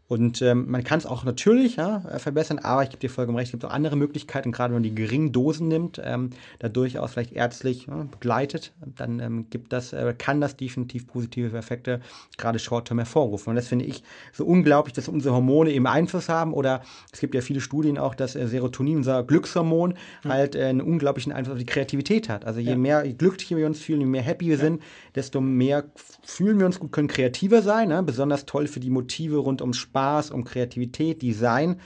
Und 0.08 0.41
ähm, 0.41 0.72
man 0.72 0.86
kann 0.86 1.00
es 1.00 1.06
auch 1.06 1.26
natürlich 1.26 1.76
ja, 1.76 1.98
äh, 2.10 2.20
verbessern, 2.20 2.60
aber 2.60 2.84
ich 2.84 2.89
gebe 2.89 3.02
dir 3.02 3.10
vollkommen 3.10 3.38
recht, 3.38 3.48
es 3.48 3.52
gibt 3.52 3.65
auch 3.65 3.72
andere 3.72 3.98
Möglichkeiten, 3.98 4.54
gerade 4.54 4.74
wenn 4.74 4.82
man 4.82 4.84
die 4.84 4.96
geringen 4.96 5.34
Dosen 5.34 5.67
nimmt, 5.67 6.02
ähm, 6.02 6.30
da 6.60 6.70
durchaus 6.70 7.12
vielleicht 7.12 7.34
ärztlich 7.34 7.88
ja, 7.88 8.08
begleitet, 8.10 8.72
dann 8.96 9.20
ähm, 9.20 9.50
gibt 9.50 9.74
das, 9.74 9.91
äh, 9.91 10.15
kann 10.17 10.39
das 10.39 10.56
definitiv 10.56 11.08
positive 11.08 11.58
Effekte, 11.58 12.00
gerade 12.38 12.58
Short-Term 12.58 13.00
hervorrufen. 13.00 13.50
Und 13.50 13.58
das 13.58 13.67
finde 13.67 13.84
ich 13.84 14.02
so 14.32 14.46
unglaublich, 14.46 14.93
dass 14.93 15.10
unsere 15.10 15.36
Hormone 15.36 15.72
eben 15.72 15.88
Einfluss 15.88 16.30
haben. 16.30 16.54
Oder 16.54 16.84
es 17.12 17.20
gibt 17.20 17.36
ja 17.36 17.41
viele 17.41 17.60
Studien 17.60 17.98
auch, 17.98 18.15
dass 18.15 18.38
äh, 18.38 18.48
Serotonin, 18.48 18.98
unser 18.98 19.24
Glückshormon, 19.24 19.96
mhm. 20.24 20.30
halt 20.30 20.56
äh, 20.56 20.63
einen 20.67 20.82
unglaublichen 20.82 21.34
Einfluss 21.34 21.56
auf 21.56 21.60
die 21.60 21.65
Kreativität 21.65 22.30
hat. 22.30 22.46
Also 22.46 22.62
je 22.62 22.72
ja. 22.72 22.78
mehr 22.78 23.06
glücklicher 23.12 23.58
wir 23.58 23.65
uns 23.65 23.82
fühlen, 23.82 24.00
je 24.00 24.08
mehr 24.08 24.22
happy 24.22 24.48
wir 24.48 24.58
sind, 24.58 24.82
desto 25.15 25.41
mehr 25.41 25.84
fühlen 26.24 26.60
wir 26.60 26.65
uns 26.65 26.80
gut, 26.80 26.93
können 26.93 27.10
kreativer 27.10 27.62
sein. 27.62 27.89
Ne? 27.89 28.02
Besonders 28.04 28.46
toll 28.46 28.67
für 28.67 28.80
die 28.80 28.89
Motive 28.89 29.38
rund 29.38 29.62
ums 29.62 29.76
Spaß 29.76 29.97
Spaß, 29.98 30.30
um 30.30 30.44
Kreativität, 30.44 31.24
Design. 31.24 31.78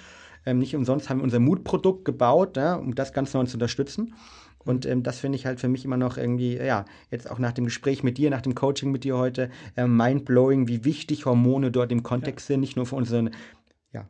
Ähm, 0.45 0.60
nicht 0.60 0.76
umsonst 0.76 1.10
haben 1.10 1.19
wir 1.19 1.24
unser 1.24 1.39
Mutprodukt 1.39 2.04
gebaut, 2.04 2.58
ja, 2.58 2.76
um 2.76 2.93
das 2.93 3.13
Ganze 3.13 3.38
neu 3.38 3.45
zu 3.45 3.56
unterstützen. 3.56 4.13
Und 4.60 4.86
ähm, 4.86 5.02
das 5.02 5.19
finde 5.19 5.38
ich 5.38 5.45
halt 5.45 5.62
für 5.62 5.69
mich 5.69 5.86
immer 5.86 5.97
noch 5.97 6.17
irgendwie, 6.17 6.58
ja, 6.58 6.86
jetzt 7.10 7.32
auch 7.32 7.39
nach 7.39 7.54
dem 7.54 7.65
Gespräch 7.65 8.04
mit 8.04 8.17
dir, 8.17 8.30
nach 8.30 8.41
dem 8.41 8.54
Coaching 8.54 8.91
mit 8.91 9.06
dir 9.06 9.17
heute, 9.17 9.50
äh, 9.78 9.88
mindblowing, 9.88 10.67
wie 10.67 10.84
wichtig 10.84 11.26
Hormone 11.26 11.71
dort 11.71 11.91
im 11.91 12.04
Kontext 12.04 12.50
ja. 12.50 12.54
sind, 12.54 12.60
nicht 12.60 12.76
nur 12.76 12.86
für 12.86 12.95
unsere 12.95 13.32
ja, 13.93 14.06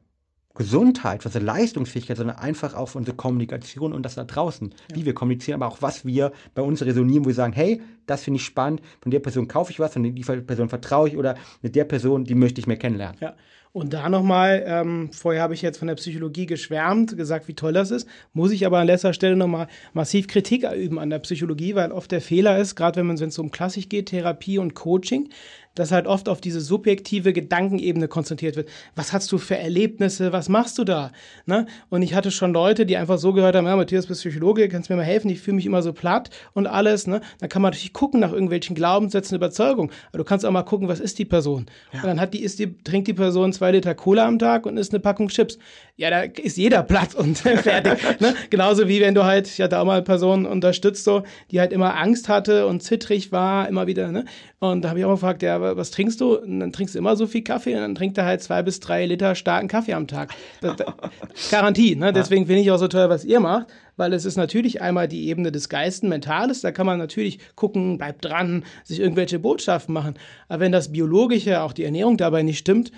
Gesundheit, 0.56 1.22
für 1.22 1.30
unsere 1.30 1.46
Leistungsfähigkeit, 1.46 2.18
sondern 2.18 2.38
einfach 2.38 2.74
auch 2.74 2.88
für 2.88 2.98
unsere 2.98 3.16
Kommunikation 3.16 3.94
und 3.94 4.04
das 4.04 4.16
da 4.16 4.24
draußen, 4.24 4.74
ja. 4.90 4.96
wie 4.96 5.06
wir 5.06 5.14
kommunizieren, 5.14 5.62
aber 5.62 5.72
auch 5.72 5.82
was 5.82 6.06
wir 6.06 6.32
bei 6.56 6.64
uns 6.64 6.82
resonieren, 6.82 7.24
wo 7.24 7.30
wir 7.30 7.36
sagen, 7.36 7.54
hey, 7.54 7.82
das 8.08 8.24
finde 8.24 8.40
ich 8.40 8.46
spannend, 8.46 8.82
von 9.00 9.12
der 9.12 9.20
Person 9.20 9.48
kaufe 9.48 9.72
ich 9.72 9.80
was, 9.80 9.94
von 9.94 10.04
der 10.04 10.42
Person 10.42 10.70
vertraue 10.70 11.08
ich 11.08 11.18
oder 11.18 11.36
mit 11.62 11.76
der 11.76 11.86
Person, 11.86 12.26
die 12.26 12.36
möchte 12.36 12.60
ich 12.60 12.68
mehr 12.68 12.78
kennenlernen. 12.78 13.18
Ja. 13.22 13.36
Und 13.74 13.94
da 13.94 14.10
nochmal, 14.10 14.64
ähm, 14.66 15.10
vorher 15.14 15.42
habe 15.42 15.54
ich 15.54 15.62
jetzt 15.62 15.78
von 15.78 15.88
der 15.88 15.96
Psychologie 15.96 16.46
geschwärmt, 16.46 17.16
gesagt, 17.16 17.48
wie 17.48 17.54
toll 17.54 17.72
das 17.72 17.90
ist, 17.90 18.08
muss 18.34 18.52
ich 18.52 18.66
aber 18.66 18.80
an 18.80 18.88
letzter 18.88 19.14
Stelle 19.14 19.38
nochmal 19.38 19.68
massiv 19.94 20.28
Kritik 20.28 20.70
üben 20.76 21.00
an 21.00 21.10
der 21.10 21.20
Psychologie, 21.20 21.76
weil 21.76 21.94
oft 21.94 22.12
der 22.12 22.22
Fehler 22.22 22.58
ist, 22.58 22.76
gerade 22.76 23.00
wenn 23.00 23.10
es 23.16 23.40
um 23.40 23.50
Klassik 23.52 23.90
geht, 23.90 24.08
Therapie 24.08 24.58
und 24.58 24.74
Coaching, 24.74 25.30
dass 25.76 25.92
halt 25.92 26.06
oft 26.06 26.28
auf 26.28 26.42
diese 26.42 26.60
subjektive 26.60 27.34
Gedankenebene 27.34 28.08
konzentriert 28.08 28.56
wird. 28.56 28.70
Was 28.96 29.14
hast 29.14 29.32
du 29.32 29.38
für 29.38 29.58
Erlebnisse? 29.58 30.34
Was 30.34 30.50
machst 30.50 30.78
du 30.78 30.84
da? 30.84 31.12
Ne? 31.46 31.66
Und 31.90 32.02
ich 32.02 32.14
hatte 32.14 32.32
schon 32.32 32.52
Leute, 32.52 32.86
die 32.86 32.98
einfach 32.98 33.18
so 33.18 33.32
gehört 33.32 33.56
haben, 33.56 33.66
ja, 33.66 33.76
Matthias, 33.76 34.08
bist 34.08 34.22
Psychologe, 34.22 34.68
kannst 34.68 34.90
mir 34.90 34.98
mal 34.98 35.06
helfen, 35.06 35.30
ich 35.30 35.40
fühle 35.40 35.56
mich 35.56 35.66
immer 35.66 35.82
so 35.82 35.94
platt 35.94 36.30
und 36.54 36.68
alles. 36.68 37.08
Ne? 37.08 37.22
Dann 37.40 37.50
kann 37.50 37.62
man 37.62 37.72
natürlich 37.72 37.94
gucken 37.94 38.20
nach 38.20 38.34
irgendwelchen 38.34 38.76
Glaubenssätzen, 38.76 39.36
Überzeugungen. 39.36 39.92
Aber 40.10 40.18
du 40.18 40.24
kannst 40.24 40.46
auch 40.46 40.52
mal 40.52 40.64
gucken, 40.64 40.88
was 40.88 41.00
ist 41.00 41.20
die 41.20 41.26
Person? 41.26 41.68
Ja. 41.94 42.02
Und 42.02 42.08
dann 42.08 42.20
hat 42.20 42.34
die, 42.34 42.44
ist 42.44 42.60
die, 42.60 42.78
trinkt 42.84 43.08
die 43.08 43.14
Person 43.14 43.54
zwei 43.62 43.70
Liter 43.70 43.94
Cola 43.94 44.26
am 44.26 44.40
Tag 44.40 44.66
und 44.66 44.78
isst 44.78 44.92
eine 44.92 45.02
Packung 45.02 45.28
Chips. 45.28 45.60
Ja, 45.96 46.10
da 46.10 46.22
ist 46.22 46.58
jeder 46.58 46.82
platt 46.82 47.14
und 47.14 47.38
fertig. 47.38 48.20
ne? 48.20 48.34
Genauso 48.50 48.88
wie 48.88 49.02
wenn 49.02 49.14
du 49.14 49.24
halt, 49.24 49.48
ich 49.48 49.62
hatte 49.62 49.78
auch 49.78 49.86
mal 49.86 50.02
Personen 50.02 50.48
unterstützt, 50.48 51.04
so, 51.04 51.22
die 51.52 51.60
halt 51.60 51.72
immer 51.72 51.96
Angst 51.96 52.28
hatte 52.28 52.66
und 52.66 52.82
zittrig 52.82 53.32
war, 53.32 53.70
immer 53.70 53.86
wieder. 53.86 54.12
Ne? 54.12 54.26
Und 54.58 54.82
da 54.82 54.90
habe 54.90 54.98
ich 54.98 55.06
auch 55.06 55.12
gefragt, 55.12 55.44
ja, 55.44 55.78
was 55.78 55.92
trinkst 55.92 56.20
du? 56.20 56.40
Und 56.40 56.60
dann 56.60 56.72
trinkst 56.72 56.96
du 56.96 57.00
immer 57.00 57.16
so 57.16 57.28
viel 57.28 57.44
Kaffee 57.44 57.76
und 57.76 57.82
dann 57.82 57.94
trinkt 57.94 58.18
er 58.18 58.26
halt 58.26 58.42
zwei 58.42 58.64
bis 58.64 58.80
drei 58.80 59.06
Liter 59.06 59.36
starken 59.36 59.68
Kaffee 59.68 59.94
am 59.94 60.08
Tag. 60.08 60.34
Das, 60.62 60.78
das, 60.78 60.88
Garantie, 61.52 61.96
ne? 61.96 62.12
Deswegen 62.12 62.48
finde 62.48 62.64
ich 62.64 62.72
auch 62.72 62.80
so 62.80 62.88
toll, 62.88 63.10
was 63.10 63.24
ihr 63.24 63.40
macht, 63.40 63.68
weil 63.96 64.12
es 64.14 64.26
ist 64.26 64.38
natürlich 64.38 64.82
einmal 64.82 65.08
die 65.08 65.28
Ebene 65.28 65.52
des 65.52 65.70
Geisten, 65.70 66.10
Mentales, 66.10 66.62
da 66.62 66.72
kann 66.72 66.88
man 66.88 66.98
natürlich 66.98 67.38
gucken, 67.54 68.00
bleibt 68.00 68.26
dran, 68.26 68.64
sich 68.84 69.00
irgendwelche 69.00 69.38
Botschaften 69.38 69.94
machen. 69.94 70.16
Aber 70.48 70.62
wenn 70.62 70.72
das 70.72 70.92
Biologische, 70.92 71.62
auch 71.62 71.74
die 71.74 71.84
Ernährung 71.84 72.18
dabei 72.18 72.42
nicht 72.42 72.58
stimmt, 72.58 72.92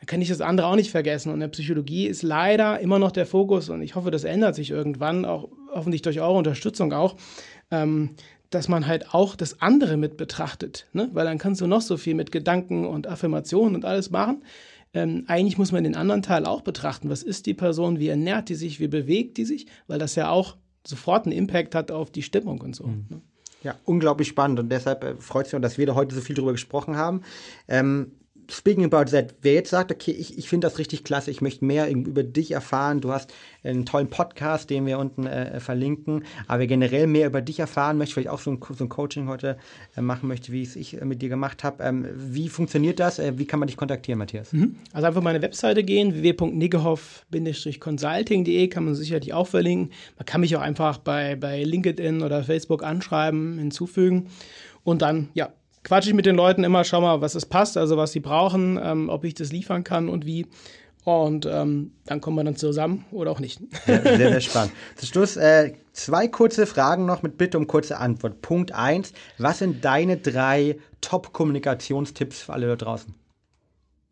dann 0.00 0.06
kann 0.06 0.22
ich 0.22 0.28
das 0.28 0.40
andere 0.40 0.66
auch 0.66 0.76
nicht 0.76 0.90
vergessen. 0.90 1.28
Und 1.28 1.34
in 1.34 1.40
der 1.40 1.48
Psychologie 1.48 2.06
ist 2.06 2.22
leider 2.22 2.80
immer 2.80 2.98
noch 2.98 3.12
der 3.12 3.26
Fokus, 3.26 3.68
und 3.68 3.82
ich 3.82 3.94
hoffe, 3.94 4.10
das 4.10 4.24
ändert 4.24 4.54
sich 4.54 4.70
irgendwann, 4.70 5.26
auch 5.26 5.48
hoffentlich 5.72 6.00
durch 6.00 6.20
eure 6.20 6.38
Unterstützung 6.38 6.92
auch, 6.94 7.16
ähm, 7.70 8.10
dass 8.48 8.66
man 8.66 8.86
halt 8.86 9.14
auch 9.14 9.36
das 9.36 9.60
andere 9.60 9.98
mit 9.98 10.16
betrachtet. 10.16 10.86
Ne? 10.94 11.10
Weil 11.12 11.26
dann 11.26 11.38
kannst 11.38 11.60
du 11.60 11.66
noch 11.66 11.82
so 11.82 11.98
viel 11.98 12.14
mit 12.14 12.32
Gedanken 12.32 12.86
und 12.86 13.06
Affirmationen 13.06 13.74
und 13.74 13.84
alles 13.84 14.10
machen. 14.10 14.42
Ähm, 14.94 15.24
eigentlich 15.28 15.58
muss 15.58 15.70
man 15.70 15.84
den 15.84 15.94
anderen 15.94 16.22
Teil 16.22 16.46
auch 16.46 16.62
betrachten. 16.62 17.10
Was 17.10 17.22
ist 17.22 17.46
die 17.46 17.54
Person? 17.54 18.00
Wie 18.00 18.08
ernährt 18.08 18.48
die 18.48 18.56
sich? 18.56 18.80
Wie 18.80 18.88
bewegt 18.88 19.36
die 19.36 19.44
sich? 19.44 19.66
Weil 19.86 19.98
das 19.98 20.14
ja 20.14 20.30
auch 20.30 20.56
sofort 20.84 21.26
einen 21.26 21.36
Impact 21.36 21.74
hat 21.74 21.90
auf 21.92 22.10
die 22.10 22.22
Stimmung 22.22 22.60
und 22.62 22.74
so. 22.74 22.86
Mhm. 22.86 23.04
Ne? 23.10 23.20
Ja, 23.62 23.74
unglaublich 23.84 24.28
spannend 24.28 24.58
und 24.58 24.70
deshalb 24.70 25.04
äh, 25.04 25.14
freut 25.16 25.46
es 25.46 25.52
mich, 25.52 25.60
dass 25.60 25.76
wir 25.76 25.86
da 25.86 25.94
heute 25.94 26.14
so 26.14 26.22
viel 26.22 26.34
drüber 26.34 26.52
gesprochen 26.52 26.96
haben. 26.96 27.20
Ähm, 27.68 28.12
speaking 28.50 28.84
about 28.84 29.10
that, 29.12 29.34
wer 29.42 29.54
jetzt 29.54 29.70
sagt, 29.70 29.90
okay, 29.90 30.10
ich, 30.10 30.36
ich 30.38 30.46
finde 30.48 30.66
das 30.66 30.78
richtig 30.78 31.04
klasse, 31.04 31.30
ich 31.30 31.40
möchte 31.40 31.64
mehr 31.64 31.90
über 31.90 32.22
dich 32.22 32.50
erfahren, 32.52 33.00
du 33.00 33.12
hast 33.12 33.32
einen 33.62 33.86
tollen 33.86 34.08
Podcast, 34.08 34.70
den 34.70 34.86
wir 34.86 34.98
unten 34.98 35.26
äh, 35.26 35.60
verlinken, 35.60 36.24
aber 36.46 36.66
generell 36.66 37.06
mehr 37.06 37.26
über 37.26 37.42
dich 37.42 37.60
erfahren 37.60 37.98
möchte, 37.98 38.14
vielleicht 38.14 38.30
auch 38.30 38.40
so 38.40 38.52
ein, 38.52 38.58
so 38.76 38.84
ein 38.84 38.88
Coaching 38.88 39.28
heute 39.28 39.58
äh, 39.96 40.00
machen 40.00 40.28
möchte, 40.28 40.52
wie 40.52 40.62
es 40.62 40.76
ich 40.76 40.98
äh, 41.00 41.04
mit 41.04 41.20
dir 41.22 41.28
gemacht 41.28 41.62
habe. 41.64 41.84
Ähm, 41.84 42.06
wie 42.14 42.48
funktioniert 42.48 43.00
das? 43.00 43.18
Äh, 43.18 43.38
wie 43.38 43.46
kann 43.46 43.60
man 43.60 43.66
dich 43.66 43.76
kontaktieren, 43.76 44.18
Matthias? 44.18 44.52
Mhm. 44.52 44.76
Also 44.92 45.06
einfach 45.06 45.22
meine 45.22 45.40
Webseite 45.42 45.84
gehen, 45.84 46.14
www.niggehoff-consulting.de 46.14 48.68
kann 48.68 48.84
man 48.84 48.94
sicherlich 48.94 49.32
auch 49.32 49.46
verlinken. 49.46 49.92
Man 50.16 50.26
kann 50.26 50.40
mich 50.40 50.56
auch 50.56 50.62
einfach 50.62 50.98
bei, 50.98 51.36
bei 51.36 51.62
LinkedIn 51.62 52.22
oder 52.22 52.42
Facebook 52.44 52.82
anschreiben, 52.82 53.58
hinzufügen. 53.58 54.28
Und 54.82 55.02
dann, 55.02 55.28
ja, 55.34 55.50
quatsche 55.84 56.10
ich 56.10 56.14
mit 56.14 56.26
den 56.26 56.36
Leuten 56.36 56.64
immer, 56.64 56.84
schau 56.84 57.00
mal, 57.00 57.20
was 57.20 57.34
es 57.34 57.46
passt, 57.46 57.76
also 57.76 57.96
was 57.96 58.12
sie 58.12 58.20
brauchen, 58.20 58.78
ähm, 58.82 59.08
ob 59.08 59.24
ich 59.24 59.34
das 59.34 59.52
liefern 59.52 59.84
kann 59.84 60.08
und 60.08 60.26
wie. 60.26 60.46
Und 61.04 61.46
ähm, 61.46 61.92
dann 62.04 62.20
kommen 62.20 62.36
wir 62.36 62.44
dann 62.44 62.56
zusammen 62.56 63.06
oder 63.10 63.30
auch 63.30 63.40
nicht. 63.40 63.60
Ja, 63.86 64.02
sehr, 64.02 64.18
sehr 64.18 64.40
spannend. 64.40 64.72
Zum 64.96 65.08
Schluss 65.08 65.36
äh, 65.36 65.72
zwei 65.92 66.28
kurze 66.28 66.66
Fragen 66.66 67.06
noch 67.06 67.22
mit 67.22 67.38
Bitte 67.38 67.56
um 67.56 67.66
kurze 67.66 67.96
Antwort. 67.96 68.42
Punkt 68.42 68.72
1. 68.72 69.14
Was 69.38 69.60
sind 69.60 69.84
deine 69.84 70.18
drei 70.18 70.78
Top-Kommunikationstipps 71.00 72.42
für 72.42 72.52
alle 72.52 72.66
da 72.66 72.76
draußen? 72.76 73.14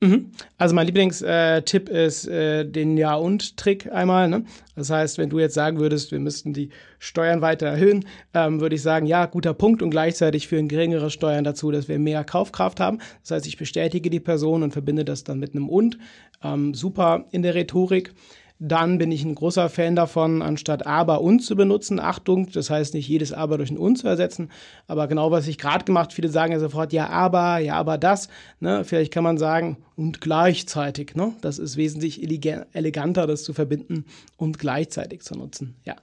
Mhm. 0.01 0.31
Also 0.59 0.77
mein 0.77 0.87
Lieblingstipp 0.87 1.89
ist 1.89 2.29
äh, 2.29 2.65
den 2.65 2.97
Ja-und-Trick 2.97 3.91
einmal. 3.93 4.29
Ne? 4.29 4.45
Das 4.77 4.91
heißt, 4.91 5.19
wenn 5.19 5.29
du 5.29 5.41
jetzt 5.41 5.55
sagen 5.55 5.81
würdest, 5.81 6.13
wir 6.13 6.21
müssten 6.21 6.53
die 6.53 6.71
Steuern 7.01 7.41
weiter 7.41 7.67
erhöhen, 7.67 8.05
ähm, 8.33 8.61
würde 8.61 8.77
ich 8.77 8.83
sagen, 8.83 9.07
ja, 9.07 9.27
guter 9.27 9.55
Punkt 9.55 9.83
und 9.83 9.91
gleichzeitig 9.91 10.47
führen 10.47 10.69
geringere 10.69 11.11
Steuern 11.11 11.43
dazu, 11.43 11.73
dass 11.73 11.89
wir 11.89 11.99
mehr 11.99 12.23
Kaufkraft 12.23 12.79
haben. 12.79 12.99
Das 13.23 13.33
heißt, 13.33 13.47
ich 13.49 13.57
bestätige 13.57 14.09
die 14.09 14.21
Person 14.21 14.63
und 14.63 14.73
verbinde 14.73 15.05
das 15.05 15.25
dann 15.25 15.41
mit 15.41 15.55
einem 15.55 15.69
Und. 15.69 15.99
Ähm, 16.45 16.75
super 16.75 17.25
in 17.33 17.43
der 17.43 17.57
Rhetorik. 17.57 18.15
Dann 18.61 18.99
bin 18.99 19.13
ich 19.13 19.25
ein 19.25 19.37
großer 19.37 19.69
Fan 19.69 19.95
davon, 19.95 20.43
anstatt 20.43 20.85
aber 20.85 21.21
und 21.21 21.41
zu 21.41 21.55
benutzen. 21.55 22.01
Achtung, 22.01 22.51
das 22.51 22.71
heißt 22.71 22.95
nicht 22.95 23.07
jedes 23.07 23.33
aber 23.33 23.57
durch 23.57 23.71
ein 23.71 23.79
und 23.79 23.97
zu 23.97 24.09
ersetzen, 24.09 24.51
aber 24.89 25.07
genau 25.07 25.31
was 25.31 25.47
ich 25.47 25.59
gerade 25.59 25.85
gemacht. 25.85 26.13
Viele 26.13 26.29
sagen 26.29 26.53
ja 26.53 26.59
sofort 26.59 26.93
ja 26.93 27.09
aber, 27.09 27.59
ja 27.59 27.75
aber 27.75 27.99
das. 27.99 28.29
Ne? 28.59 28.85
Vielleicht 28.85 29.13
kann 29.13 29.23
man 29.23 29.39
sagen 29.39 29.77
und 29.95 30.21
gleichzeitig. 30.21 31.15
Ne? 31.15 31.35
Das 31.41 31.61
ist 31.61 31.77
wesentlich 31.77 32.21
eleganter, 32.23 33.29
das 33.29 33.45
zu 33.45 33.53
verbinden 33.53 34.07
und 34.37 34.59
gleichzeitig 34.59 35.23
zu 35.23 35.35
nutzen. 35.35 35.77
Ja. 35.85 35.95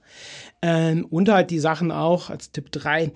Ähm, 0.62 1.04
und 1.10 1.28
halt 1.28 1.50
die 1.50 1.58
Sachen 1.58 1.90
auch 1.90 2.30
als 2.30 2.52
Tipp 2.52 2.72
3 2.72 3.12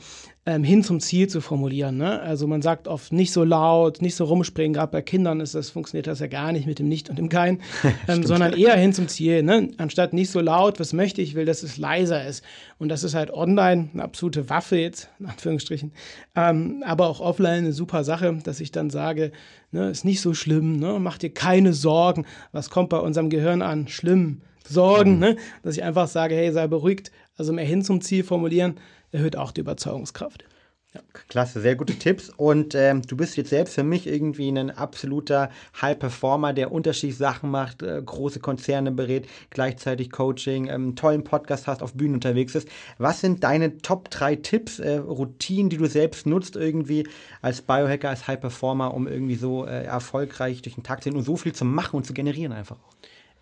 ähm, 0.47 0.65
hin 0.65 0.83
zum 0.83 1.01
Ziel 1.01 1.29
zu 1.29 1.43
formulieren. 1.43 1.99
Ne? 1.99 2.19
Also 2.21 2.47
man 2.47 2.63
sagt 2.63 2.89
oft 2.89 3.13
nicht 3.13 3.31
so 3.31 3.45
laut, 3.45 4.01
nicht 4.01 4.15
so 4.15 4.25
rumspringen. 4.25 4.73
Gerade 4.73 4.91
bei 4.91 5.03
Kindern 5.03 5.41
ist 5.41 5.55
das, 5.55 5.69
funktioniert 5.69 6.07
das 6.07 6.21
ja 6.21 6.29
gar 6.29 6.53
nicht 6.53 6.67
mit 6.67 6.79
dem 6.79 6.89
Nicht 6.89 7.11
und 7.11 7.19
dem 7.19 7.29
Kein, 7.29 7.61
ähm, 8.09 8.25
sondern 8.25 8.55
eher 8.55 8.75
hin 8.77 8.95
zum 8.95 9.07
Ziel. 9.09 9.43
Ne? 9.43 9.69
Anstatt 9.77 10.15
nicht 10.15 10.31
so 10.31 10.41
laut, 10.41 10.81
was 10.81 10.95
möchte 10.95 11.21
ich, 11.21 11.35
will, 11.35 11.45
dass 11.45 11.63
es 11.63 11.77
leiser 11.77 12.27
ist. 12.27 12.43
Und 12.79 12.89
das 12.89 13.05
ist 13.05 13.15
halt 13.15 13.31
online 13.31 13.91
eine 13.93 14.03
absolute 14.03 14.49
Waffe 14.49 14.77
jetzt, 14.77 15.11
in 15.19 15.27
Anführungsstrichen. 15.27 15.93
Ähm, 16.35 16.83
aber 16.87 17.09
auch 17.09 17.21
offline 17.21 17.65
eine 17.65 17.73
super 17.73 18.03
Sache, 18.03 18.39
dass 18.43 18.61
ich 18.61 18.73
dann 18.73 18.89
sage, 18.89 19.33
ne, 19.73 19.91
ist 19.91 20.07
nicht 20.07 20.23
so 20.23 20.33
schlimm, 20.33 20.79
ne? 20.79 20.99
mach 21.01 21.19
dir 21.19 21.31
keine 21.31 21.75
Sorgen. 21.75 22.25
Was 22.53 22.71
kommt 22.71 22.89
bei 22.89 22.99
unserem 22.99 23.29
Gehirn 23.29 23.61
an? 23.61 23.89
Schlimm. 23.89 24.41
Sorgen, 24.67 25.15
mhm. 25.15 25.21
ne? 25.21 25.37
dass 25.63 25.77
ich 25.77 25.83
einfach 25.83 26.09
sage, 26.09 26.35
hey, 26.35 26.51
sei 26.53 26.67
beruhigt, 26.67 27.11
also 27.37 27.53
mehr 27.53 27.65
hin 27.65 27.83
zum 27.83 28.01
Ziel 28.01 28.23
formulieren, 28.23 28.77
erhöht 29.13 29.37
auch 29.37 29.53
die 29.53 29.61
Überzeugungskraft. 29.61 30.45
Ja, 30.93 31.03
klasse, 31.29 31.61
sehr 31.61 31.77
gute 31.77 31.95
Tipps. 31.95 32.31
Und 32.31 32.75
ähm, 32.75 33.03
du 33.03 33.17
bist 33.17 33.37
jetzt 33.37 33.51
selbst 33.51 33.75
für 33.77 33.85
mich 33.85 34.09
irgendwie 34.09 34.49
ein 34.49 34.73
absoluter 34.73 35.51
High-Performer, 35.81 36.53
der 36.53 36.73
unterschiedliche 36.73 37.17
Sachen 37.17 37.49
macht, 37.49 37.83
äh, 37.83 38.03
große 38.05 38.41
Konzerne 38.41 38.91
berät, 38.91 39.29
gleichzeitig 39.51 40.11
Coaching, 40.11 40.67
ähm, 40.67 40.97
tollen 40.97 41.23
Podcast 41.23 41.69
hast, 41.69 41.85
auf 41.85 41.93
Bühnen 41.93 42.15
unterwegs 42.15 42.57
ist. 42.57 42.69
Was 42.99 43.21
sind 43.21 43.45
deine 43.45 43.79
Top 43.79 44.11
3 44.11 44.35
Tipps, 44.35 44.81
äh, 44.81 44.97
Routinen, 44.97 45.71
die 45.71 45.77
du 45.77 45.87
selbst 45.87 46.27
nutzt 46.27 46.57
irgendwie 46.57 47.07
als 47.41 47.63
Biohacker, 47.63 48.09
als 48.09 48.27
High-Performer, 48.27 48.93
um 48.93 49.07
irgendwie 49.07 49.37
so 49.37 49.67
äh, 49.67 49.85
erfolgreich 49.85 50.61
durch 50.63 50.75
den 50.75 50.83
Tag 50.83 51.05
zu 51.05 51.11
gehen 51.11 51.19
und 51.19 51.25
so 51.25 51.37
viel 51.37 51.53
zu 51.53 51.65
machen 51.65 51.99
und 51.99 52.05
zu 52.05 52.15
generieren 52.15 52.53
einfach? 52.53 52.79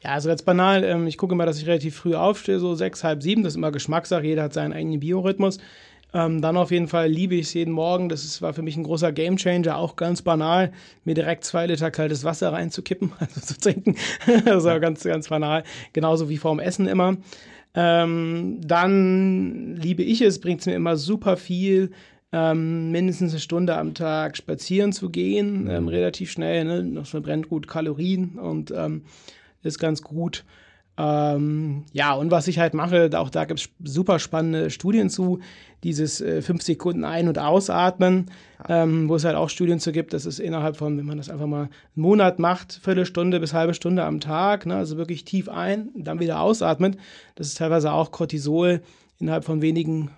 Ja, 0.02 0.10
also 0.10 0.28
ganz 0.28 0.42
banal, 0.42 0.84
ähm, 0.84 1.06
ich 1.06 1.18
gucke 1.18 1.34
immer, 1.34 1.46
dass 1.46 1.58
ich 1.58 1.66
relativ 1.66 1.96
früh 1.96 2.14
aufstehe, 2.14 2.60
so 2.60 2.74
sechs, 2.74 3.02
halb 3.02 3.22
sieben, 3.22 3.42
das 3.42 3.54
ist 3.54 3.56
immer 3.56 3.72
Geschmackssache, 3.72 4.24
jeder 4.24 4.44
hat 4.44 4.52
seinen 4.52 4.72
eigenen 4.72 5.00
Biorhythmus. 5.00 5.58
Ähm, 6.14 6.40
dann 6.40 6.56
auf 6.56 6.70
jeden 6.70 6.88
Fall 6.88 7.08
liebe 7.08 7.34
ich 7.34 7.48
es 7.48 7.54
jeden 7.54 7.72
Morgen. 7.72 8.08
Das 8.08 8.24
ist, 8.24 8.40
war 8.40 8.54
für 8.54 8.62
mich 8.62 8.76
ein 8.76 8.84
großer 8.84 9.12
Gamechanger, 9.12 9.76
auch 9.76 9.96
ganz 9.96 10.22
banal, 10.22 10.72
mir 11.04 11.14
direkt 11.14 11.44
zwei 11.44 11.66
Liter 11.66 11.90
kaltes 11.90 12.24
Wasser 12.24 12.52
reinzukippen, 12.52 13.12
also 13.18 13.40
zu 13.40 13.58
trinken. 13.58 13.96
das 14.44 14.64
war 14.64 14.80
ganz, 14.80 15.04
ganz 15.04 15.28
banal. 15.28 15.64
Genauso 15.92 16.28
wie 16.28 16.38
vorm 16.38 16.60
Essen 16.60 16.86
immer. 16.86 17.18
Ähm, 17.74 18.60
dann 18.62 19.76
liebe 19.76 20.02
ich 20.02 20.22
es, 20.22 20.40
bringt 20.40 20.60
es 20.60 20.66
mir 20.66 20.74
immer 20.74 20.96
super 20.96 21.36
viel, 21.36 21.90
ähm, 22.32 22.90
mindestens 22.90 23.32
eine 23.32 23.40
Stunde 23.40 23.76
am 23.76 23.94
Tag 23.94 24.36
spazieren 24.36 24.92
zu 24.92 25.10
gehen, 25.10 25.68
ähm, 25.70 25.88
relativ 25.88 26.30
schnell. 26.30 26.64
Ne? 26.64 26.90
Das 26.94 27.10
verbrennt 27.10 27.48
gut 27.50 27.68
Kalorien 27.68 28.38
und 28.38 28.72
ähm, 28.74 29.02
ist 29.62 29.78
ganz 29.78 30.02
gut. 30.02 30.44
Ähm, 30.98 31.84
ja, 31.92 32.12
und 32.14 32.32
was 32.32 32.48
ich 32.48 32.58
halt 32.58 32.74
mache, 32.74 33.10
auch 33.14 33.30
da 33.30 33.44
gibt 33.44 33.60
es 33.60 33.68
super 33.84 34.18
spannende 34.18 34.68
Studien 34.70 35.10
zu, 35.10 35.38
dieses 35.84 36.20
äh, 36.20 36.42
fünf 36.42 36.62
Sekunden 36.62 37.04
ein- 37.04 37.28
und 37.28 37.38
ausatmen, 37.38 38.26
ähm, 38.68 39.08
wo 39.08 39.14
es 39.14 39.24
halt 39.24 39.36
auch 39.36 39.48
Studien 39.48 39.78
zu 39.78 39.92
gibt, 39.92 40.12
das 40.12 40.26
ist 40.26 40.40
innerhalb 40.40 40.76
von, 40.76 40.98
wenn 40.98 41.06
man 41.06 41.18
das 41.18 41.30
einfach 41.30 41.46
mal 41.46 41.62
einen 41.62 41.70
Monat 41.94 42.40
macht, 42.40 42.80
Viertelstunde 42.82 43.38
bis 43.38 43.54
halbe 43.54 43.74
Stunde 43.74 44.02
am 44.02 44.18
Tag, 44.18 44.66
ne, 44.66 44.74
also 44.74 44.96
wirklich 44.96 45.24
tief 45.24 45.48
ein, 45.48 45.90
dann 45.94 46.18
wieder 46.18 46.40
ausatmet, 46.40 46.98
das 47.36 47.46
ist 47.46 47.58
teilweise 47.58 47.92
auch 47.92 48.10
Cortisol 48.10 48.80
innerhalb 49.20 49.44
von 49.44 49.62
wenigen 49.62 50.10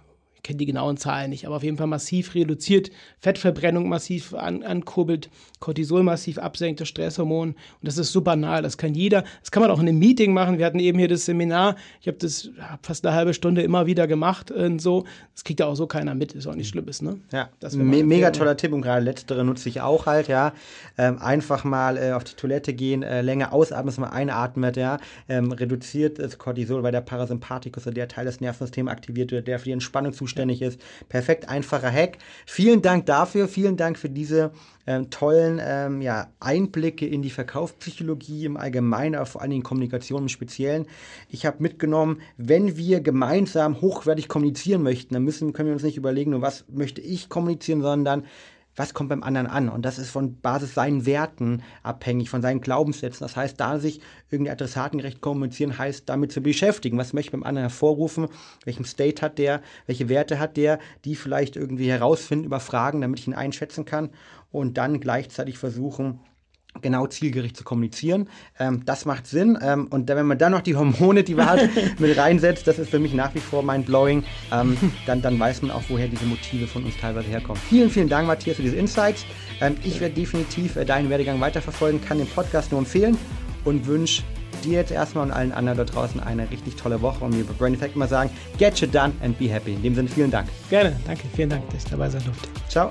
kenne 0.43 0.59
die 0.59 0.67
genauen 0.67 0.97
Zahlen 0.97 1.31
nicht, 1.31 1.47
aber 1.47 1.57
auf 1.57 1.63
jeden 1.63 1.77
Fall 1.77 1.87
massiv 1.87 2.35
reduziert, 2.35 2.91
Fettverbrennung 3.19 3.89
massiv 3.89 4.35
an, 4.35 4.63
ankurbelt, 4.63 5.29
Cortisol 5.59 6.03
massiv 6.03 6.39
absenkt, 6.39 6.81
das 6.81 6.89
Stresshormon. 6.89 7.51
Und 7.51 7.57
das 7.83 7.99
ist 7.99 8.13
super 8.13 8.37
nahe, 8.37 8.63
das 8.63 8.79
kann 8.79 8.95
jeder. 8.95 9.25
Das 9.41 9.51
kann 9.51 9.63
man 9.63 9.71
auch 9.71 9.81
in 9.81 9.89
einem 9.89 9.99
Meeting 9.99 10.33
machen. 10.33 10.59
Wir 10.59 10.67
hatten 10.67 10.79
eben 10.79 10.99
hier 10.99 11.09
das 11.09 11.27
Seminar. 11.27 11.77
Ich 12.01 12.09
habe 12.09 12.17
das 12.19 12.51
fast 12.83 13.05
eine 13.07 13.15
halbe 13.15 13.35
Stunde 13.35 13.63
immer 13.63 13.87
wieder 13.87 14.07
gemacht 14.07 14.51
und 14.51 14.81
so. 14.81 15.05
Das 15.35 15.45
kriegt 15.45 15.61
ja 15.61 15.67
auch 15.67 15.75
so 15.75 15.87
keiner 15.87 16.15
mit, 16.15 16.33
ist 16.33 16.47
auch 16.47 16.55
nicht 16.55 16.69
Schlimmes, 16.69 17.03
ne? 17.03 17.19
Ja, 17.33 17.51
das 17.61 17.77
Me 17.77 18.03
mega 18.03 18.31
toller 18.31 18.57
Tipp 18.57 18.73
und 18.73 18.83
gerade 18.83 19.05
letztere 19.05 19.45
nutze 19.45 19.69
ich 19.69 19.81
auch 19.81 20.07
halt, 20.07 20.29
ja. 20.29 20.53
Ähm, 20.97 21.19
einfach 21.19 21.65
mal 21.65 21.97
äh, 21.97 22.13
auf 22.13 22.25
die 22.25 22.35
Toilette 22.35 22.73
gehen, 22.73 23.03
äh, 23.03 23.21
länger 23.21 23.53
ausatmen, 23.53 23.87
dass 23.87 23.99
man 23.99 24.11
einatmet, 24.11 24.77
ja. 24.77 24.99
Ähm, 25.29 25.53
reduziert 25.53 26.19
das 26.19 26.39
Cortisol, 26.39 26.83
weil 26.83 26.93
der 26.93 27.01
Parasympathikus, 27.03 27.85
der 27.85 28.09
Teil 28.09 28.25
des 28.25 28.41
Nervensystems 28.41 28.91
aktiviert 28.91 29.31
wird, 29.33 29.47
der 29.47 29.59
für 29.59 29.67
die 29.67 29.73
Entspannung 29.73 30.13
zuständig 30.13 30.30
ist. 30.39 30.81
Perfekt 31.09 31.49
einfacher 31.49 31.91
Hack. 31.91 32.19
Vielen 32.47 32.83
Dank 32.83 33.07
dafür, 33.07 33.49
vielen 33.49 33.77
Dank 33.77 33.99
für 33.99 34.09
diese 34.09 34.53
ähm, 34.87 35.11
tollen 35.11 35.61
ähm, 35.63 36.01
ja, 36.01 36.29
Einblicke 36.41 37.07
in 37.07 37.23
die 37.23 37.31
Verkaufspsychologie 37.31 38.45
im 38.45 38.57
Allgemeinen, 38.57 39.15
aber 39.15 39.27
vor 39.27 39.41
allen 39.41 39.51
Dingen 39.51 39.63
Kommunikation 39.63 40.23
im 40.23 40.29
Speziellen. 40.29 40.87
Ich 41.29 41.47
habe 41.47 41.63
mitgenommen, 41.63 42.21
wenn 42.37 42.77
wir 42.77 43.01
gemeinsam 43.01 43.81
hochwertig 43.81 44.29
kommunizieren 44.29 44.83
möchten, 44.83 45.15
dann 45.15 45.25
müssen, 45.25 45.53
können 45.53 45.69
wir 45.69 45.75
uns 45.75 45.83
nicht 45.83 45.97
überlegen, 45.97 46.33
nur 46.33 46.43
was 46.43 46.65
möchte 46.69 47.01
ich 47.01 47.29
kommunizieren, 47.29 47.83
sondern 47.83 48.25
was 48.77 48.95
kommt 48.95 49.09
beim 49.11 49.23
anderen 49.23 49.47
an? 49.47 49.69
Und 49.69 49.83
das 49.83 49.99
ist 49.99 50.11
von 50.11 50.41
Basis 50.41 50.75
seinen 50.75 51.05
Werten 51.05 51.63
abhängig, 51.83 52.31
von 52.31 52.41
seinen 52.41 52.61
Glaubenssätzen. 52.61 53.25
Das 53.25 53.37
heißt, 53.37 53.61
da 53.61 53.79
sich 53.79 54.01
irgendwie 54.31 54.51
adressatengerecht 54.51 55.21
kommunizieren, 55.21 55.77
heißt 55.77 56.09
damit 56.09 56.33
zu 56.33 56.41
beschäftigen. 56.41 56.97
Was 56.97 57.13
möchte 57.13 57.29
ich 57.29 57.33
beim 57.33 57.43
anderen 57.43 57.69
hervorrufen? 57.69 58.29
Welchen 58.65 58.85
State 58.85 59.23
hat 59.23 59.39
der? 59.39 59.61
Welche 59.87 60.09
Werte 60.09 60.39
hat 60.39 60.57
der? 60.57 60.79
Die 61.05 61.17
vielleicht 61.17 61.57
irgendwie 61.57 61.91
herausfinden, 61.91 62.47
überfragen, 62.47 63.01
damit 63.01 63.19
ich 63.19 63.27
ihn 63.27 63.35
einschätzen 63.35 63.85
kann. 63.85 64.11
Und 64.53 64.79
dann 64.79 65.01
gleichzeitig 65.01 65.59
versuchen, 65.59 66.21
genau 66.81 67.07
zielgerichtet 67.07 67.59
zu 67.59 67.65
kommunizieren. 67.65 68.29
Ähm, 68.59 68.83
das 68.85 69.05
macht 69.05 69.27
Sinn. 69.27 69.59
Ähm, 69.61 69.89
und 69.91 70.09
wenn 70.09 70.27
man 70.27 70.39
dann 70.39 70.53
noch 70.53 70.61
die 70.61 70.77
Hormone, 70.77 71.25
die 71.25 71.35
man 71.35 71.47
hat, 71.47 71.61
mit 71.99 72.17
reinsetzt, 72.17 72.67
das 72.67 72.79
ist 72.79 72.91
für 72.91 72.99
mich 72.99 73.15
nach 73.15 73.35
wie 73.35 73.41
vor 73.41 73.63
mind-blowing, 73.63 74.25
ähm, 74.53 74.77
dann, 75.07 75.23
dann 75.23 75.39
weiß 75.39 75.63
man 75.63 75.71
auch, 75.71 75.83
woher 75.89 76.09
diese 76.09 76.25
Motive 76.25 76.67
von 76.67 76.85
uns 76.85 76.97
teilweise 76.97 77.29
herkommen. 77.29 77.61
Vielen, 77.69 77.91
vielen 77.91 78.09
Dank, 78.09 78.27
Matthias, 78.27 78.57
für 78.57 78.63
diese 78.63 78.77
Insights. 78.77 79.25
Ähm, 79.61 79.77
ich 79.85 80.01
werde 80.01 80.15
definitiv 80.15 80.77
äh, 80.77 80.85
deinen 80.85 81.11
Werdegang 81.11 81.41
weiterverfolgen, 81.41 82.01
kann 82.05 82.19
den 82.19 82.29
Podcast 82.29 82.71
nur 82.71 82.81
empfehlen 82.81 83.17
und 83.65 83.87
wünsche 83.87 84.23
dir 84.65 84.75
jetzt 84.75 84.91
erstmal 84.91 85.25
und 85.25 85.33
allen 85.33 85.53
anderen 85.53 85.79
da 85.79 85.85
draußen 85.85 86.21
eine 86.21 86.51
richtig 86.51 86.77
tolle 86.77 87.01
Woche 87.01 87.25
und 87.25 87.37
mir 87.37 87.45
bei 87.45 87.53
Brain 87.55 87.75
Effect 87.75 87.97
immer 87.97 88.09
sagen, 88.09 88.31
get 88.59 88.79
shit 88.79 88.95
done 88.95 89.13
and 89.23 89.39
be 89.39 89.49
happy. 89.49 89.75
In 89.75 89.83
dem 89.83 89.95
Sinne, 89.95 90.09
vielen 90.09 90.31
Dank. 90.31 90.49
Gerne, 90.69 90.97
danke, 91.07 91.25
vielen 91.35 91.51
Dank, 91.51 91.69
dass 91.71 91.85
ich 91.85 91.91
dabei 91.91 92.11
sein 92.11 92.23
durfte. 92.25 92.49
Ciao. 92.69 92.91